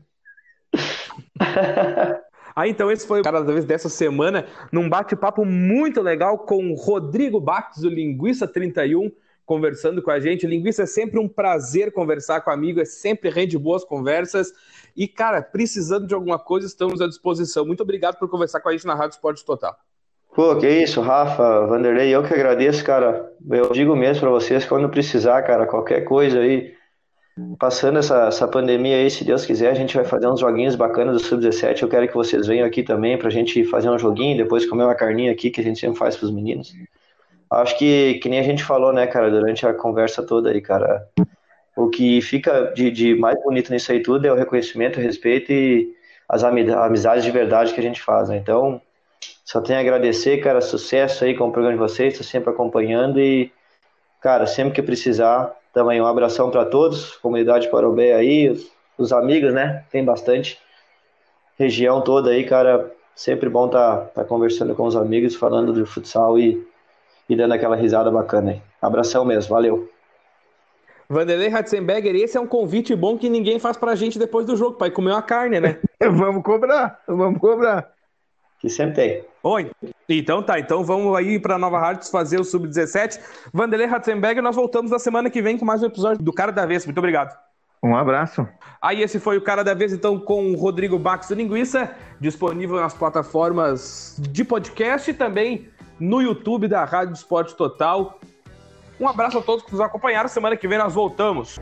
Ah, 2.57 2.69
então 2.69 2.89
esse 2.89 3.05
foi 3.05 3.19
o 3.19 3.23
cara 3.23 3.43
da 3.43 3.51
vez 3.51 3.65
dessa 3.65 3.89
semana, 3.89 4.45
num 4.71 4.87
bate-papo 4.87 5.43
muito 5.43 6.01
legal 6.01 6.37
com 6.37 6.71
o 6.71 6.73
Rodrigo 6.73 7.37
Bax, 7.37 7.81
do 7.81 7.89
Linguiça 7.89 8.47
31, 8.47 9.11
conversando 9.45 10.01
com 10.01 10.11
a 10.11 10.19
gente. 10.19 10.47
Linguiça 10.47 10.83
é 10.83 10.85
sempre 10.85 11.19
um 11.19 11.27
prazer 11.27 11.91
conversar 11.91 12.41
com 12.41 12.49
amigo, 12.49 12.81
é 12.81 12.85
sempre 12.85 13.29
rende 13.29 13.57
boas 13.57 13.83
conversas. 13.83 14.51
E, 14.95 15.07
cara, 15.07 15.41
precisando 15.41 16.07
de 16.07 16.13
alguma 16.13 16.39
coisa, 16.39 16.65
estamos 16.65 17.01
à 17.01 17.07
disposição. 17.07 17.65
Muito 17.65 17.83
obrigado 17.83 18.17
por 18.17 18.29
conversar 18.29 18.59
com 18.59 18.69
a 18.69 18.71
gente 18.71 18.87
na 18.87 18.95
Rádio 18.95 19.15
Esporte 19.15 19.45
Total. 19.45 19.75
Pô, 20.33 20.57
que 20.57 20.67
isso, 20.67 20.99
Rafa, 20.99 21.65
Vanderlei, 21.65 22.13
eu 22.13 22.21
que 22.21 22.33
agradeço, 22.33 22.83
cara. 22.83 23.31
Eu 23.49 23.71
digo 23.71 23.95
mesmo 23.95 24.21
para 24.21 24.29
vocês, 24.31 24.65
quando 24.65 24.89
precisar, 24.89 25.41
cara, 25.43 25.65
qualquer 25.65 26.01
coisa 26.01 26.39
aí, 26.39 26.73
passando 27.57 27.99
essa, 27.99 28.27
essa 28.27 28.45
pandemia 28.45 28.97
aí, 28.97 29.09
se 29.09 29.23
Deus 29.23 29.45
quiser, 29.45 29.71
a 29.71 29.73
gente 29.73 29.95
vai 29.95 30.03
fazer 30.03 30.27
uns 30.27 30.41
joguinhos 30.41 30.75
bacanas 30.75 31.13
do 31.13 31.25
Sub-17. 31.25 31.83
Eu 31.83 31.87
quero 31.87 32.07
que 32.07 32.13
vocês 32.13 32.47
venham 32.47 32.67
aqui 32.67 32.83
também 32.83 33.17
pra 33.17 33.29
gente 33.29 33.63
fazer 33.63 33.89
um 33.89 33.97
joguinho, 33.97 34.35
depois 34.35 34.65
comer 34.65 34.83
uma 34.83 34.95
carninha 34.95 35.31
aqui, 35.31 35.49
que 35.49 35.61
a 35.61 35.63
gente 35.63 35.79
sempre 35.79 35.97
faz 35.97 36.17
pros 36.17 36.31
meninos. 36.31 36.73
Acho 37.49 37.77
que, 37.77 38.15
que 38.15 38.29
nem 38.29 38.39
a 38.39 38.43
gente 38.43 38.63
falou, 38.63 38.91
né, 38.91 39.07
cara, 39.07 39.29
durante 39.29 39.65
a 39.65 39.73
conversa 39.73 40.23
toda 40.23 40.49
aí, 40.49 40.61
cara. 40.61 41.07
O 41.75 41.89
que 41.89 42.21
fica 42.21 42.71
de, 42.73 42.89
de 42.89 43.15
mais 43.15 43.41
bonito 43.43 43.71
nisso 43.71 43.91
aí 43.91 44.01
tudo 44.01 44.25
é 44.25 44.31
o 44.31 44.35
reconhecimento, 44.35 44.99
o 44.99 45.03
respeito 45.03 45.51
e 45.51 45.93
as 46.27 46.43
amizades 46.43 47.23
de 47.23 47.31
verdade 47.31 47.73
que 47.73 47.79
a 47.79 47.83
gente 47.83 48.01
faz, 48.01 48.29
né? 48.29 48.37
Então, 48.37 48.81
só 49.43 49.61
tenho 49.61 49.77
a 49.77 49.81
agradecer, 49.81 50.37
cara, 50.37 50.59
sucesso 50.59 51.23
aí 51.23 51.35
com 51.35 51.47
o 51.47 51.51
programa 51.51 51.77
de 51.77 51.79
vocês, 51.79 52.13
estou 52.13 52.25
sempre 52.25 52.49
acompanhando 52.49 53.19
e, 53.19 53.51
cara, 54.21 54.47
sempre 54.47 54.73
que 54.73 54.81
precisar, 54.81 55.55
também 55.71 56.01
um 56.01 56.07
abração 56.07 56.49
para 56.49 56.65
todos, 56.65 57.15
comunidade 57.17 57.69
Parobé 57.69 58.15
aí, 58.15 58.49
os, 58.49 58.71
os, 58.97 59.13
amigos, 59.13 59.53
né? 59.53 59.85
Tem 59.91 60.03
bastante. 60.03 60.57
Região 61.59 62.01
toda 62.01 62.31
aí, 62.31 62.43
cara, 62.43 62.91
sempre 63.15 63.49
bom 63.49 63.67
estar 63.67 63.97
tá, 63.97 64.05
tá 64.07 64.23
conversando 64.23 64.73
com 64.73 64.85
os 64.85 64.95
amigos, 64.95 65.35
falando 65.35 65.73
de 65.73 65.85
futsal 65.85 66.39
e, 66.39 66.65
e 67.29 67.35
dando 67.35 67.53
aquela 67.53 67.75
risada 67.75 68.11
bacana 68.11 68.51
aí. 68.51 68.61
Abração 68.81 69.25
mesmo, 69.25 69.53
valeu. 69.53 69.89
Vanderlei 71.09 71.49
Ratzenberger, 71.49 72.15
esse 72.15 72.35
é 72.35 72.41
um 72.41 72.47
convite 72.47 72.95
bom 72.95 73.17
que 73.17 73.29
ninguém 73.29 73.59
faz 73.59 73.77
pra 73.77 73.95
gente 73.95 74.17
depois 74.17 74.45
do 74.45 74.55
jogo, 74.55 74.77
para 74.77 74.87
ir 74.87 74.91
comer 74.91 75.11
uma 75.11 75.21
carne, 75.21 75.59
né? 75.59 75.77
vamos 76.01 76.43
cobrar, 76.43 76.99
vamos 77.07 77.39
cobrar. 77.39 77.91
Que 78.59 78.69
sempre 78.69 78.95
tem. 78.95 79.23
Oi. 79.43 79.69
Então 80.09 80.41
tá, 80.41 80.59
então 80.59 80.83
vamos 80.83 81.15
aí 81.15 81.39
para 81.39 81.57
Nova 81.57 81.77
Hartz 81.77 82.09
fazer 82.09 82.39
o 82.39 82.43
Sub-17. 82.43 83.19
Vanderlei 83.53 83.85
Ratzenberger, 83.85 84.41
nós 84.41 84.55
voltamos 84.55 84.89
na 84.89 84.97
semana 84.97 85.29
que 85.29 85.41
vem 85.41 85.57
com 85.57 85.65
mais 85.65 85.83
um 85.83 85.87
episódio 85.87 86.23
do 86.23 86.33
Cara 86.33 86.51
da 86.51 86.65
Vez. 86.65 86.85
Muito 86.85 86.97
obrigado. 86.97 87.37
Um 87.83 87.95
abraço. 87.95 88.47
Aí 88.81 89.03
esse 89.03 89.19
foi 89.19 89.37
o 89.37 89.41
Cara 89.41 89.63
da 89.63 89.75
Vez, 89.75 89.93
então, 89.93 90.19
com 90.19 90.51
o 90.51 90.55
Rodrigo 90.55 90.97
Bax 90.97 91.27
do 91.27 91.35
Linguiça, 91.35 91.91
disponível 92.19 92.77
nas 92.77 92.95
plataformas 92.95 94.17
de 94.19 94.43
podcast 94.43 95.11
e 95.11 95.13
também 95.13 95.69
no 95.99 96.21
YouTube 96.21 96.67
da 96.67 96.83
Rádio 96.85 97.13
Esporte 97.13 97.55
Total. 97.55 98.19
Um 98.99 99.07
abraço 99.07 99.37
a 99.37 99.41
todos 99.41 99.63
que 99.65 99.71
nos 99.71 99.81
acompanharam. 99.81 100.29
Semana 100.29 100.55
que 100.55 100.67
vem 100.67 100.77
nós 100.77 100.93
voltamos. 100.93 101.59